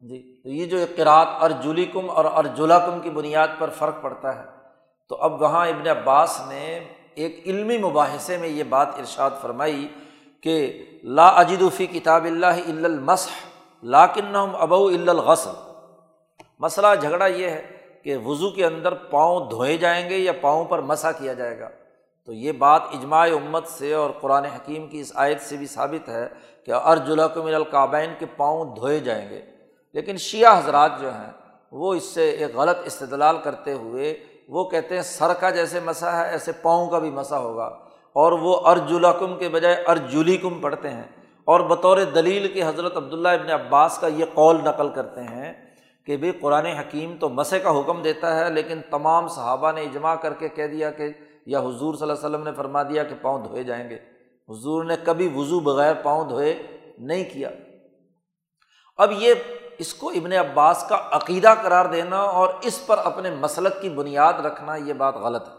[0.00, 4.38] جی تو یہ جو قرآت ارجلی کم اور ارجلا کم کی بنیاد پر فرق پڑتا
[4.38, 4.44] ہے۔
[5.08, 9.88] تو اب وہاں ابن عباس نے ایک علمی مباحثے میں یہ بات ارشاد فرمائی
[10.40, 13.30] کہ لا اجدفی کتاب اللہ المسح
[13.82, 15.50] لاکن ابو الغسل۔
[16.58, 17.66] مسئلہ جھگڑا یہ ہے
[18.02, 21.68] کہ وضو کے اندر پاؤں دھوئے جائیں گے یا پاؤں پر مسا کیا جائے گا۔
[22.26, 26.08] تو یہ بات اجماع امت سے اور قرآن حکیم کی اس آیت سے بھی ثابت
[26.08, 26.28] ہے
[26.66, 29.42] کہ ارجلا کو من القابین کے پاؤں دھوئے جائیں گے۔
[29.92, 31.32] لیکن شیعہ حضرات جو ہیں،
[31.72, 34.14] وہ اس سے ایک غلط استدلال کرتے ہوئے
[34.50, 37.64] وہ کہتے ہیں سر کا جیسے مسا ہے، ایسے پاؤں کا بھی مسا ہوگا۔
[38.12, 41.04] اور وہ ارجلاکم کے بجائے ارجلی کم پڑھتے ہیں۔
[41.44, 45.52] اور بطور دلیل کے حضرت عبداللہ ابن عباس کا یہ قول نقل کرتے ہیں
[46.06, 50.14] کہ بھائی قرآن حکیم تو مسے کا حکم دیتا ہے، لیکن تمام صحابہ نے اجماع
[50.14, 51.08] کر کے کہہ دیا کہ،
[51.46, 53.96] یا حضور صلی اللہ علیہ وسلم نے فرما دیا کہ پاؤں دھوئے جائیں گے۔
[54.48, 56.62] حضور نے کبھی وضو بغیر پاؤں دھوئے
[56.98, 57.50] نہیں کیا۔
[58.96, 59.34] اب یہ
[59.80, 64.32] اس کو ابن عباس کا عقیدہ قرار دینا اور اس پر اپنے مسلک کی بنیاد
[64.32, 65.54] رکھنا یہ بات غلط ہے۔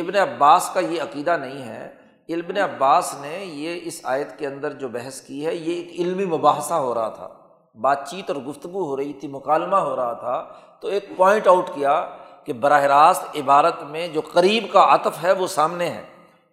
[0.00, 1.92] ابن عباس کا یہ عقیدہ نہیں ہے۔
[2.28, 6.24] ابن عباس نے یہ اس آیت کے اندر جو بحث کی ہے، یہ ایک علمی
[6.24, 7.28] مباحثہ ہو رہا تھا۔
[7.80, 10.44] بات چیت اور گفتگو ہو رہی تھی، مکالمہ ہو رہا تھا۔
[10.80, 12.10] تو ایک پوائنٹ آؤٹ کیا
[12.44, 16.02] کہ براہ راست عبارت میں جو قریب کا عطف ہے، وہ سامنے ہے۔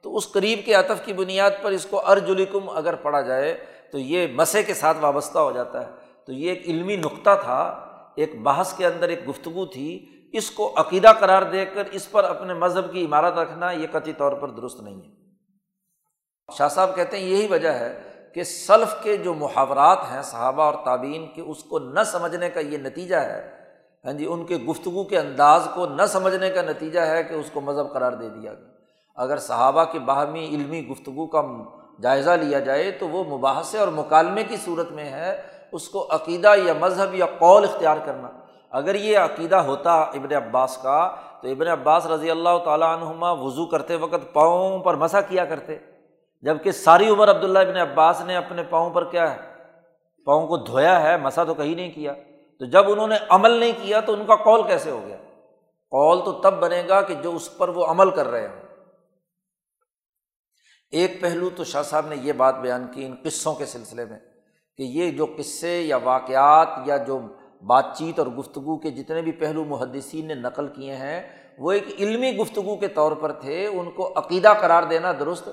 [0.01, 3.97] تو اس قریب کے عطف کی بنیاد پر اس کو ارجلکم اگر پڑھا جائے تو
[3.97, 8.41] یہ مسے کے ساتھ وابستہ ہو جاتا ہے۔ تو یہ ایک علمی نقطہ تھا، ایک
[8.41, 12.53] بحث کے اندر ایک گفتگو تھی۔ اس کو عقیدہ قرار دے کر اس پر اپنے
[12.53, 15.09] مذہب کی عمارت رکھنا یہ قطعی طور پر درست نہیں ہے۔
[16.57, 18.01] شاہ صاحب کہتے ہیں یہی وجہ ہے
[18.35, 22.59] کہ سلف کے جو محاورات ہیں صحابہ اور تعبین کے، اس کو نہ سمجھنے کا
[22.59, 23.51] یہ نتیجہ ہے۔
[24.05, 27.49] ہاں جی ان کے گفتگو کے انداز کو نہ سمجھنے کا نتیجہ ہے کہ اس
[27.53, 28.67] کو مذہب قرار دے دیا گیا۔
[29.15, 31.41] اگر صحابہ کی باہمی علمی گفتگو کا
[32.01, 35.41] جائزہ لیا جائے تو وہ مباحثے اور مکالمے کی صورت میں ہے۔
[35.73, 38.29] اس کو عقیدہ یا مذہب یا قول اختیار کرنا۔
[38.71, 43.65] اگر یہ عقیدہ ہوتا ابن عباس کا، تو ابن عباس رضی اللہ تعالیٰ عنہما وضو
[43.65, 45.77] کرتے وقت پاؤں پر مسا کیا کرتے۔
[46.41, 49.53] جبکہ ساری عمر عبداللہ ابن عباس نے اپنے پاؤں پر کیا ہے؟
[50.25, 52.13] پاؤں کو دھویا ہے مسا تو کہیں نہیں کیا۔
[52.59, 55.17] تو جب انہوں نے عمل نہیں کیا تو ان کا کال کیسے ہو گیا؟
[55.91, 58.61] کال تو تب بنے گا کہ جو اس پر وہ عمل کر رہے ہوں۔
[60.91, 64.19] ایک پہلو تو شاہ صاحب نے یہ بات بیان کی ان قصوں کے سلسلے میں۔
[64.77, 67.19] کہ یہ جو قصے یا واقعات یا جو
[67.67, 71.21] بات چیت اور گفتگو کے جتنے بھی پہلو محدثین نے نقل کیے ہیں،
[71.57, 75.49] وہ ایک علمی گفتگو کے طور پر تھے، ان کو عقیدہ قرار دینا درست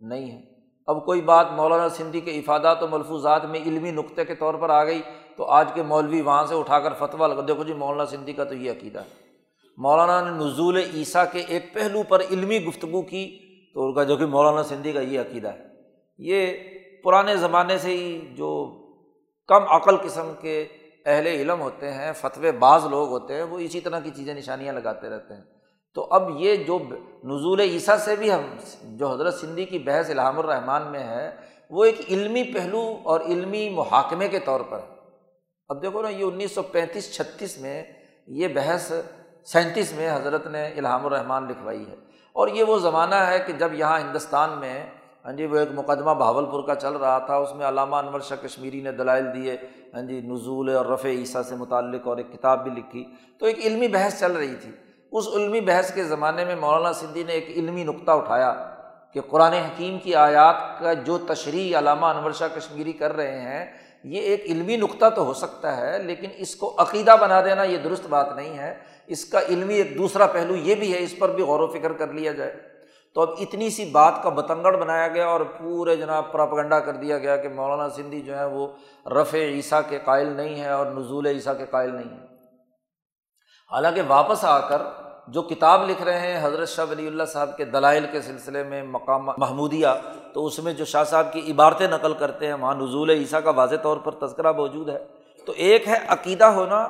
[0.00, 0.40] نہیں ہے۔
[0.86, 4.70] اب کوئی بات مولانا سندھی کے افادات و ملفوظات میں علمی نقطے کے طور پر
[4.70, 5.02] آ گئی
[5.36, 8.44] تو آج کے مولوی وہاں سے اٹھا کر فتویٰ لگا، دیکھو جی مولانا سندھی کا
[8.44, 9.20] تو یہ عقیدہ ہے۔
[9.76, 13.38] مولانا نے نزول عیسیٰ کے ایک پہلو پر علمی گفتگو کی
[13.74, 15.64] تو ان کا جو کہ مولانا سندھی کا یہ عقیدہ ہے۔
[16.18, 16.46] یہ
[17.02, 18.78] پرانے زمانے سے ہی جو
[19.46, 20.66] کم عقل قسم کے
[21.06, 24.72] اہل علم ہوتے ہیں، فتوے بعض لوگ ہوتے ہیں، وہ اسی طرح کی چیزیں نشانیاں
[24.72, 25.42] لگاتے رہتے ہیں۔
[25.94, 26.78] تو اب یہ جو
[27.24, 28.40] نزول عیسیٰ سے بھی ہم
[28.82, 31.36] جو حضرت سندھی کی بحث الحام الرحمٰن میں ہے،
[31.70, 34.80] وہ ایک علمی پہلو اور علمی محاکمے کے طور پر
[35.68, 37.84] اب دیکھو نا، یہ انیس سو پینتیس، چھتیس میں
[38.26, 38.92] یہ بحث
[39.44, 41.94] سینتیس میں حضرت نے الحام الرحمٰن لکھوائی ہے۔
[42.32, 44.86] اور یہ وہ زمانہ ہے کہ جب یہاں ہندوستان میں
[45.24, 48.20] ہاں جی وہ ایک مقدمہ بھاول پور کا چل رہا تھا، اس میں علامہ انور
[48.20, 49.56] شاہ کشمیری نے دلائل دیے
[49.94, 53.04] ہاں جی نزول اور رفع عیسیٰ سے متعلق اور ایک کتاب بھی لکھی۔
[53.38, 54.70] تو ایک علمی بحث چل رہی تھی۔
[55.12, 58.74] اس علمی بحث کے زمانے میں مولانا سندھی نے ایک علمی نقطہ اٹھایا
[59.14, 63.72] کہ قرآن حکیم کی آیات کا جو تشریح علامہ انور شاہ کشمیری کر رہے ہیں،
[64.04, 67.78] یہ ایک علمی نقطہ تو ہو سکتا ہے، لیکن اس کو عقیدہ بنا دینا یہ
[67.78, 68.74] درست بات نہیں ہے۔
[69.06, 71.92] اس کا علمی ایک دوسرا پہلو یہ بھی ہے، اس پر بھی غور و فکر
[71.92, 72.71] کر لیا جائے۔
[73.14, 77.18] تو اب اتنی سی بات کا بتنگڑ بنایا گیا اور پورے جناب پراپگنڈا کر دیا
[77.18, 78.66] گیا کہ مولانا سندھی جو ہے وہ
[79.06, 82.26] رفع عیسیٰ کے قائل نہیں ہے اور نزول عیسیٰ کے قائل نہیں ہے
[83.72, 84.82] حالانکہ واپس آ کر
[85.28, 88.82] جو کتاب لکھ رہے ہیں حضرت شاہ ولی اللہ صاحب کے دلائل کے سلسلے میں
[88.82, 89.88] مقام محمودیہ،
[90.34, 93.50] تو اس میں جو شاہ صاحب کی عبارتیں نقل کرتے ہیں، وہاں نزول عیسیٰ کا
[93.50, 94.98] واضح طور پر تذکرہ موجود ہے۔
[95.46, 96.82] تو ایک ہے عقیدہ ہونا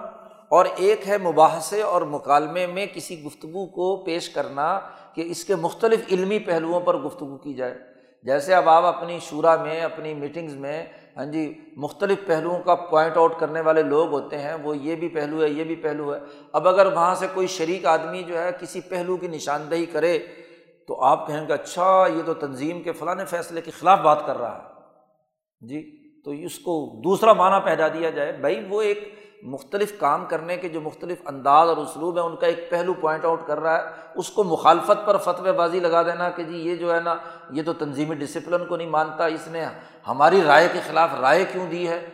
[0.48, 4.80] اور ایک ہے مباحثے اور مکالمے میں کسی گفتگو کو پیش کرنا۔
[5.14, 7.78] کہ اس کے مختلف علمی پہلوؤں پر گفتگو کی جائے۔
[8.22, 10.86] جیسے اب آپ اپنی شعرا میں، اپنی میٹنگز میں
[11.16, 15.08] ہاں جی مختلف پہلوؤں کا پوائنٹ آؤٹ کرنے والے لوگ ہوتے ہیں، وہ یہ بھی
[15.08, 16.18] پہلو ہے، یہ بھی پہلو ہے۔
[16.52, 20.18] اب اگر وہاں سے کوئی شریک آدمی جو ہے کسی پہلو کی نشاندہی کرے،
[20.88, 24.38] تو آپ کہیں گے اچھا یہ تو تنظیم کے فلاں فیصلے کے خلاف بات کر
[24.38, 24.72] رہا ہے۔
[25.68, 30.56] جی تو اس کو دوسرا معنی پیدا دیا جائے۔ بھائی، وہ ایک مختلف کام کرنے
[30.56, 33.78] کے جو مختلف انداز اور اسلوب ہیں، ان کا ایک پہلو پوائنٹ آؤٹ کر رہا
[33.78, 33.82] ہے۔
[34.14, 37.14] اس کو مخالفت پر فتوی بازی لگا دینا کہ جی یہ جو ہے نا،
[37.50, 39.66] یہ تو تنظیمی ڈسپلن کو نہیں مانتا، اس نے
[40.08, 42.06] ہماری رائے کے خلاف رائے کیوں دی ہے؟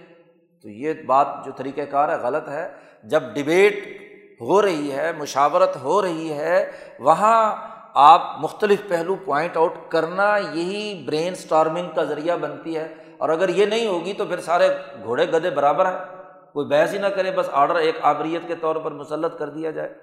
[0.62, 2.72] تو یہ بات جو طریقۂ کار ہے، غلط ہے۔
[3.04, 4.02] جب ڈبیٹ
[4.40, 7.56] ہو رہی ہے، مشاورت ہو رہی ہے، وہاں
[7.94, 13.48] آپ مختلف پہلو پوائنٹ آؤٹ کرنا یہی برین اسٹارمنگ کا ذریعہ بنتی ہے۔ اور اگر
[13.48, 14.68] یہ نہیں ہوگی تو پھر سارے
[15.02, 16.17] گھوڑے گدے برابر ہیں۔
[16.52, 19.70] کوئی بحث ہی نہ کرے، بس آڈر ایک آبریت کے طور پر مسلط کر دیا
[19.70, 19.94] جائے۔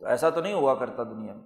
[0.00, 1.42] تو ایسا تو نہیں ہوا کرتا دنیا میں۔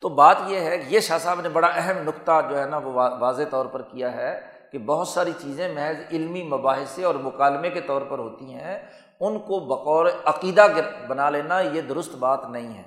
[0.00, 2.92] تو بات یہ ہے، یہ شاہ صاحب نے بڑا اہم نقطہ جو ہے نا وہ
[2.94, 4.40] واضح طور پر کیا ہے
[4.72, 8.86] کہ بہت ساری چیزیں محض علمی مباحثے اور مکالمے کے طور پر ہوتی ہیں۔
[9.20, 10.66] ان کو بقور عقیدہ
[11.08, 12.82] بنا لینا یہ درست بات نہیں ہے۔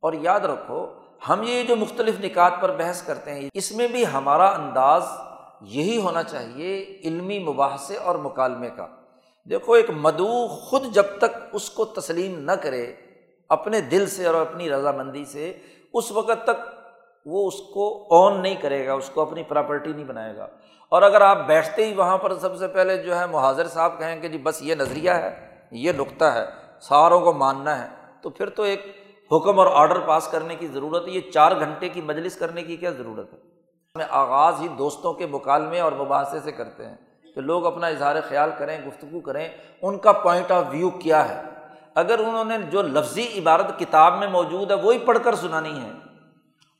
[0.00, 0.86] اور یاد رکھو،
[1.28, 5.02] ہم یہ جو مختلف نکات پر بحث کرتے ہیں، اس میں بھی ہمارا انداز
[5.60, 8.86] یہی ہونا چاہیے علمی مباحثے اور مکالمے کا۔
[9.50, 12.94] دیکھو، ایک مدعو خود جب تک اس کو تسلیم نہ کرے،
[13.48, 15.58] اپنے دل سے اور اپنی رضامندی سے،
[15.94, 16.68] اس وقت تک
[17.26, 20.46] وہ اس کو آن نہیں کرے گا، اس کو اپنی پراپرٹی نہیں بنائے گا۔
[20.88, 24.20] اور اگر آپ بیٹھتے ہی وہاں پر سب سے پہلے جو ہے مہاجر صاحب کہیں
[24.20, 26.44] کہ جی بس یہ نظریہ ہے، یہ نقطہ ہے،
[26.80, 27.88] ساروں کو ماننا ہے،
[28.22, 28.86] تو پھر تو ایک
[29.32, 32.76] حکم اور آڈر پاس کرنے کی ضرورت ہے، یہ چار گھنٹے کی مجلس کرنے کی
[32.76, 33.38] کیا ضرورت ہے؟
[33.94, 36.96] ہمیں آغاز ہی دوستوں کے مکالمے اور مباحثے سے کرتے ہیں۔
[37.34, 39.48] کہ لوگ اپنا اظہار خیال کریں، گفتگو کریں،
[39.82, 41.42] ان کا پوائنٹ آف ویو کیا ہے؟
[41.94, 45.90] اگر انہوں نے جو لفظی عبارت کتاب میں موجود ہے، وہی پڑھ کر سنانی ہے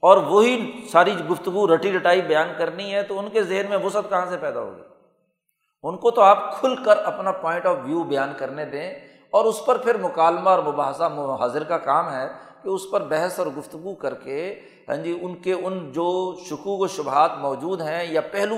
[0.03, 4.11] اور وہی ساری گفتگو رٹی رٹائی بیان کرنی ہے، تو ان کے ذہن میں وسعت
[4.11, 4.83] کہاں سے پیدا ہوگی؟
[5.83, 8.91] ان کو تو آپ کھل کر اپنا پوائنٹ آف ویو بیان کرنے دیں
[9.31, 11.05] اور اس پر پھر مکالمہ اور مباحثہ
[11.41, 12.27] حاضر کا کام ہے
[12.63, 16.81] کہ اس پر بحث اور گفتگو کر کے ہاں جی ان کے ان جو شکوک
[16.81, 18.57] و شبہات موجود ہیں یا پہلو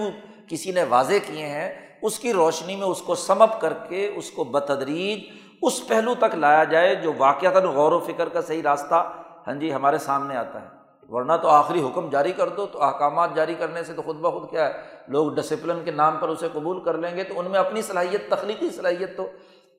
[0.53, 4.31] کسی نے واضح کیے ہیں، اس کی روشنی میں اس کو سمپ کر کے اس
[4.31, 5.21] کو بتدریج
[5.63, 9.13] اس پہلو تک لایا جائے جو واقعات غور و فکر کا صحیح راستہ
[9.47, 10.67] ہاں جی ہمارے سامنے آتا ہے۔
[11.09, 14.51] ورنہ تو آخری حکم جاری کر دو، تو احکامات جاری کرنے سے تو خود بخود
[14.51, 14.73] کیا ہے؟
[15.09, 18.31] لوگ ڈسپلن کے نام پر اسے قبول کر لیں گے تو ان میں اپنی صلاحیت،
[18.31, 19.27] تخلیقی صلاحیت تو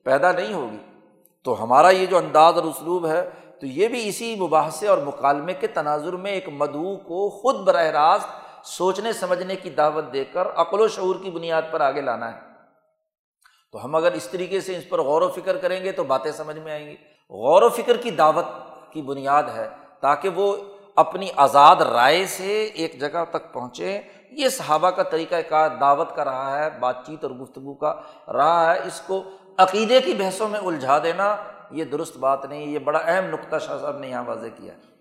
[0.04, 0.78] پیدا نہیں ہوگی۔
[1.44, 3.30] تو ہمارا یہ جو انداز اور اسلوب ہے،
[3.60, 7.86] تو یہ بھی اسی مباحثے اور مکالمے کے تناظر میں ایک مدعو کو خود براہ
[7.86, 12.34] راست سوچنے، سمجھنے کی دعوت دے کر عقل و شعور کی بنیاد پر آگے لانا
[12.34, 12.40] ہے۔
[13.72, 16.32] تو ہم اگر اس طریقے سے اس پر غور و فکر کریں گے تو باتیں
[16.32, 16.94] سمجھ میں آئیں گی۔
[17.30, 18.44] غور و فکر کی دعوت
[18.90, 19.68] کی بنیاد ہے
[20.00, 20.56] تاکہ وہ
[20.96, 24.00] اپنی آزاد رائے سے ایک جگہ تک پہنچے۔
[24.30, 27.94] یہ صحابہ کا طریقہ کار دعوت کا رہا ہے، بات چیت اور گفتگو کا
[28.32, 29.22] رہا ہے۔ اس کو
[29.58, 31.36] عقیدے کی بحثوں میں الجھا دینا
[31.70, 34.93] یہ درست بات نہیں، یہ بڑا اہم نقطہ شاہ صاحب نے یہاں واضح کیا۔ ہے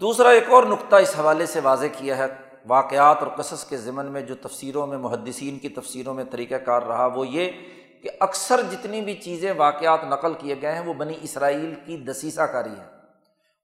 [0.00, 2.26] دوسرا ایک اور نقطہ اس حوالے سے واضح کیا ہے،
[2.66, 6.82] واقعات اور قصص کے ضمن میں جو تفسیروں میں، محدثین کی تفسیروں میں طریقہ کار
[6.82, 7.50] رہا، وہ یہ
[8.02, 12.42] کہ اکثر جتنی بھی چیزیں واقعات نقل کیے گئے ہیں، وہ بنی اسرائیل کی دسیسہ
[12.42, 12.86] کاری ہے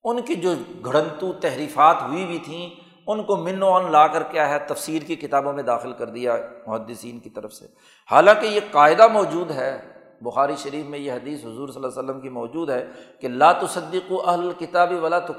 [0.04, 0.52] ان کی جو
[0.84, 2.68] گھڑنتو تحریفات ہوئی ہوئی تھیں،
[3.06, 6.06] ان کو من و ان لا کر کیا ہے، تفسیر کی کتابوں میں داخل کر
[6.06, 6.36] دیا
[6.66, 7.66] محدثین کی طرف سے۔
[8.10, 9.76] حالانکہ یہ قاعدہ موجود ہے،
[10.22, 12.84] بخاری شریف میں یہ حدیث حضور صلی اللہ علیہ وسلم کی موجود ہے
[13.20, 15.32] کہ لا تصدیق و اہل کتابی ولا تو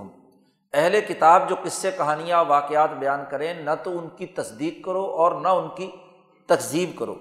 [0.00, 0.08] ہم
[0.76, 5.40] اہل کتاب جو قصے، کہانیاں، واقعات بیان کریں، نہ تو ان کی تصدیق کرو اور
[5.40, 5.90] نہ ان کی
[6.46, 7.14] تقزیب کرو۔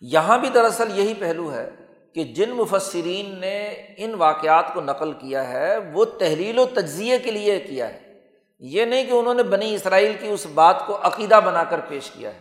[0.00, 1.70] یہاں بھی دراصل یہی پہلو ہے
[2.14, 7.30] کہ جن مفسرین نے ان واقعات کو نقل کیا ہے، وہ تحلیل و تجزیے کے
[7.30, 8.12] لیے کیا ہے۔
[8.58, 12.10] یہ نہیں کہ انہوں نے بنی اسرائیل کی اس بات کو عقیدہ بنا کر پیش
[12.10, 12.40] کیا ہے۔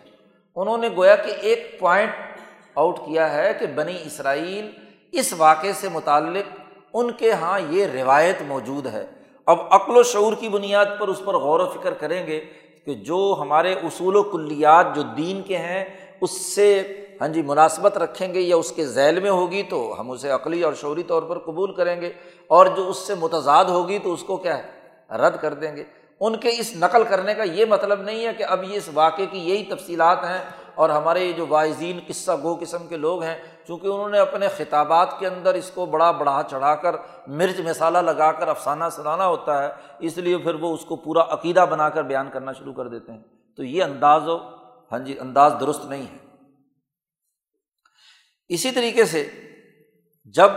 [0.55, 2.11] انہوں نے گویا کہ ایک پوائنٹ
[2.75, 4.71] آؤٹ کیا ہے کہ بنی اسرائیل
[5.11, 6.59] اس واقعے سے متعلق
[6.93, 9.05] ان کے یہاں یہ روایت موجود ہے۔
[9.49, 12.45] اب عقل و شعور کی بنیاد پر اس پر غور و فکر کریں گے
[12.85, 15.85] کہ جو ہمارے اصول و کلیات جو دین کے ہیں،
[16.21, 16.81] اس سے
[17.21, 20.63] ہاں جی مناسبت رکھیں گے یا اس کے ذیل میں ہوگی تو ہم اسے عقلی
[20.63, 22.11] اور شعوری طور پر قبول کریں گے
[22.47, 24.63] اور جو اس سے متضاد ہوگی تو اس کو کیا ہے؟
[25.15, 25.83] رد کر دیں گے۔
[26.19, 29.25] ان کے اس نقل کرنے کا یہ مطلب نہیں ہے کہ اب یہ اس واقعے
[29.25, 30.43] کی یہی تفصیلات ہیں
[30.75, 33.35] اور ہمارے جو واعظین، قصہ گو قسم کے لوگ ہیں
[33.69, 36.95] چونکہ انہوں نے اپنے خطابات کے اندر اس کو بڑا بڑھا چڑھا کر
[37.27, 39.69] مرچ مسالہ لگا کر افسانہ سنانا ہوتا ہے،
[39.99, 43.11] اس لیے پھر وہ اس کو پورا عقیدہ بنا کر بیان کرنا شروع کر دیتے
[43.11, 43.19] ہیں۔
[43.57, 44.37] تو یہ انداز ہو
[44.91, 46.17] ہاں جی انداز درست نہیں ہے۔
[48.49, 49.29] اسی طریقے سے
[50.25, 50.51] جب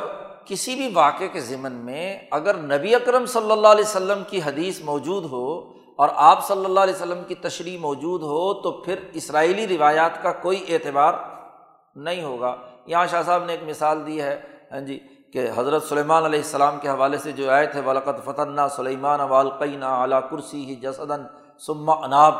[0.44, 4.80] کسی بھی واقعے کے ضمن میں اگر نبی اکرم صلی اللہ علیہ وسلم کی حدیث
[4.80, 9.68] موجود ہو اور آپ صلی اللہ علیہ وسلم کی تشریح موجود ہو، تو پھر اسرائیلی
[9.68, 11.14] روایات کا کوئی اعتبار
[11.94, 14.38] نہیں ہوگا۔ یہاں شاہ صاحب نے ایک مثال دی ہے
[14.72, 14.98] ہاں جی
[15.32, 19.84] کہ حضرت سلیمان علیہ السلام کے حوالے سے جو آئے تھے ولقت فتح سلیمان والقینہ
[19.84, 21.22] اعلیٰ کرسی ہی جسدن
[21.66, 22.34] سما اناب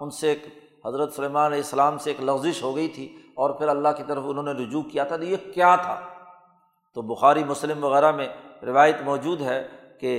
[0.00, 0.46] ان سے ایک
[0.86, 4.24] حضرت سلیمان علیہ السلام سے ایک لفزش ہو گئی تھی اور پھر اللہ کی طرف
[4.26, 6.00] انہوں نے رجوع کیا تھا، تو یہ کیا تھا؟
[6.96, 8.28] تو بخاری، مسلم وغیرہ میں
[8.66, 9.62] روایت موجود ہے
[10.00, 10.14] کہ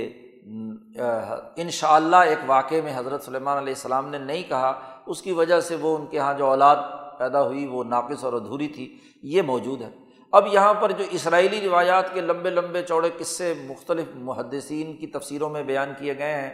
[1.56, 4.72] ان شاء اللہ ایک واقعے میں حضرت سلیمان علیہ السلام نے نہیں کہا،
[5.06, 6.76] اس کی وجہ سے وہ ان کے یہاں جو اولاد
[7.20, 8.86] پیدا ہوئی، وہ ناقص اور ادھوری تھی،
[9.22, 9.90] یہ موجود ہے۔
[10.32, 15.48] اب یہاں پر جو اسرائیلی روایات کے لمبے لمبے چوڑے قصے مختلف محدثین کی تفسیروں
[15.50, 16.50] میں بیان کیے گئے ہیں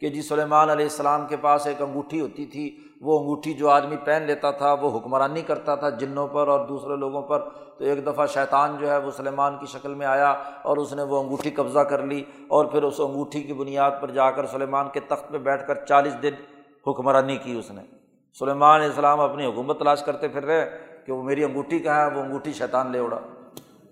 [0.00, 2.66] کہ جی سلیمان علیہ السلام کے پاس ایک انگوٹھی ہوتی تھی،
[3.00, 6.96] وہ انگوٹھی جو آدمی پہن لیتا تھا، وہ حکمرانی کرتا تھا جنوں پر اور دوسرے
[6.96, 10.30] لوگوں پر۔ تو ایک دفعہ شیطان جو ہے وہ سلیمان کی شکل میں آیا
[10.62, 14.10] اور اس نے وہ انگوٹھی قبضہ کر لی اور پھر اس انگوٹھی کی بنیاد پر
[14.10, 16.42] جا کر سلیمان کے تخت پہ بیٹھ کر چالیس دن
[16.86, 17.97] حکمرانی کی اس نے۔
[18.36, 20.68] سلیمان علیہ السلام اپنی حکومت تلاش کرتے پھر رہے
[21.06, 23.18] کہ وہ میری انگوٹھی کہاں ہے، وہ انگوٹھی شیطان لے اڑا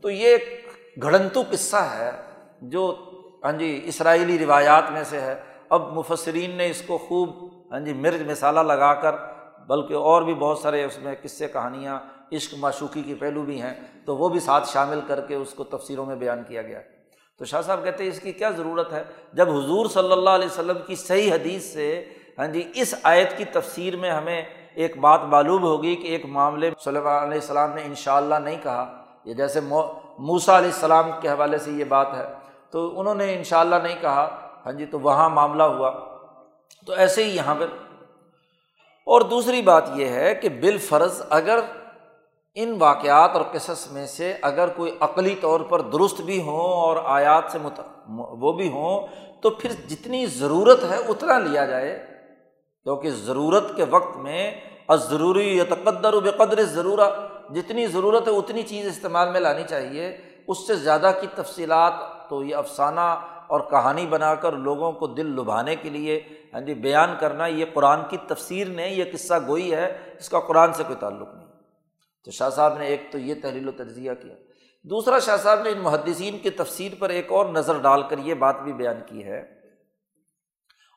[0.01, 2.11] تو یہ ایک گھڑنتو قصہ ہے
[2.63, 2.95] جو
[3.45, 5.35] ہاں جی اسرائیلی روایات میں سے ہے۔
[5.69, 7.31] اب مفسرین نے اس کو خوب
[7.73, 9.15] ہاں جی مرچ مثالہ لگا کر،
[9.69, 11.99] بلکہ اور بھی بہت سارے اس میں قصے، کہانیاں،
[12.33, 15.65] عشق، معشوقی کے پہلو بھی ہیں، تو وہ بھی ساتھ شامل کر کے اس کو
[15.65, 16.81] تفسیروں میں بیان کیا گیا۔
[17.37, 19.03] تو شاہ صاحب کہتے ہیں اس کی کیا ضرورت ہے؟
[19.33, 22.05] جب حضور صلی اللہ علیہ وسلم کی صحیح حدیث سے
[22.39, 24.43] ہاں جی اس آیت کی تفسیر میں ہمیں
[24.75, 28.35] ایک بات معلوم ہوگی کہ ایک معاملے صلی اللہ علیہ السلام نے ان شاء اللہ
[28.35, 29.61] نہیں کہا۔ یہ جیسے
[30.19, 32.25] موسا علیہ السلام کے حوالے سے یہ بات ہے۔
[32.71, 35.91] تو انہوں نے ان شاء اللہ نہیں کہا۔ ہاں جی تو وہاں معاملہ ہوا۔
[36.87, 37.67] تو ایسے ہی یہاں پر۔
[39.07, 41.59] اور دوسری بات یہ ہے کہ بال فرض اگر
[42.55, 46.97] ان واقعات اور قصص میں سے اگر کوئی عقلی طور پر درست بھی ہوں اور
[47.05, 49.07] آیات سے مت، وہ بھی ہوں،
[49.43, 52.16] تو پھر جتنی ضرورت ہے اتنا لیا جائے۔
[52.87, 54.61] کیونکہ ضرورت کے وقت میں
[55.09, 56.63] ضروری یا تقدر و بے قدر
[57.55, 61.93] جتنی ضرورت ہے اتنی چیز استعمال میں لانی چاہیے۔ اس سے زیادہ کی تفصیلات
[62.29, 66.21] تو یہ افسانہ اور کہانی بنا کر لوگوں کو دل لبھانے کے لیے
[66.55, 70.41] ہاں جی بیان کرنا، یہ قرآن کی تفسیر نہیں، یہ قصہ گوئی ہے، اس کا
[70.41, 71.47] قرآن سے کوئی تعلق نہیں۔
[72.25, 74.35] تو شاہ صاحب نے ایک تو یہ تحلیل و تجزیہ کیا۔
[74.83, 78.35] دوسرا، شاہ صاحب نے ان محدثین کی تفسیر پر ایک اور نظر ڈال کر یہ
[78.35, 79.56] بات بھی بیان کی ہے۔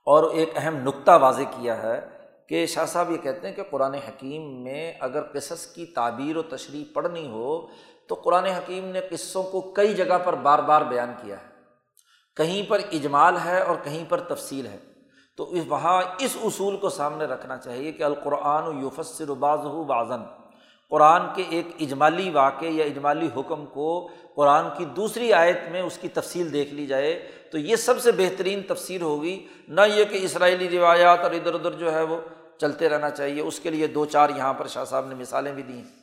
[0.10, 2.10] اور ایک اہم نقطہ واضح کیا ہے
[2.48, 6.42] کہ شاہ صاحب یہ کہتے ہیں کہ قرآن حکیم میں اگر قصص کی تعبیر و
[6.42, 7.68] تشریح پڑھنی ہو
[8.08, 11.46] تو قرآن حکیم نے قصوں کو کئی جگہ پر بار بار بیان کیا ہے۔
[12.36, 14.78] کہیں پر اجمال ہے اور کہیں پر تفصیل ہے۔
[15.38, 20.39] تو وہاں اس اصول کو سامنے رکھنا چاہیے کہ القرآن و یوفسر باز ہو بازن
[20.90, 25.98] قرآن کے ایک اجمالی واقع یا اجمالی حکم کو قرآن کی دوسری آیت میں اس
[25.98, 30.18] کی تفصیل دیکھ لی جائے تو یہ سب سے بہترین تفصیل ہوگی۔ نہ یہ کہ
[30.22, 32.18] اسرائیلی روایات اور ادھر ادھر جو ہے وہ
[32.58, 35.64] چلتے رہنا چاہیے۔ اس کے لیے دو چار یہاں پر شاہ صاحب نے مثالیں بھی
[35.64, 36.00] دی ہیں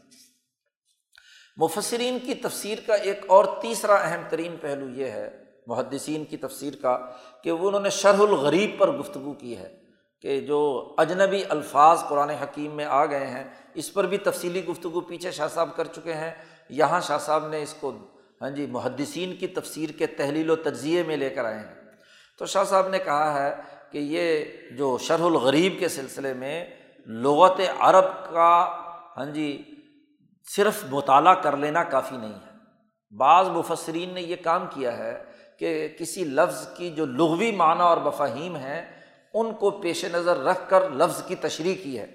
[1.56, 6.72] مفسرین کی تفسیر کا ایک اور تیسرا اہم ترین پہلو یہ ہے، محدثین کی تفسیر
[6.82, 6.98] کا،
[7.42, 9.85] کہ وہ انہوں نے شرح الغریب پر گفتگو کی ہے۔
[10.20, 13.44] کہ جو اجنبی الفاظ قرآن حکیم میں آ گئے ہیں،
[13.74, 16.30] اس پر بھی تفصیلی گفتگو پیچھے شاہ صاحب کر چکے ہیں۔
[16.68, 17.92] یہاں شاہ صاحب نے اس کو
[18.40, 21.74] ہاں جی محدثین کی تفسیر کے تحلیل و تجزیے میں لے کر آئے ہیں۔
[22.38, 23.54] تو شاہ صاحب نے کہا ہے
[23.90, 26.66] کہ یہ جو شرح الغریب کے سلسلے میں
[27.06, 28.76] لغت عرب کا
[29.16, 29.62] ہاں جی
[30.56, 32.56] صرف مطالعہ کر لینا کافی نہیں ہے۔
[33.16, 35.24] بعض مفسرین نے یہ کام کیا ہے
[35.58, 38.95] کہ کسی لفظ کی جو لغوی معنی اور مفاہیم ہیں
[39.38, 42.06] ان کو پیش نظر رکھ کر لفظ کی تشریح کی ہے۔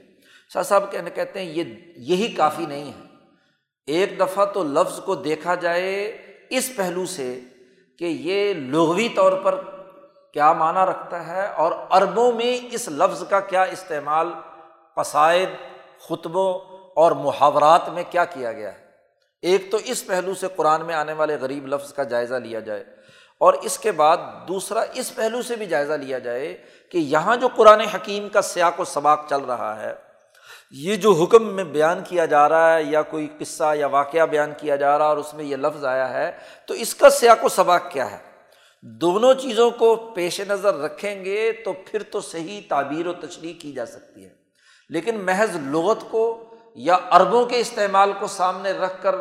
[0.53, 1.63] شاہ صاحب کہنے کہتے ہیں، یہ،
[1.95, 3.07] یہی کافی نہیں ہے۔
[3.85, 6.17] ایک دفعہ تو لفظ کو دیکھا جائے
[6.49, 7.39] اس پہلو سے
[7.99, 9.61] کہ یہ لغوی طور پر
[10.33, 14.27] کیا معنی رکھتا ہے اور عربوں میں اس لفظ کا کیا استعمال،
[14.95, 15.49] قصائد،
[15.99, 16.59] خطبوں
[16.95, 18.85] اور محاورات میں کیا کیا گیا ہے۔
[19.41, 22.83] ایک تو اس پہلو سے قرآن میں آنے والے غریب لفظ کا جائزہ لیا جائے۔
[23.41, 26.55] اور اس کے بعد دوسرا اس پہلو سے بھی جائزہ لیا جائے
[26.93, 29.93] کہ یہاں جو قرآن حکیم کا سیاق و سباق چل رہا ہے،
[30.71, 34.51] یہ جو حکم میں بیان کیا جا رہا ہے یا کوئی قصہ یا واقعہ بیان
[34.57, 36.31] کیا جا رہا ہے اور اس میں یہ لفظ آیا ہے،
[36.67, 38.17] تو اس کا سیاق و سباق کیا ہے؟
[38.83, 43.71] دونوں چیزوں کو پیش نظر رکھیں گے تو پھر تو صحیح تعبیر و تشریح کی
[43.71, 44.29] جا سکتی ہے۔
[44.89, 46.23] لیکن محض لغت کو
[46.75, 49.15] یا عربوں کے استعمال کو سامنے رکھ کر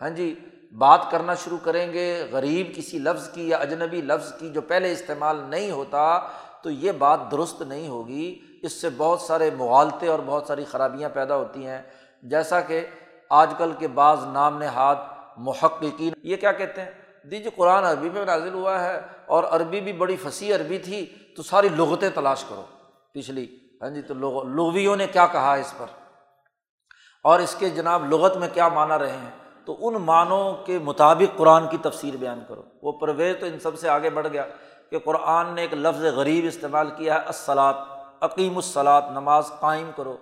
[0.00, 0.34] ہاں جی
[0.72, 4.92] بات کرنا شروع کریں گے، غریب کسی لفظ کی یا اجنبی لفظ کی جو پہلے
[4.92, 6.18] استعمال نہیں ہوتا،
[6.62, 11.08] تو یہ بات درست نہیں ہوگی۔ اس سے بہت سارے مغالطے اور بہت ساری خرابیاں
[11.08, 11.82] پیدا ہوتی ہیں۔
[12.22, 12.86] جیسا کہ
[13.30, 14.96] آج کل کے بعض نام نہاد
[15.36, 16.90] محققین، یہ کیا کہتے ہیں؟
[17.30, 21.06] دیجیے قرآن عربی میں نازل ہوا ہے اور عربی بھی بڑی فصیح عربی تھی،
[21.36, 22.62] تو ساری لغتیں تلاش کرو۔
[23.12, 24.14] پچھلی ہاں جی تو
[24.44, 25.86] لغویوں نے کیا کہا اس پر؟
[27.24, 29.30] اور اس کے جناب لغت میں کیا مانا رہے ہیں؟
[29.66, 33.78] تو ان معنوں کے مطابق قرآن کی تفسیر بیان کرو۔ وہ پرویز تو ان سب
[33.78, 34.44] سے آگے بڑھ گیا
[34.90, 37.76] کہ قرآن نے ایک لفظ غریب استعمال کیا ہے السلاط
[38.20, 40.16] عقیم الصلاط نماز قائم کرو۔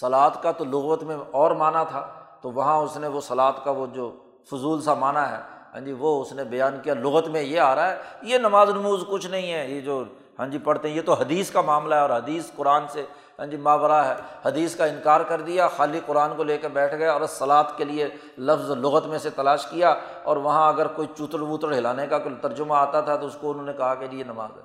[0.00, 2.06] سلاد کا تو لغوت میں اور معنی تھا،
[2.42, 4.10] تو وہاں اس نے وہ سلاد کا وہ جو
[4.50, 5.40] فضول سا معنی ہے
[5.74, 8.70] ہاں جی وہ اس نے بیان کیا، لغت میں یہ آ رہا ہے، یہ نماز
[8.70, 10.04] نموز کچھ نہیں ہے، یہ جو
[10.38, 13.06] ہاں جی پڑھتے ہیں، یہ تو حدیث کا معاملہ ہے اور حدیث قرآن سے
[13.38, 14.14] ہاں جی ماورا ہے۔
[14.44, 17.84] حدیث کا انکار کر دیا، خالی قرآن کو لے کے بیٹھ گئے اور سلاد کے
[17.84, 22.18] لیے لفظ لغت میں سے تلاش کیا اور وہاں اگر کوئی چوتڑ ووتڑ ہلانے کا
[22.18, 24.62] کوئی ترجمہ آتا تھا تو اس کو انہوں نے کہا کہ جی، یہ نماز ہے۔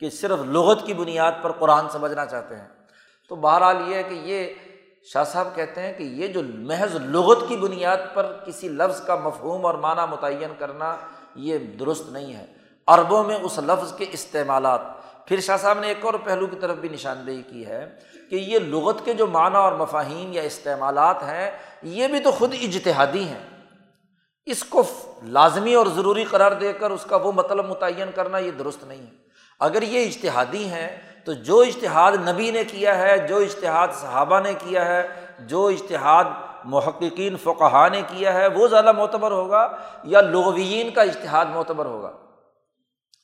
[0.00, 2.68] کہ صرف لغت کی بنیاد پر قرآن سمجھنا چاہتے ہیں۔
[3.28, 4.54] تو بہرحال یہ ہے کہ یہ
[5.04, 9.14] شاہ صاحب کہتے ہیں کہ یہ جو محض لغت کی بنیاد پر کسی لفظ کا
[9.14, 10.96] مفہوم اور معنی متعین کرنا
[11.34, 12.46] یہ درست نہیں ہے۔
[12.86, 14.80] عربوں میں اس لفظ کے استعمالات۔
[15.26, 17.98] پھر شاہ صاحب نے ایک اور پہلو کی طرف بھی نشاندہی کی ہے
[18.30, 21.50] کہ یہ لغت کے جو معنی اور مفاہین یا استعمالات ہیں،
[21.82, 23.46] یہ بھی تو خود اجتہادی ہیں۔
[24.46, 24.82] اس کو
[25.22, 29.00] لازمی اور ضروری قرار دے کر اس کا وہ مطلب متعین کرنا یہ درست نہیں
[29.00, 29.22] ہے۔
[29.60, 34.54] اگر یہ اشتہادی ہیں تو جو اشتہاد نبی نے کیا ہے، جو اشتہاد صحابہ نے
[34.58, 35.02] کیا ہے،
[35.40, 36.24] جو اشتہاد
[36.64, 42.10] محققین فقہ نے کیا ہے، وہ زیادہ معتبر ہوگا یا لغوین کا اشتہاد معتبر ہوگا؟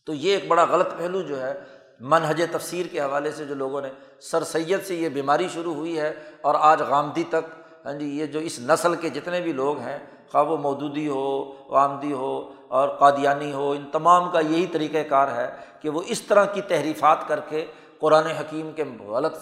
[0.07, 1.55] تو یہ ایک بڑا غلط پہلو جو ہے
[2.01, 3.89] منہج تفسیر کے حوالے سے جو لوگوں نے
[4.21, 7.51] سر سید سے یہ بیماری شروع ہوئی ہے اور آج غامدی تک
[7.87, 9.99] ہاں جی یہ جو اس نسل کے جتنے بھی لوگ ہیں،
[10.33, 15.29] خواہ وہ مودودی ہو، غامدی ہو اور قادیانی ہو، ان تمام کا یہی طریقۂ کار
[15.29, 15.49] ہے
[15.83, 17.67] کہ وہ اس طرح کی تحریفات کر کے
[18.01, 19.37] قرآن حکیم کے غلط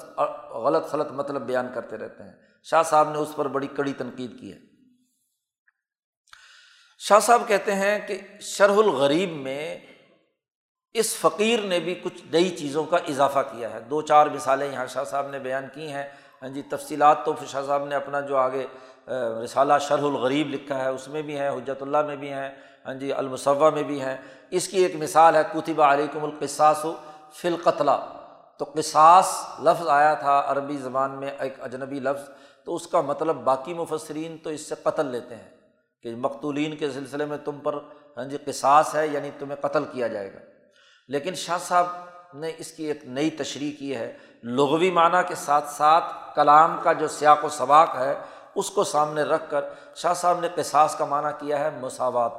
[0.50, 4.40] غلط غلط مطلب بیان کرتے رہتے ہیں۔ شاہ صاحب نے اس پر بڑی کڑی تنقید
[4.40, 4.58] کی ہے۔
[6.98, 9.78] شاہ صاحب کہتے ہیں کہ شرح الغریب میں
[10.94, 14.86] اس فقیر نے بھی کچھ نئی چیزوں کا اضافہ کیا ہے۔ دو چار مثالیں یہاں
[14.86, 16.08] شاہ صاحب نے بیان کی ہیں۔
[16.42, 18.66] ہاں جی تفصیلات تو پھر شاہ صاحب نے اپنا جو آگے
[19.44, 22.50] رسالہ شرح الغریب لکھا ہے، اس میں بھی ہیں حجرت اللہ میں بھی ہیں
[22.86, 24.16] ہاں جی المصوع میں بھی ہیں۔
[24.50, 26.84] اس کی ایک مثال ہے کتبہ علیکم القصاص
[27.34, 27.96] فی القتلہ
[28.58, 32.30] تو قصاص لفظ آیا تھا عربی زبان میں ایک اجنبی لفظ،
[32.64, 35.50] تو اس کا مطلب باقی مفسرین تو اس سے قتل لیتے ہیں
[36.02, 37.74] کہ مقتولین کے سلسلے میں تم پر
[38.16, 40.38] ہاں جی قصاص ہے یعنی تمہیں قتل کیا جائے گا۔
[41.08, 41.86] لیکن شاہ صاحب
[42.34, 46.04] نے اس کی ایک نئی تشریح کی ہے، لغوی معنیٰ کے ساتھ ساتھ
[46.34, 48.14] کلام کا جو سیاق و سباق ہے،
[48.54, 49.64] اس کو سامنے رکھ کر
[49.94, 52.32] شاہ صاحب نے قصاص کا معنیٰ کیا ہے مساوات،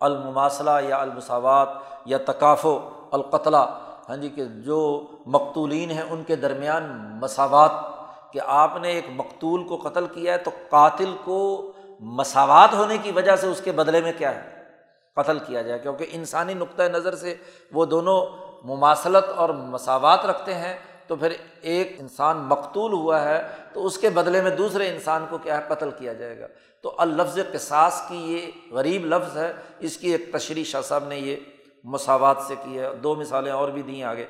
[0.00, 1.68] المماثلہ یا المساوات
[2.04, 6.82] یا تکاف و القتلہ۔ ہاں جی کہ جو مقتولین ہیں ان کے درمیان
[7.20, 7.70] مساوات،
[8.32, 13.12] کہ آپ نے ایک مقتول کو قتل کیا ہے تو قاتل کو مساوات ہونے کی
[13.12, 14.62] وجہ سے اس کے بدلے میں کیا ہے؟
[15.14, 17.34] قتل کیا جائے، کیونکہ انسانی نقطۂ نظر سے
[17.72, 18.26] وہ دونوں
[18.64, 24.10] مماثلت اور مساوات رکھتے ہیں، تو پھر ایک انسان مقتول ہوا ہے تو اس کے
[24.10, 26.46] بدلے میں دوسرے انسان کو کیا ہے؟ قتل کیا جائے گا۔
[26.80, 31.18] تو الفظ قصاص کی یہ غریب لفظ ہے، اس کی ایک تشریح شاہ صاحب نے
[31.18, 31.36] یہ
[31.84, 34.26] مساوات سے کی ہے، دو مثالیں اور بھی دیں آگے۔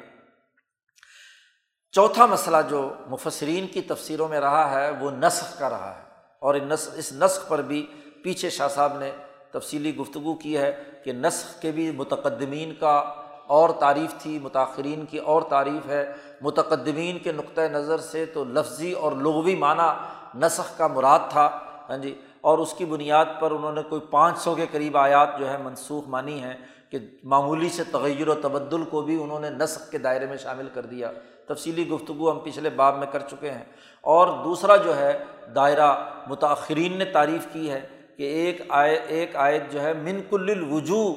[1.93, 6.55] چوتھا مسئلہ جو مفسرین کی تفسیروں میں رہا ہے، وہ نسخ کا رہا ہے۔ اور
[6.71, 7.87] اس نسخ پر بھی
[8.25, 9.11] پیچھے شاہ صاحب نے
[9.51, 13.05] تفصیلی گفتگو کی ہے کہ نسخ کے بھی متقدمین کا
[13.47, 18.93] اور تعریف تھی متاثرین کی اور تعریف ہے۔ متقدمین کے نقطۂ نظر سے تو لفظی
[18.93, 20.05] اور لغوی معنی
[20.39, 21.59] نسخ کا مراد تھا۔
[21.89, 25.39] ہاں جی اور اس کی بنیاد پر انہوں نے کوئی پانچ سو کے قریب آیات
[25.39, 26.55] جو ہے منسوخ مانی ہیں۔
[26.93, 30.69] کہ معمولی سے تغیر و تبدل کو بھی انہوں نے نسخ کے دائرے میں شامل
[30.75, 31.13] کر دیا۔
[31.47, 33.65] تفصیلی گفتگو ہم پچھلے باب میں کر چکے ہیں۔
[34.01, 35.19] اور دوسرا جو ہے،
[35.55, 35.97] دائرہ
[36.27, 37.81] متاثرین نے تعریف کی ہے
[38.17, 41.15] کہ ایک آئے ایک آیت جو ہے، من کل الوجو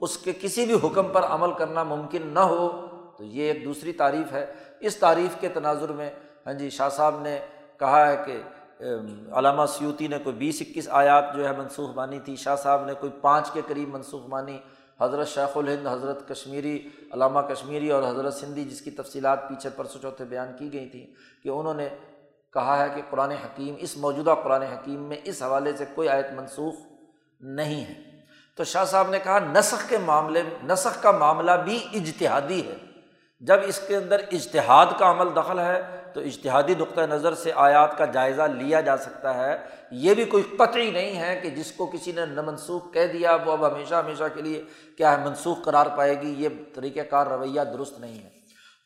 [0.00, 2.86] اس کے کسی بھی حکم پر عمل کرنا ممکن نہ ہو۔
[3.18, 4.46] تو یہ ایک دوسری تعریف ہے۔
[4.80, 6.10] اس تعریف کے تناظر میں
[6.46, 7.38] ہاں جی شاہ صاحب نے
[7.78, 8.42] کہا ہے کہ
[9.32, 12.94] علامہ سیوتی نے کوئی بیس اکیس آیات جو ہے منسوخ مانی تھی، شاہ صاحب نے
[12.94, 14.58] کوئی پانچ کے قریب منسوخ مانی۔
[15.00, 20.02] حضرت شیخ الہند، حضرت کشمیری، علامہ کشمیری اور حضرت سندھی جس کی تفصیلات پیچھے پرسوں
[20.02, 21.06] چوتھے بیان کی گئی تھیں
[21.42, 21.88] کہ انہوں نے
[22.52, 26.26] کہا ہے کہ قرآن حکیم، اس موجودہ قرآن حکیم میں اس حوالے سے کوئی آیت
[26.36, 26.74] منسوخ
[27.40, 28.20] نہیں ہے۔
[28.56, 32.76] تو شاہ صاحب نے کہا، نسخ کے معاملے، نسخ کا معاملہ بھی اجتہادی ہے۔
[33.40, 37.98] جب اس کے اندر اجتہاد کا عمل دخل ہے تو اجتہادی نقطۂ نظر سے آیات
[37.98, 39.56] کا جائزہ لیا جا سکتا ہے۔
[39.90, 43.36] یہ بھی کوئی قطعی نہیں ہے کہ جس کو کسی نے نہ منسوخ کہہ دیا،
[43.46, 44.62] وہ اب ہمیشہ ہمیشہ کے لیے
[44.96, 48.28] کیا ہے، منسوخ قرار پائے گی۔ یہ طریقۂ کار رویہ درست نہیں ہے۔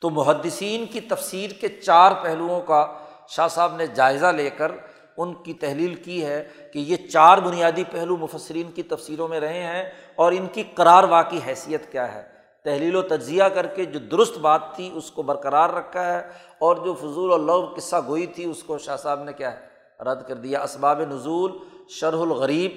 [0.01, 2.87] تو محدثین کی تفسیر کے چار پہلوؤں کا
[3.29, 4.73] شاہ صاحب نے جائزہ لے کر
[5.17, 9.63] ان کی تحلیل کی ہے کہ یہ چار بنیادی پہلو مفسرین کی تفسیروں میں رہے
[9.63, 9.85] ہیں
[10.15, 12.32] اور ان کی قرار واقعی حیثیت کیا ہے۔
[12.65, 16.29] تحلیل و تجزیہ کر کے جو درست بات تھی اس کو برقرار رکھا ہے
[16.59, 19.67] اور جو فضول اللہ قصہ گوئی تھی اس کو شاہ صاحب نے کیا ہے؟
[20.05, 21.53] رد کر دیا۔ اسباب نزول،
[21.89, 22.73] شرح الغریب،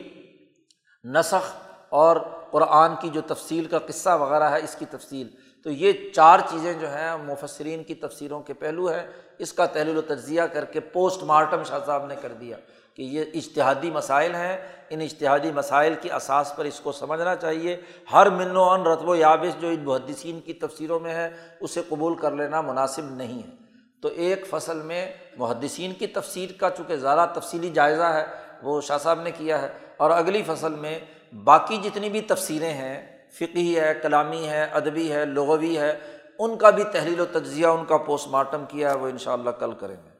[1.17, 1.51] نسخ
[1.89, 2.17] اور
[2.51, 5.27] قرآن کی جو تفصیل کا قصہ وغیرہ ہے، اس کی تفصیل۔
[5.63, 9.07] تو یہ چار چیزیں جو ہیں، مفسرین کی تفسیروں کے پہلو ہیں۔
[9.39, 12.57] اس کا تحلیل و تجزیہ کر کے پوسٹ مارٹم شاہ صاحب نے کر دیا۔
[12.95, 14.57] کہ یہ اشتہادی مسائل ہیں،
[14.89, 17.77] ان اشتہادی مسائل کی اساس پر اس کو سمجھنا چاہیے۔
[18.13, 21.81] ہر من و ان رتب و یابش جو ان محدثین کی تفسیروں میں ہے، اسے
[21.89, 23.65] قبول کر لینا مناسب نہیں ہے۔
[24.01, 28.25] تو ایک فصل میں محدثین کی تفسیر کا چونکہ زیادہ تفصیلی جائزہ ہے،
[28.63, 29.67] وہ شاہ صاحب نے کیا ہے۔
[29.97, 30.99] اور اگلی فصل میں
[31.43, 35.99] باقی جتنی بھی تفسیریں ہیں فقی ہے، کلامی ہے، ادبی ہے، لغوی ہے،
[36.39, 39.33] ان کا بھی تحلیل و تجزیہ، ان کا پوسٹ مارٹم کیا ہے، وہ ان شاء
[39.33, 40.14] اللہ کل کریں گے۔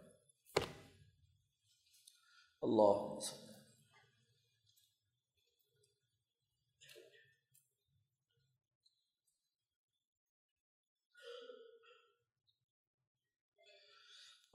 [2.65, 3.01] اللہ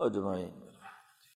[0.00, 0.69] اجمعین